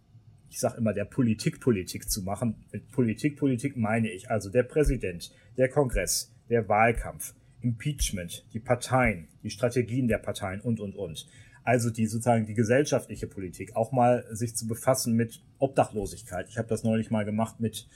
ich 0.50 0.60
sage 0.60 0.78
immer, 0.78 0.94
der 0.94 1.06
Politik-Politik 1.06 2.10
zu 2.10 2.22
machen. 2.22 2.66
Mit 2.72 2.92
Politik-Politik 2.92 3.78
meine 3.78 4.12
ich 4.12 4.30
also 4.30 4.50
der 4.50 4.64
Präsident, 4.64 5.32
der 5.58 5.70
Kongress, 5.70 6.34
der 6.50 6.68
Wahlkampf, 6.68 7.34
Impeachment, 7.62 8.46
die 8.54 8.60
Parteien, 8.60 9.30
die 9.42 9.50
Strategien 9.50 10.08
der 10.08 10.18
Parteien 10.18 10.60
und, 10.62 10.80
und, 10.80 10.96
und. 10.96 11.26
Also 11.64 11.90
die 11.90 12.08
sozusagen 12.08 12.46
die 12.46 12.54
gesellschaftliche 12.54 13.28
Politik, 13.28 13.76
auch 13.76 13.92
mal 13.92 14.26
sich 14.32 14.56
zu 14.56 14.68
befassen 14.68 15.16
mit 15.16 15.42
Obdachlosigkeit. 15.60 16.48
Ich 16.50 16.58
habe 16.58 16.68
das 16.68 16.84
neulich 16.84 17.10
mal 17.10 17.26
gemacht 17.26 17.60
mit 17.60 17.88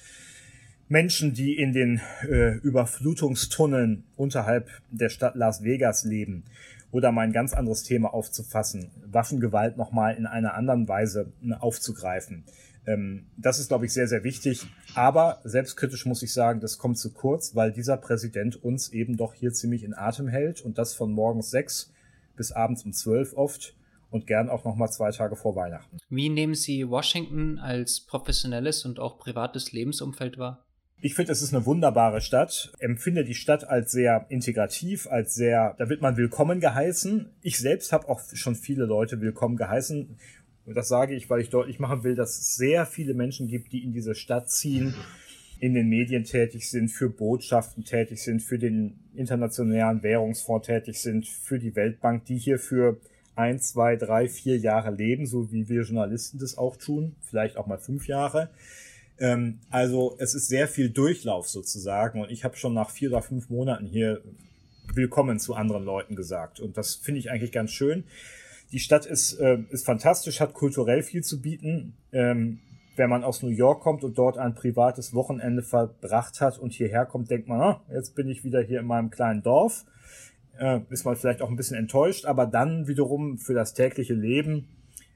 Menschen, 0.89 1.33
die 1.33 1.57
in 1.57 1.73
den 1.73 1.99
äh, 2.29 2.55
Überflutungstunneln 2.59 4.05
unterhalb 4.15 4.69
der 4.89 5.09
Stadt 5.09 5.35
Las 5.35 5.63
Vegas 5.63 6.05
leben. 6.05 6.45
Oder 6.91 7.11
mal 7.11 7.23
ein 7.23 7.33
ganz 7.33 7.53
anderes 7.53 7.83
Thema 7.83 8.13
aufzufassen, 8.13 8.91
Waffengewalt 9.05 9.75
nochmal 9.75 10.15
in 10.15 10.25
einer 10.25 10.53
anderen 10.53 10.87
Weise 10.87 11.33
ne, 11.41 11.61
aufzugreifen. 11.61 12.45
Ähm, 12.85 13.25
das 13.35 13.59
ist, 13.59 13.67
glaube 13.67 13.85
ich, 13.85 13.91
sehr, 13.93 14.07
sehr 14.07 14.23
wichtig. 14.23 14.65
Aber 14.95 15.41
selbstkritisch 15.43 16.05
muss 16.05 16.23
ich 16.23 16.31
sagen, 16.31 16.61
das 16.61 16.77
kommt 16.77 16.97
zu 16.97 17.11
kurz, 17.11 17.53
weil 17.53 17.73
dieser 17.73 17.97
Präsident 17.97 18.63
uns 18.63 18.89
eben 18.93 19.17
doch 19.17 19.33
hier 19.33 19.51
ziemlich 19.51 19.83
in 19.83 19.93
Atem 19.93 20.29
hält 20.29 20.61
und 20.61 20.77
das 20.77 20.93
von 20.93 21.11
morgens 21.11 21.51
sechs 21.51 21.91
bis 22.37 22.51
abends 22.53 22.85
um 22.85 22.93
zwölf 22.93 23.33
oft 23.33 23.75
und 24.09 24.27
gern 24.27 24.49
auch 24.49 24.63
noch 24.63 24.75
mal 24.75 24.89
zwei 24.89 25.11
Tage 25.11 25.35
vor 25.35 25.55
Weihnachten. 25.55 25.97
Wie 26.09 26.29
nehmen 26.29 26.55
Sie 26.55 26.87
Washington 26.89 27.59
als 27.59 27.99
professionelles 27.99 28.85
und 28.85 28.99
auch 28.99 29.19
privates 29.19 29.73
Lebensumfeld 29.73 30.37
wahr? 30.37 30.63
Ich 30.99 31.13
finde, 31.13 31.31
es 31.31 31.43
ist 31.43 31.53
eine 31.53 31.65
wunderbare 31.65 32.21
Stadt. 32.21 32.73
Empfinde 32.79 33.23
die 33.23 33.35
Stadt 33.35 33.63
als 33.67 33.91
sehr 33.91 34.25
integrativ, 34.29 35.07
als 35.07 35.35
sehr, 35.35 35.75
da 35.77 35.89
wird 35.89 36.01
man 36.01 36.17
willkommen 36.17 36.59
geheißen. 36.59 37.29
Ich 37.43 37.59
selbst 37.59 37.93
habe 37.93 38.09
auch 38.09 38.21
schon 38.33 38.55
viele 38.55 38.85
Leute 38.85 39.21
willkommen 39.21 39.57
geheißen. 39.57 40.17
Und 40.65 40.75
das 40.75 40.87
sage 40.87 41.13
ich, 41.13 41.29
weil 41.29 41.39
ich 41.39 41.49
deutlich 41.49 41.79
machen 41.79 42.03
will, 42.03 42.15
dass 42.15 42.39
es 42.39 42.55
sehr 42.55 42.87
viele 42.87 43.13
Menschen 43.13 43.47
gibt, 43.47 43.73
die 43.73 43.83
in 43.83 43.93
diese 43.93 44.15
Stadt 44.15 44.49
ziehen, 44.49 44.95
in 45.59 45.73
den 45.73 45.89
Medien 45.89 46.23
tätig 46.23 46.69
sind, 46.69 46.89
für 46.89 47.09
Botschaften 47.09 47.83
tätig 47.83 48.21
sind, 48.21 48.41
für 48.41 48.59
den 48.59 48.99
Internationalen 49.15 50.03
Währungsfonds 50.03 50.67
tätig 50.67 50.99
sind, 50.99 51.27
für 51.27 51.59
die 51.59 51.75
Weltbank, 51.75 52.25
die 52.25 52.37
hier 52.37 52.59
für 52.59 52.97
ein, 53.35 53.59
zwei, 53.59 53.95
drei, 53.95 54.27
vier 54.27 54.57
Jahre 54.57 54.91
leben, 54.91 55.25
so 55.25 55.51
wie 55.51 55.69
wir 55.69 55.83
Journalisten 55.83 56.39
das 56.39 56.57
auch 56.57 56.75
tun, 56.75 57.15
vielleicht 57.21 57.57
auch 57.57 57.67
mal 57.67 57.77
fünf 57.77 58.07
Jahre. 58.07 58.49
Ähm, 59.19 59.59
also 59.69 60.15
es 60.19 60.35
ist 60.35 60.47
sehr 60.47 60.67
viel 60.67 60.89
Durchlauf 60.89 61.47
sozusagen 61.47 62.21
und 62.21 62.31
ich 62.31 62.43
habe 62.43 62.55
schon 62.55 62.73
nach 62.73 62.89
vier 62.89 63.09
oder 63.09 63.21
fünf 63.21 63.49
Monaten 63.49 63.85
hier 63.85 64.21
willkommen 64.93 65.39
zu 65.39 65.53
anderen 65.53 65.83
Leuten 65.83 66.15
gesagt 66.15 66.59
und 66.59 66.77
das 66.77 66.95
finde 66.95 67.19
ich 67.19 67.29
eigentlich 67.29 67.51
ganz 67.51 67.71
schön. 67.71 68.03
Die 68.71 68.79
Stadt 68.79 69.05
ist, 69.05 69.33
äh, 69.33 69.59
ist 69.69 69.85
fantastisch, 69.85 70.39
hat 70.39 70.53
kulturell 70.53 71.01
viel 71.01 71.23
zu 71.23 71.41
bieten. 71.41 71.93
Ähm, 72.11 72.59
wenn 72.97 73.09
man 73.09 73.23
aus 73.23 73.43
New 73.43 73.49
York 73.49 73.81
kommt 73.81 74.03
und 74.03 74.17
dort 74.17 74.37
ein 74.37 74.55
privates 74.55 75.13
Wochenende 75.13 75.61
verbracht 75.61 76.41
hat 76.41 76.57
und 76.57 76.73
hierher 76.73 77.05
kommt, 77.05 77.29
denkt 77.29 77.47
man, 77.47 77.61
ah, 77.61 77.81
jetzt 77.93 78.15
bin 78.15 78.27
ich 78.27 78.43
wieder 78.43 78.61
hier 78.61 78.79
in 78.79 78.87
meinem 78.87 79.11
kleinen 79.11 79.43
Dorf. 79.43 79.85
Äh, 80.59 80.79
ist 80.89 81.05
man 81.05 81.15
vielleicht 81.15 81.41
auch 81.41 81.49
ein 81.49 81.55
bisschen 81.55 81.77
enttäuscht, 81.77 82.25
aber 82.25 82.47
dann 82.47 82.87
wiederum 82.87 83.37
für 83.37 83.53
das 83.53 83.75
tägliche 83.75 84.15
Leben 84.15 84.67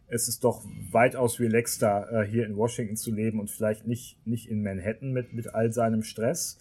ist 0.07 0.27
es 0.27 0.39
doch 0.39 0.63
weitaus 0.91 1.39
relaxter, 1.39 2.11
äh, 2.11 2.27
hier 2.27 2.45
in 2.45 2.55
Washington 2.55 2.97
zu 2.97 3.11
leben 3.11 3.39
und 3.39 3.49
vielleicht 3.49 3.87
nicht, 3.87 4.17
nicht 4.27 4.47
in 4.47 4.61
Manhattan 4.61 5.11
mit, 5.11 5.33
mit 5.33 5.55
all 5.55 5.71
seinem 5.71 6.03
Stress. 6.03 6.59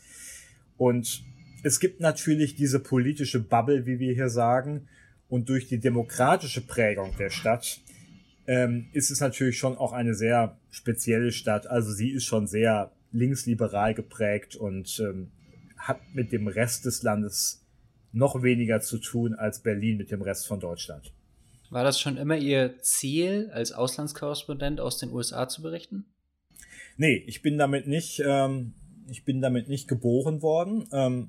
Und 0.78 1.22
es 1.62 1.80
gibt 1.80 2.00
natürlich 2.00 2.54
diese 2.54 2.80
politische 2.80 3.40
Bubble, 3.40 3.84
wie 3.84 3.98
wir 3.98 4.14
hier 4.14 4.30
sagen, 4.30 4.88
und 5.28 5.48
durch 5.48 5.68
die 5.68 5.78
demokratische 5.78 6.66
Prägung 6.66 7.12
der 7.18 7.30
Stadt 7.30 7.80
ähm, 8.50 8.88
ist 8.92 9.12
es 9.12 9.20
natürlich 9.20 9.58
schon 9.58 9.78
auch 9.78 9.92
eine 9.92 10.12
sehr 10.12 10.58
spezielle 10.70 11.30
Stadt. 11.30 11.68
Also 11.68 11.92
sie 11.92 12.10
ist 12.10 12.24
schon 12.24 12.48
sehr 12.48 12.90
linksliberal 13.12 13.94
geprägt 13.94 14.56
und 14.56 14.98
ähm, 14.98 15.30
hat 15.78 16.00
mit 16.14 16.32
dem 16.32 16.48
Rest 16.48 16.84
des 16.84 17.04
Landes 17.04 17.64
noch 18.10 18.42
weniger 18.42 18.80
zu 18.80 18.98
tun 18.98 19.34
als 19.34 19.62
Berlin 19.62 19.98
mit 19.98 20.10
dem 20.10 20.20
Rest 20.20 20.48
von 20.48 20.58
Deutschland. 20.58 21.12
War 21.70 21.84
das 21.84 22.00
schon 22.00 22.16
immer 22.16 22.36
Ihr 22.36 22.74
Ziel, 22.82 23.50
als 23.52 23.70
Auslandskorrespondent 23.70 24.80
aus 24.80 24.98
den 24.98 25.12
USA 25.12 25.46
zu 25.48 25.62
berichten? 25.62 26.06
Nee, 26.96 27.22
ich 27.28 27.42
bin 27.42 27.56
damit 27.56 27.86
nicht, 27.86 28.20
ähm, 28.26 28.74
ich 29.10 29.24
bin 29.24 29.40
damit 29.40 29.68
nicht 29.68 29.88
geboren 29.88 30.40
worden. 30.40 30.86
Ähm, 30.92 31.28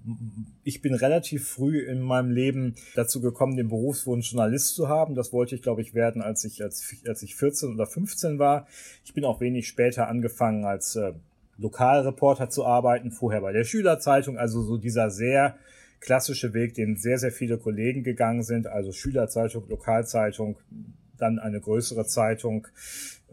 ich 0.63 0.81
bin 0.81 0.93
relativ 0.93 1.49
früh 1.49 1.79
in 1.79 2.01
meinem 2.01 2.29
Leben 2.29 2.75
dazu 2.95 3.21
gekommen, 3.21 3.57
den 3.57 3.69
Berufswunsch 3.69 4.31
Journalist 4.31 4.75
zu 4.75 4.87
haben. 4.87 5.15
Das 5.15 5.33
wollte 5.33 5.55
ich, 5.55 5.61
glaube 5.61 5.81
ich, 5.81 5.93
werden, 5.93 6.21
als 6.21 6.43
ich, 6.43 6.63
als, 6.63 6.95
als 7.07 7.23
ich 7.23 7.35
14 7.35 7.73
oder 7.73 7.87
15 7.87 8.39
war. 8.39 8.67
Ich 9.03 9.13
bin 9.13 9.25
auch 9.25 9.41
wenig 9.41 9.67
später 9.67 10.07
angefangen, 10.07 10.65
als 10.65 10.95
äh, 10.95 11.13
Lokalreporter 11.57 12.49
zu 12.49 12.65
arbeiten, 12.65 13.11
vorher 13.11 13.41
bei 13.41 13.51
der 13.51 13.63
Schülerzeitung, 13.63 14.37
also 14.37 14.61
so 14.61 14.77
dieser 14.77 15.09
sehr 15.09 15.57
klassische 15.99 16.53
Weg, 16.53 16.73
den 16.73 16.97
sehr, 16.97 17.19
sehr 17.19 17.31
viele 17.31 17.57
Kollegen 17.57 18.03
gegangen 18.03 18.43
sind, 18.43 18.67
also 18.67 18.91
Schülerzeitung, 18.91 19.67
Lokalzeitung, 19.69 20.57
dann 21.17 21.37
eine 21.37 21.61
größere 21.61 22.05
Zeitung, 22.05 22.67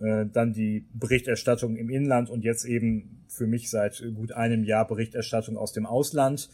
äh, 0.00 0.26
dann 0.32 0.52
die 0.52 0.86
Berichterstattung 0.94 1.76
im 1.76 1.90
Inland 1.90 2.30
und 2.30 2.44
jetzt 2.44 2.64
eben 2.64 3.24
für 3.28 3.46
mich 3.46 3.70
seit 3.70 4.02
gut 4.14 4.32
einem 4.32 4.64
Jahr 4.64 4.86
Berichterstattung 4.86 5.56
aus 5.56 5.72
dem 5.72 5.86
Ausland. 5.86 6.48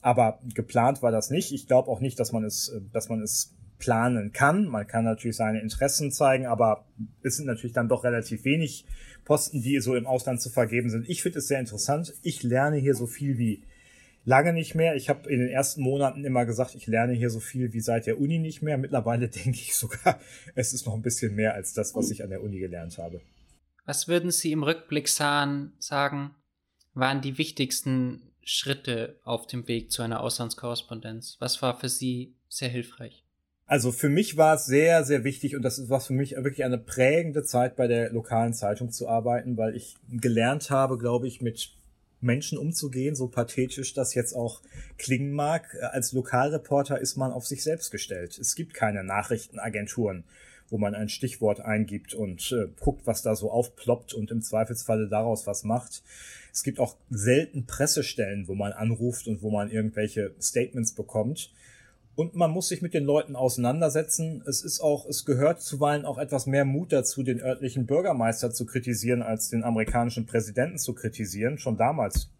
Aber 0.00 0.40
geplant 0.54 1.02
war 1.02 1.12
das 1.12 1.30
nicht. 1.30 1.52
Ich 1.52 1.66
glaube 1.66 1.88
auch 1.90 2.00
nicht, 2.00 2.18
dass 2.18 2.32
man 2.32 2.44
es, 2.44 2.74
dass 2.92 3.08
man 3.08 3.22
es 3.22 3.54
planen 3.78 4.32
kann. 4.32 4.66
Man 4.66 4.86
kann 4.86 5.04
natürlich 5.04 5.36
seine 5.36 5.60
Interessen 5.60 6.10
zeigen, 6.10 6.46
aber 6.46 6.86
es 7.22 7.36
sind 7.36 7.46
natürlich 7.46 7.74
dann 7.74 7.88
doch 7.88 8.04
relativ 8.04 8.44
wenig 8.44 8.86
Posten, 9.24 9.62
die 9.62 9.78
so 9.80 9.94
im 9.94 10.06
Ausland 10.06 10.40
zu 10.40 10.50
vergeben 10.50 10.90
sind. 10.90 11.08
Ich 11.08 11.22
finde 11.22 11.38
es 11.38 11.48
sehr 11.48 11.60
interessant. 11.60 12.14
Ich 12.22 12.42
lerne 12.42 12.76
hier 12.76 12.94
so 12.94 13.06
viel 13.06 13.38
wie 13.38 13.64
lange 14.24 14.52
nicht 14.52 14.74
mehr. 14.74 14.96
Ich 14.96 15.08
habe 15.08 15.30
in 15.30 15.40
den 15.40 15.48
ersten 15.48 15.82
Monaten 15.82 16.24
immer 16.24 16.46
gesagt, 16.46 16.74
ich 16.74 16.86
lerne 16.86 17.12
hier 17.12 17.30
so 17.30 17.40
viel 17.40 17.72
wie 17.72 17.80
seit 17.80 18.06
der 18.06 18.18
Uni 18.18 18.38
nicht 18.38 18.62
mehr. 18.62 18.78
Mittlerweile 18.78 19.28
denke 19.44 19.50
ich 19.58 19.74
sogar, 19.74 20.20
es 20.54 20.72
ist 20.72 20.86
noch 20.86 20.94
ein 20.94 21.02
bisschen 21.02 21.34
mehr 21.34 21.54
als 21.54 21.72
das, 21.72 21.94
was 21.94 22.10
ich 22.10 22.22
an 22.22 22.30
der 22.30 22.42
Uni 22.42 22.58
gelernt 22.58 22.98
habe. 22.98 23.20
Was 23.86 24.08
würden 24.08 24.30
Sie 24.30 24.52
im 24.52 24.62
Rückblick 24.62 25.08
sagen, 25.08 25.72
waren 26.94 27.20
die 27.20 27.36
wichtigsten 27.36 28.32
Schritte 28.42 29.20
auf 29.24 29.46
dem 29.46 29.68
Weg 29.68 29.90
zu 29.92 30.02
einer 30.02 30.20
Auslandskorrespondenz? 30.20 31.36
Was 31.40 31.60
war 31.60 31.78
für 31.78 31.88
Sie 31.88 32.36
sehr 32.48 32.68
hilfreich? 32.68 33.24
Also 33.66 33.92
für 33.92 34.10
mich 34.10 34.36
war 34.36 34.56
es 34.56 34.66
sehr, 34.66 35.04
sehr 35.04 35.24
wichtig 35.24 35.56
und 35.56 35.62
das 35.62 35.88
war 35.88 36.00
für 36.00 36.12
mich 36.12 36.32
wirklich 36.32 36.64
eine 36.64 36.78
prägende 36.78 37.42
Zeit 37.44 37.76
bei 37.76 37.86
der 37.86 38.12
lokalen 38.12 38.52
Zeitung 38.52 38.90
zu 38.90 39.08
arbeiten, 39.08 39.56
weil 39.56 39.74
ich 39.74 39.96
gelernt 40.08 40.70
habe, 40.70 40.98
glaube 40.98 41.26
ich, 41.26 41.40
mit 41.40 41.70
Menschen 42.24 42.58
umzugehen, 42.58 43.14
so 43.14 43.28
pathetisch 43.28 43.94
das 43.94 44.14
jetzt 44.14 44.34
auch 44.34 44.60
klingen 44.98 45.32
mag. 45.32 45.76
Als 45.92 46.12
Lokalreporter 46.12 46.98
ist 46.98 47.16
man 47.16 47.32
auf 47.32 47.46
sich 47.46 47.62
selbst 47.62 47.90
gestellt. 47.90 48.38
Es 48.38 48.54
gibt 48.54 48.74
keine 48.74 49.04
Nachrichtenagenturen, 49.04 50.24
wo 50.68 50.78
man 50.78 50.94
ein 50.94 51.08
Stichwort 51.08 51.60
eingibt 51.60 52.14
und 52.14 52.50
äh, 52.52 52.68
guckt, 52.80 53.06
was 53.06 53.22
da 53.22 53.36
so 53.36 53.50
aufploppt 53.50 54.14
und 54.14 54.30
im 54.30 54.42
Zweifelsfalle 54.42 55.08
daraus 55.08 55.46
was 55.46 55.62
macht. 55.62 56.02
Es 56.52 56.62
gibt 56.62 56.80
auch 56.80 56.96
selten 57.10 57.66
Pressestellen, 57.66 58.48
wo 58.48 58.54
man 58.54 58.72
anruft 58.72 59.28
und 59.28 59.42
wo 59.42 59.50
man 59.50 59.70
irgendwelche 59.70 60.34
Statements 60.40 60.92
bekommt. 60.92 61.52
Und 62.16 62.36
man 62.36 62.50
muss 62.50 62.68
sich 62.68 62.80
mit 62.80 62.94
den 62.94 63.04
Leuten 63.04 63.34
auseinandersetzen. 63.34 64.42
Es 64.46 64.62
ist 64.62 64.80
auch, 64.80 65.06
es 65.06 65.24
gehört 65.24 65.60
zuweilen 65.60 66.04
auch 66.04 66.18
etwas 66.18 66.46
mehr 66.46 66.64
Mut 66.64 66.92
dazu, 66.92 67.24
den 67.24 67.40
örtlichen 67.40 67.86
Bürgermeister 67.86 68.52
zu 68.52 68.66
kritisieren, 68.66 69.22
als 69.22 69.48
den 69.48 69.64
amerikanischen 69.64 70.24
Präsidenten 70.26 70.78
zu 70.78 70.94
kritisieren, 70.94 71.58
schon 71.58 71.76
damals. 71.76 72.30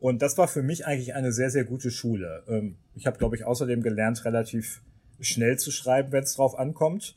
Und 0.00 0.20
das 0.20 0.36
war 0.36 0.48
für 0.48 0.62
mich 0.62 0.86
eigentlich 0.86 1.14
eine 1.14 1.32
sehr, 1.32 1.48
sehr 1.48 1.64
gute 1.64 1.90
Schule. 1.90 2.42
Ähm, 2.46 2.76
ich 2.94 3.06
habe, 3.06 3.16
glaube 3.16 3.36
ich, 3.36 3.44
außerdem 3.44 3.82
gelernt, 3.82 4.24
relativ 4.26 4.82
schnell 5.18 5.58
zu 5.58 5.70
schreiben, 5.70 6.12
wenn 6.12 6.24
es 6.24 6.34
drauf 6.34 6.58
ankommt. 6.58 7.16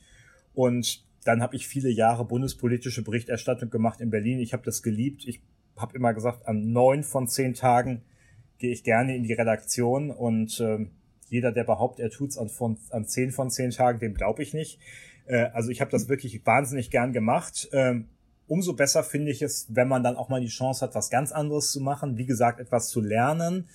Und 0.53 1.03
dann 1.25 1.41
habe 1.41 1.57
ich 1.57 1.67
viele 1.67 1.89
Jahre 1.89 2.23
bundespolitische 2.23 3.03
Berichterstattung 3.03 3.69
gemacht 3.69 3.99
in 3.99 4.09
Berlin. 4.09 4.39
Ich 4.39 4.53
habe 4.53 4.63
das 4.63 4.83
geliebt. 4.83 5.27
Ich 5.27 5.41
habe 5.75 5.97
immer 5.97 6.13
gesagt, 6.13 6.47
an 6.47 6.71
neun 6.71 7.03
von 7.03 7.27
zehn 7.27 7.53
Tagen 7.53 8.03
gehe 8.57 8.71
ich 8.71 8.85
gerne 8.85 9.17
in 9.17 9.23
die 9.23 9.33
Redaktion 9.33 10.09
und 10.09 10.59
äh, 10.61 10.87
jeder, 11.29 11.51
der 11.51 11.63
behauptet, 11.63 12.03
er 12.03 12.09
tut's 12.09 12.37
an, 12.37 12.49
von, 12.49 12.77
an 12.89 13.05
zehn 13.05 13.31
von 13.31 13.49
zehn 13.49 13.71
Tagen, 13.71 13.99
dem 13.99 14.13
glaube 14.13 14.43
ich 14.43 14.53
nicht. 14.53 14.79
Äh, 15.25 15.49
also 15.53 15.69
ich 15.69 15.81
habe 15.81 15.91
das 15.91 16.09
wirklich 16.09 16.45
wahnsinnig 16.45 16.89
gern 16.89 17.13
gemacht. 17.13 17.69
Ähm, 17.71 18.05
umso 18.47 18.73
besser 18.73 19.03
finde 19.03 19.31
ich 19.31 19.41
es, 19.41 19.67
wenn 19.69 19.87
man 19.87 20.03
dann 20.03 20.15
auch 20.15 20.29
mal 20.29 20.41
die 20.41 20.47
Chance 20.47 20.85
hat, 20.85 20.95
was 20.95 21.09
ganz 21.09 21.31
anderes 21.31 21.71
zu 21.71 21.81
machen. 21.81 22.17
Wie 22.17 22.25
gesagt, 22.25 22.59
etwas 22.59 22.89
zu 22.89 23.01
lernen. 23.01 23.67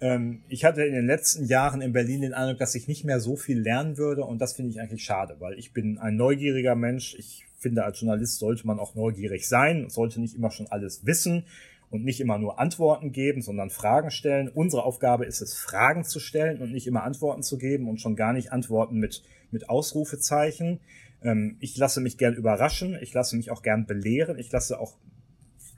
Ähm, 0.00 0.42
ich 0.48 0.64
hatte 0.64 0.82
in 0.82 0.94
den 0.94 1.06
letzten 1.06 1.44
Jahren 1.44 1.82
in 1.82 1.92
Berlin 1.92 2.22
den 2.22 2.34
Eindruck, 2.34 2.58
dass 2.58 2.74
ich 2.74 2.88
nicht 2.88 3.04
mehr 3.04 3.20
so 3.20 3.36
viel 3.36 3.60
lernen 3.60 3.96
würde 3.96 4.24
und 4.24 4.38
das 4.40 4.54
finde 4.54 4.70
ich 4.70 4.80
eigentlich 4.80 5.04
schade, 5.04 5.36
weil 5.38 5.58
ich 5.58 5.72
bin 5.72 5.98
ein 5.98 6.16
neugieriger 6.16 6.74
Mensch. 6.74 7.14
Ich 7.18 7.44
finde, 7.58 7.84
als 7.84 8.00
Journalist 8.00 8.38
sollte 8.38 8.66
man 8.66 8.78
auch 8.78 8.94
neugierig 8.94 9.46
sein, 9.46 9.90
sollte 9.90 10.20
nicht 10.20 10.34
immer 10.34 10.50
schon 10.50 10.66
alles 10.68 11.04
wissen 11.04 11.44
und 11.90 12.04
nicht 12.04 12.20
immer 12.20 12.38
nur 12.38 12.58
Antworten 12.58 13.12
geben, 13.12 13.42
sondern 13.42 13.70
Fragen 13.70 14.10
stellen. 14.10 14.48
Unsere 14.48 14.84
Aufgabe 14.84 15.26
ist 15.26 15.40
es, 15.42 15.58
Fragen 15.58 16.04
zu 16.04 16.20
stellen 16.20 16.62
und 16.62 16.72
nicht 16.72 16.86
immer 16.86 17.02
Antworten 17.02 17.42
zu 17.42 17.58
geben 17.58 17.88
und 17.88 18.00
schon 18.00 18.16
gar 18.16 18.32
nicht 18.32 18.52
Antworten 18.52 18.98
mit, 18.98 19.22
mit 19.50 19.68
Ausrufezeichen. 19.68 20.80
Ähm, 21.22 21.56
ich 21.60 21.76
lasse 21.76 22.00
mich 22.00 22.16
gern 22.16 22.34
überraschen, 22.34 22.96
ich 23.00 23.12
lasse 23.12 23.36
mich 23.36 23.50
auch 23.50 23.62
gern 23.62 23.86
belehren, 23.86 24.38
ich 24.38 24.50
lasse 24.52 24.78
auch, 24.78 24.96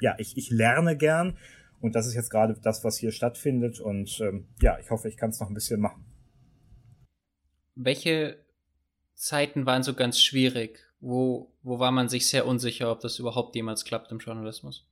ja, 0.00 0.14
ich, 0.18 0.36
ich 0.36 0.50
lerne 0.50 0.96
gern 0.96 1.38
und 1.82 1.96
das 1.96 2.06
ist 2.06 2.14
jetzt 2.14 2.30
gerade 2.30 2.54
das, 2.62 2.84
was 2.84 2.96
hier 2.96 3.10
stattfindet. 3.10 3.80
Und 3.80 4.20
ähm, 4.20 4.46
ja, 4.60 4.78
ich 4.78 4.90
hoffe, 4.90 5.08
ich 5.08 5.16
kann 5.16 5.30
es 5.30 5.40
noch 5.40 5.48
ein 5.48 5.54
bisschen 5.54 5.80
machen. 5.80 6.04
Welche 7.74 8.38
Zeiten 9.14 9.66
waren 9.66 9.82
so 9.82 9.94
ganz 9.94 10.20
schwierig? 10.20 10.78
Wo, 11.00 11.52
wo 11.62 11.80
war 11.80 11.90
man 11.90 12.08
sich 12.08 12.28
sehr 12.28 12.46
unsicher, 12.46 12.92
ob 12.92 13.00
das 13.00 13.18
überhaupt 13.18 13.56
jemals 13.56 13.84
klappt 13.84 14.12
im 14.12 14.18
Journalismus? 14.18 14.86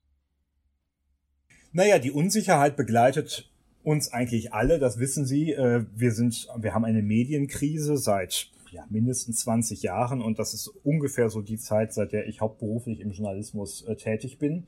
Naja, 1.73 1.99
die 1.99 2.11
Unsicherheit 2.11 2.77
begleitet 2.77 3.49
uns 3.85 4.13
eigentlich 4.13 4.53
alle, 4.53 4.79
das 4.79 4.99
wissen 4.99 5.25
Sie. 5.25 5.53
Äh, 5.53 5.85
wir 5.95 6.13
sind, 6.13 6.49
wir 6.59 6.75
haben 6.75 6.85
eine 6.85 7.03
Medienkrise 7.03 7.97
seit 7.97 8.51
ja, 8.73 8.85
mindestens 8.91 9.41
20 9.41 9.83
Jahren 9.83 10.21
und 10.21 10.39
das 10.39 10.53
ist 10.53 10.69
ungefähr 10.85 11.31
so 11.31 11.43
die 11.43 11.59
Zeit, 11.59 11.93
seit 11.93 12.13
der 12.13 12.27
ich 12.27 12.41
hauptberuflich 12.41 13.01
im 13.01 13.13
Journalismus 13.13 13.83
äh, 13.83 13.95
tätig 13.97 14.39
bin. 14.39 14.67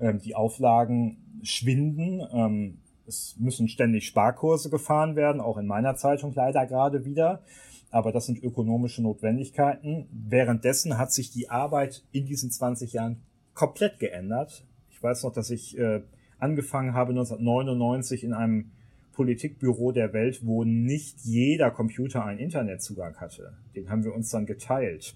Ähm, 0.00 0.20
die 0.20 0.34
Auflagen 0.34 1.18
schwinden. 1.42 2.20
Ähm, 2.32 2.78
es 3.06 3.36
müssen 3.38 3.68
ständig 3.68 4.06
Sparkurse 4.06 4.70
gefahren 4.70 5.16
werden, 5.16 5.40
auch 5.40 5.56
in 5.56 5.66
meiner 5.66 5.96
Zeitung 5.96 6.32
leider 6.34 6.66
gerade 6.66 7.04
wieder. 7.04 7.42
Aber 7.90 8.12
das 8.12 8.26
sind 8.26 8.42
ökonomische 8.42 9.02
Notwendigkeiten. 9.02 10.06
Währenddessen 10.12 10.96
hat 10.98 11.12
sich 11.12 11.30
die 11.30 11.48
Arbeit 11.48 12.04
in 12.12 12.26
diesen 12.26 12.50
20 12.50 12.92
Jahren 12.92 13.22
komplett 13.54 13.98
geändert. 13.98 14.64
Ich 14.90 15.02
weiß 15.02 15.24
noch, 15.24 15.32
dass 15.32 15.50
ich 15.50 15.76
äh, 15.76 16.02
angefangen 16.40 16.94
habe 16.94 17.10
1999 17.10 18.24
in 18.24 18.32
einem 18.32 18.70
Politikbüro 19.12 19.92
der 19.92 20.12
Welt, 20.12 20.40
wo 20.44 20.64
nicht 20.64 21.20
jeder 21.24 21.70
Computer 21.70 22.24
einen 22.24 22.38
Internetzugang 22.38 23.16
hatte. 23.16 23.54
Den 23.74 23.90
haben 23.90 24.04
wir 24.04 24.14
uns 24.14 24.30
dann 24.30 24.46
geteilt. 24.46 25.14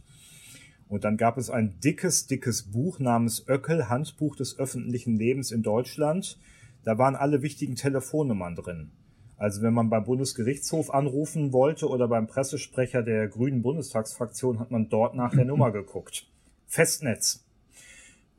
Und 0.89 1.05
dann 1.05 1.16
gab 1.16 1.39
es 1.39 1.51
ein 1.51 1.81
dickes, 1.81 2.27
dickes 2.27 2.70
Buch 2.70 2.99
namens 2.99 3.49
Öckel, 3.49 3.89
Handbuch 3.89 4.37
des 4.37 4.59
öffentlichen 4.59 5.16
Lebens 5.16 5.51
in 5.51 5.62
Deutschland. 5.62 6.39
Da 6.85 6.99
waren 6.99 7.16
alle 7.16 7.43
wichtigen 7.43 7.77
Telefonnummern 7.77 8.55
drin. 8.55 8.91
Also 9.37 9.62
wenn 9.62 9.75
man 9.75 9.91
beim 9.91 10.05
Bundesgerichtshof 10.05 10.91
anrufen 10.93 11.53
wollte 11.53 11.89
oder 11.89 12.07
beim 12.09 12.27
Pressesprecher 12.27 13.03
der 13.03 13.29
Grünen 13.29 13.62
Bundestagsfraktion, 13.62 14.61
hat 14.61 14.70
man 14.70 14.89
dort 14.89 15.14
nach 15.14 15.35
der 15.35 15.45
Nummer 15.47 15.72
geguckt. 15.72 16.27
Festnetz. 16.66 17.43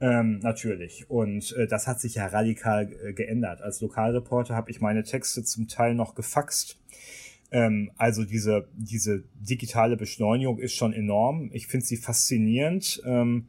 Ähm, 0.01 0.39
natürlich. 0.39 1.09
Und 1.09 1.53
äh, 1.53 1.67
das 1.67 1.87
hat 1.87 2.01
sich 2.01 2.15
ja 2.15 2.27
radikal 2.27 2.91
äh, 2.91 3.13
geändert. 3.13 3.61
Als 3.61 3.79
Lokalreporter 3.81 4.55
habe 4.55 4.69
ich 4.69 4.81
meine 4.81 5.03
Texte 5.03 5.43
zum 5.43 5.67
Teil 5.67 5.95
noch 5.95 6.15
gefaxt. 6.15 6.77
Ähm, 7.51 7.91
also 7.95 8.25
diese, 8.25 8.67
diese 8.75 9.23
digitale 9.35 9.95
Beschleunigung 9.95 10.59
ist 10.59 10.73
schon 10.73 10.91
enorm. 10.91 11.49
Ich 11.53 11.67
finde 11.67 11.85
sie 11.85 11.97
faszinierend. 11.97 13.01
Ähm, 13.05 13.47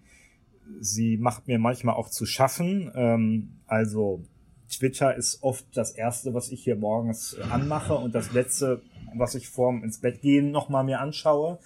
sie 0.80 1.16
macht 1.16 1.48
mir 1.48 1.58
manchmal 1.58 1.96
auch 1.96 2.10
zu 2.10 2.26
schaffen. 2.26 2.92
Ähm, 2.94 3.48
also 3.66 4.24
Twitter 4.70 5.14
ist 5.16 5.42
oft 5.42 5.64
das 5.74 5.92
erste, 5.92 6.34
was 6.34 6.50
ich 6.50 6.62
hier 6.62 6.76
morgens 6.76 7.34
äh, 7.34 7.42
anmache 7.42 7.94
und 7.94 8.14
das 8.14 8.32
letzte, 8.32 8.82
was 9.14 9.34
ich 9.34 9.48
vorm 9.48 9.82
ins 9.82 9.98
Bett 9.98 10.20
gehen 10.20 10.50
nochmal 10.50 10.84
mir 10.84 11.00
anschaue. 11.00 11.58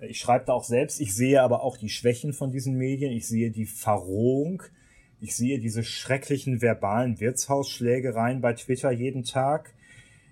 Ich 0.00 0.20
schreibe 0.20 0.44
da 0.46 0.52
auch 0.52 0.64
selbst. 0.64 1.00
Ich 1.00 1.14
sehe 1.14 1.42
aber 1.42 1.62
auch 1.62 1.76
die 1.76 1.88
Schwächen 1.88 2.32
von 2.32 2.50
diesen 2.52 2.76
Medien. 2.76 3.12
Ich 3.12 3.26
sehe 3.26 3.50
die 3.50 3.66
Verrohung. 3.66 4.62
Ich 5.20 5.34
sehe 5.34 5.58
diese 5.58 5.82
schrecklichen 5.82 6.62
verbalen 6.62 7.18
Wirtshausschlägereien 7.18 8.40
bei 8.40 8.52
Twitter 8.52 8.92
jeden 8.92 9.24
Tag. 9.24 9.74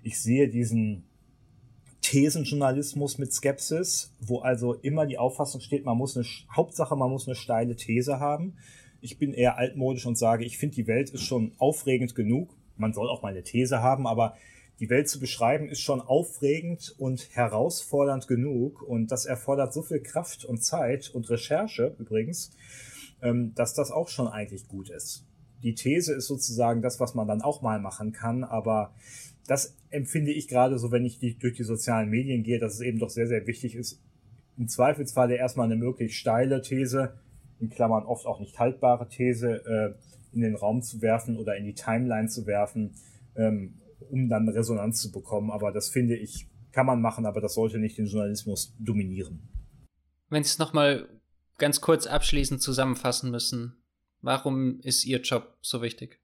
Ich 0.03 0.19
sehe 0.19 0.47
diesen 0.47 1.03
Thesenjournalismus 2.01 3.17
mit 3.17 3.33
Skepsis, 3.33 4.13
wo 4.21 4.39
also 4.39 4.75
immer 4.75 5.05
die 5.05 5.17
Auffassung 5.17 5.59
steht, 5.59 5.83
man 5.83 5.97
muss 5.97 6.15
eine, 6.15 6.25
Hauptsache, 6.55 6.95
man 6.95 7.09
muss 7.09 7.27
eine 7.27 7.35
steile 7.35 7.75
These 7.75 8.21
haben. 8.21 8.55
Ich 9.01 9.17
bin 9.17 9.33
eher 9.33 9.57
altmodisch 9.57 10.05
und 10.05 10.17
sage, 10.17 10.45
ich 10.45 10.57
finde, 10.57 10.75
die 10.75 10.87
Welt 10.87 11.09
ist 11.09 11.23
schon 11.23 11.51
aufregend 11.57 12.15
genug. 12.15 12.55
Man 12.77 12.93
soll 12.93 13.09
auch 13.09 13.23
mal 13.23 13.33
eine 13.33 13.43
These 13.43 13.81
haben, 13.81 14.07
aber 14.07 14.37
die 14.79 14.89
Welt 14.89 15.09
zu 15.09 15.19
beschreiben 15.19 15.69
ist 15.69 15.81
schon 15.81 16.01
aufregend 16.01 16.93
und 16.99 17.29
herausfordernd 17.31 18.27
genug. 18.27 18.81
Und 18.81 19.11
das 19.11 19.25
erfordert 19.25 19.73
so 19.73 19.81
viel 19.81 20.01
Kraft 20.01 20.45
und 20.45 20.63
Zeit 20.63 21.09
und 21.09 21.29
Recherche 21.29 21.95
übrigens, 21.99 22.51
ähm, 23.21 23.53
dass 23.55 23.73
das 23.73 23.91
auch 23.91 24.07
schon 24.07 24.27
eigentlich 24.27 24.67
gut 24.67 24.89
ist. 24.89 25.25
Die 25.63 25.73
These 25.73 26.13
ist 26.13 26.27
sozusagen 26.27 26.83
das, 26.83 26.99
was 26.99 27.15
man 27.15 27.27
dann 27.27 27.41
auch 27.41 27.63
mal 27.63 27.79
machen 27.79 28.11
kann, 28.11 28.43
aber 28.43 28.93
das 29.47 29.75
empfinde 29.89 30.31
ich 30.31 30.47
gerade 30.47 30.77
so, 30.77 30.91
wenn 30.91 31.05
ich 31.05 31.19
durch 31.39 31.55
die 31.55 31.63
sozialen 31.63 32.09
Medien 32.09 32.43
gehe, 32.43 32.59
dass 32.59 32.75
es 32.75 32.81
eben 32.81 32.99
doch 32.99 33.09
sehr, 33.09 33.27
sehr 33.27 33.47
wichtig 33.47 33.75
ist, 33.75 33.99
im 34.57 34.67
Zweifelsfalle 34.67 35.35
erstmal 35.35 35.65
eine 35.65 35.77
möglichst 35.77 36.17
steile 36.17 36.61
These, 36.61 37.17
in 37.59 37.69
Klammern 37.69 38.03
oft 38.03 38.25
auch 38.25 38.39
nicht 38.39 38.59
haltbare 38.59 39.07
These, 39.07 39.63
äh, 39.65 40.35
in 40.35 40.41
den 40.41 40.55
Raum 40.55 40.83
zu 40.83 41.01
werfen 41.01 41.37
oder 41.37 41.55
in 41.55 41.65
die 41.65 41.73
Timeline 41.73 42.27
zu 42.27 42.45
werfen, 42.45 42.95
ähm, 43.35 43.75
um 44.09 44.29
dann 44.29 44.47
Resonanz 44.49 45.01
zu 45.01 45.11
bekommen. 45.11 45.51
Aber 45.51 45.71
das 45.71 45.89
finde 45.89 46.15
ich, 46.15 46.47
kann 46.71 46.85
man 46.85 47.01
machen, 47.01 47.25
aber 47.25 47.41
das 47.41 47.53
sollte 47.53 47.79
nicht 47.79 47.97
den 47.97 48.05
Journalismus 48.05 48.75
dominieren. 48.79 49.49
Wenn 50.29 50.43
Sie 50.43 50.49
es 50.49 50.59
nochmal 50.59 51.07
ganz 51.57 51.81
kurz 51.81 52.05
abschließend 52.07 52.61
zusammenfassen 52.61 53.31
müssen, 53.31 53.77
warum 54.21 54.79
ist 54.81 55.05
Ihr 55.05 55.21
Job 55.21 55.57
so 55.61 55.81
wichtig? 55.81 56.19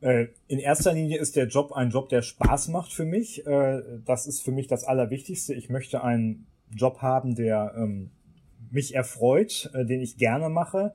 Äh, 0.00 0.28
in 0.46 0.58
erster 0.58 0.92
Linie 0.92 1.18
ist 1.18 1.36
der 1.36 1.48
Job 1.48 1.72
ein 1.72 1.90
Job, 1.90 2.08
der 2.08 2.22
Spaß 2.22 2.68
macht 2.68 2.92
für 2.92 3.04
mich. 3.04 3.44
Äh, 3.46 3.82
das 4.04 4.26
ist 4.26 4.42
für 4.42 4.52
mich 4.52 4.68
das 4.68 4.84
Allerwichtigste. 4.84 5.54
Ich 5.54 5.68
möchte 5.68 6.04
einen 6.04 6.46
Job 6.70 6.98
haben, 7.02 7.34
der 7.34 7.74
ähm, 7.76 8.10
mich 8.70 8.94
erfreut, 8.94 9.70
äh, 9.74 9.84
den 9.84 10.00
ich 10.00 10.16
gerne 10.16 10.48
mache, 10.48 10.94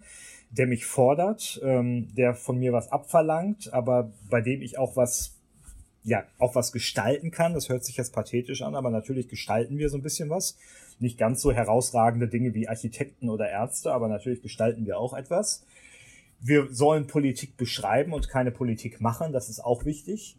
der 0.57 0.67
mich 0.67 0.85
fordert, 0.85 1.59
ähm, 1.63 2.13
der 2.15 2.35
von 2.35 2.59
mir 2.59 2.73
was 2.73 2.91
abverlangt, 2.91 3.73
aber 3.73 4.11
bei 4.29 4.41
dem 4.41 4.61
ich 4.61 4.77
auch 4.77 4.95
was, 4.95 5.35
ja, 6.03 6.23
auch 6.37 6.53
was 6.53 6.71
gestalten 6.71 7.31
kann. 7.31 7.53
Das 7.53 7.69
hört 7.69 7.83
sich 7.83 7.97
jetzt 7.97 8.13
pathetisch 8.13 8.61
an, 8.61 8.75
aber 8.75 8.91
natürlich 8.91 9.27
gestalten 9.27 9.77
wir 9.79 9.89
so 9.89 9.97
ein 9.97 10.03
bisschen 10.03 10.29
was. 10.29 10.57
Nicht 10.99 11.17
ganz 11.17 11.41
so 11.41 11.51
herausragende 11.51 12.27
Dinge 12.27 12.53
wie 12.53 12.67
Architekten 12.67 13.29
oder 13.29 13.49
Ärzte, 13.49 13.93
aber 13.93 14.07
natürlich 14.07 14.43
gestalten 14.43 14.85
wir 14.85 14.99
auch 14.99 15.15
etwas. 15.15 15.65
Wir 16.39 16.67
sollen 16.71 17.07
Politik 17.07 17.57
beschreiben 17.57 18.13
und 18.13 18.29
keine 18.29 18.51
Politik 18.51 19.01
machen. 19.01 19.33
Das 19.33 19.49
ist 19.49 19.59
auch 19.59 19.85
wichtig. 19.85 20.37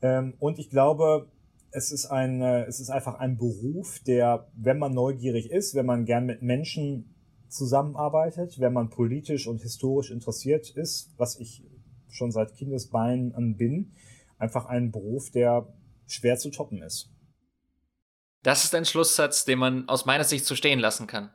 Ähm, 0.00 0.34
und 0.40 0.58
ich 0.58 0.70
glaube, 0.70 1.28
es 1.70 1.92
ist 1.92 2.06
ein, 2.06 2.42
äh, 2.42 2.64
es 2.64 2.80
ist 2.80 2.90
einfach 2.90 3.20
ein 3.20 3.36
Beruf, 3.36 4.00
der, 4.00 4.48
wenn 4.56 4.78
man 4.78 4.92
neugierig 4.92 5.50
ist, 5.50 5.74
wenn 5.74 5.86
man 5.86 6.04
gern 6.04 6.26
mit 6.26 6.42
Menschen 6.42 7.11
zusammenarbeitet, 7.52 8.58
wenn 8.58 8.72
man 8.72 8.90
politisch 8.90 9.46
und 9.46 9.62
historisch 9.62 10.10
interessiert 10.10 10.70
ist, 10.70 11.12
was 11.18 11.38
ich 11.38 11.62
schon 12.08 12.30
seit 12.30 12.54
Kindesbeinen 12.54 13.34
an 13.34 13.56
bin, 13.56 13.94
einfach 14.38 14.66
ein 14.66 14.90
Beruf, 14.90 15.30
der 15.30 15.72
schwer 16.06 16.36
zu 16.38 16.50
toppen 16.50 16.82
ist. 16.82 17.10
Das 18.42 18.64
ist 18.64 18.74
ein 18.74 18.84
Schlusssatz, 18.84 19.44
den 19.44 19.58
man 19.58 19.88
aus 19.88 20.04
meiner 20.04 20.24
Sicht 20.24 20.44
so 20.44 20.56
stehen 20.56 20.80
lassen 20.80 21.06
kann. 21.06 21.32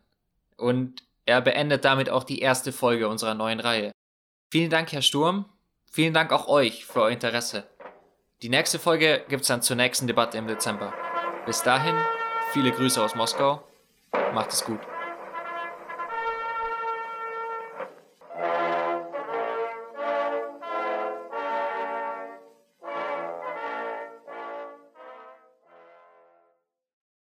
Und 0.57 1.03
er 1.26 1.41
beendet 1.41 1.86
damit 1.86 2.09
auch 2.09 2.24
die 2.24 2.39
erste 2.39 2.72
Folge 2.72 3.07
unserer 3.07 3.34
neuen 3.34 3.59
Reihe. 3.59 3.91
Vielen 4.49 4.70
Dank, 4.70 4.91
Herr 4.91 5.01
Sturm. 5.01 5.45
Vielen 5.91 6.13
Dank 6.13 6.32
auch 6.32 6.47
euch 6.47 6.86
für 6.86 7.01
euer 7.01 7.11
Interesse. 7.11 7.63
Die 8.41 8.49
nächste 8.49 8.78
Folge 8.78 9.24
gibt's 9.30 9.47
dann 9.47 9.61
zur 9.61 9.78
nächsten 9.78 10.07
Debatte 10.07 10.38
im 10.38 10.47
Dezember. 10.47 10.93
Bis 11.45 11.63
dahin, 11.63 11.95
viele 12.51 12.72
Grüße 12.72 13.01
aus 13.01 13.15
Moskau. 13.15 13.61
Macht 14.34 14.51
es 14.51 14.63
gut. 14.63 14.80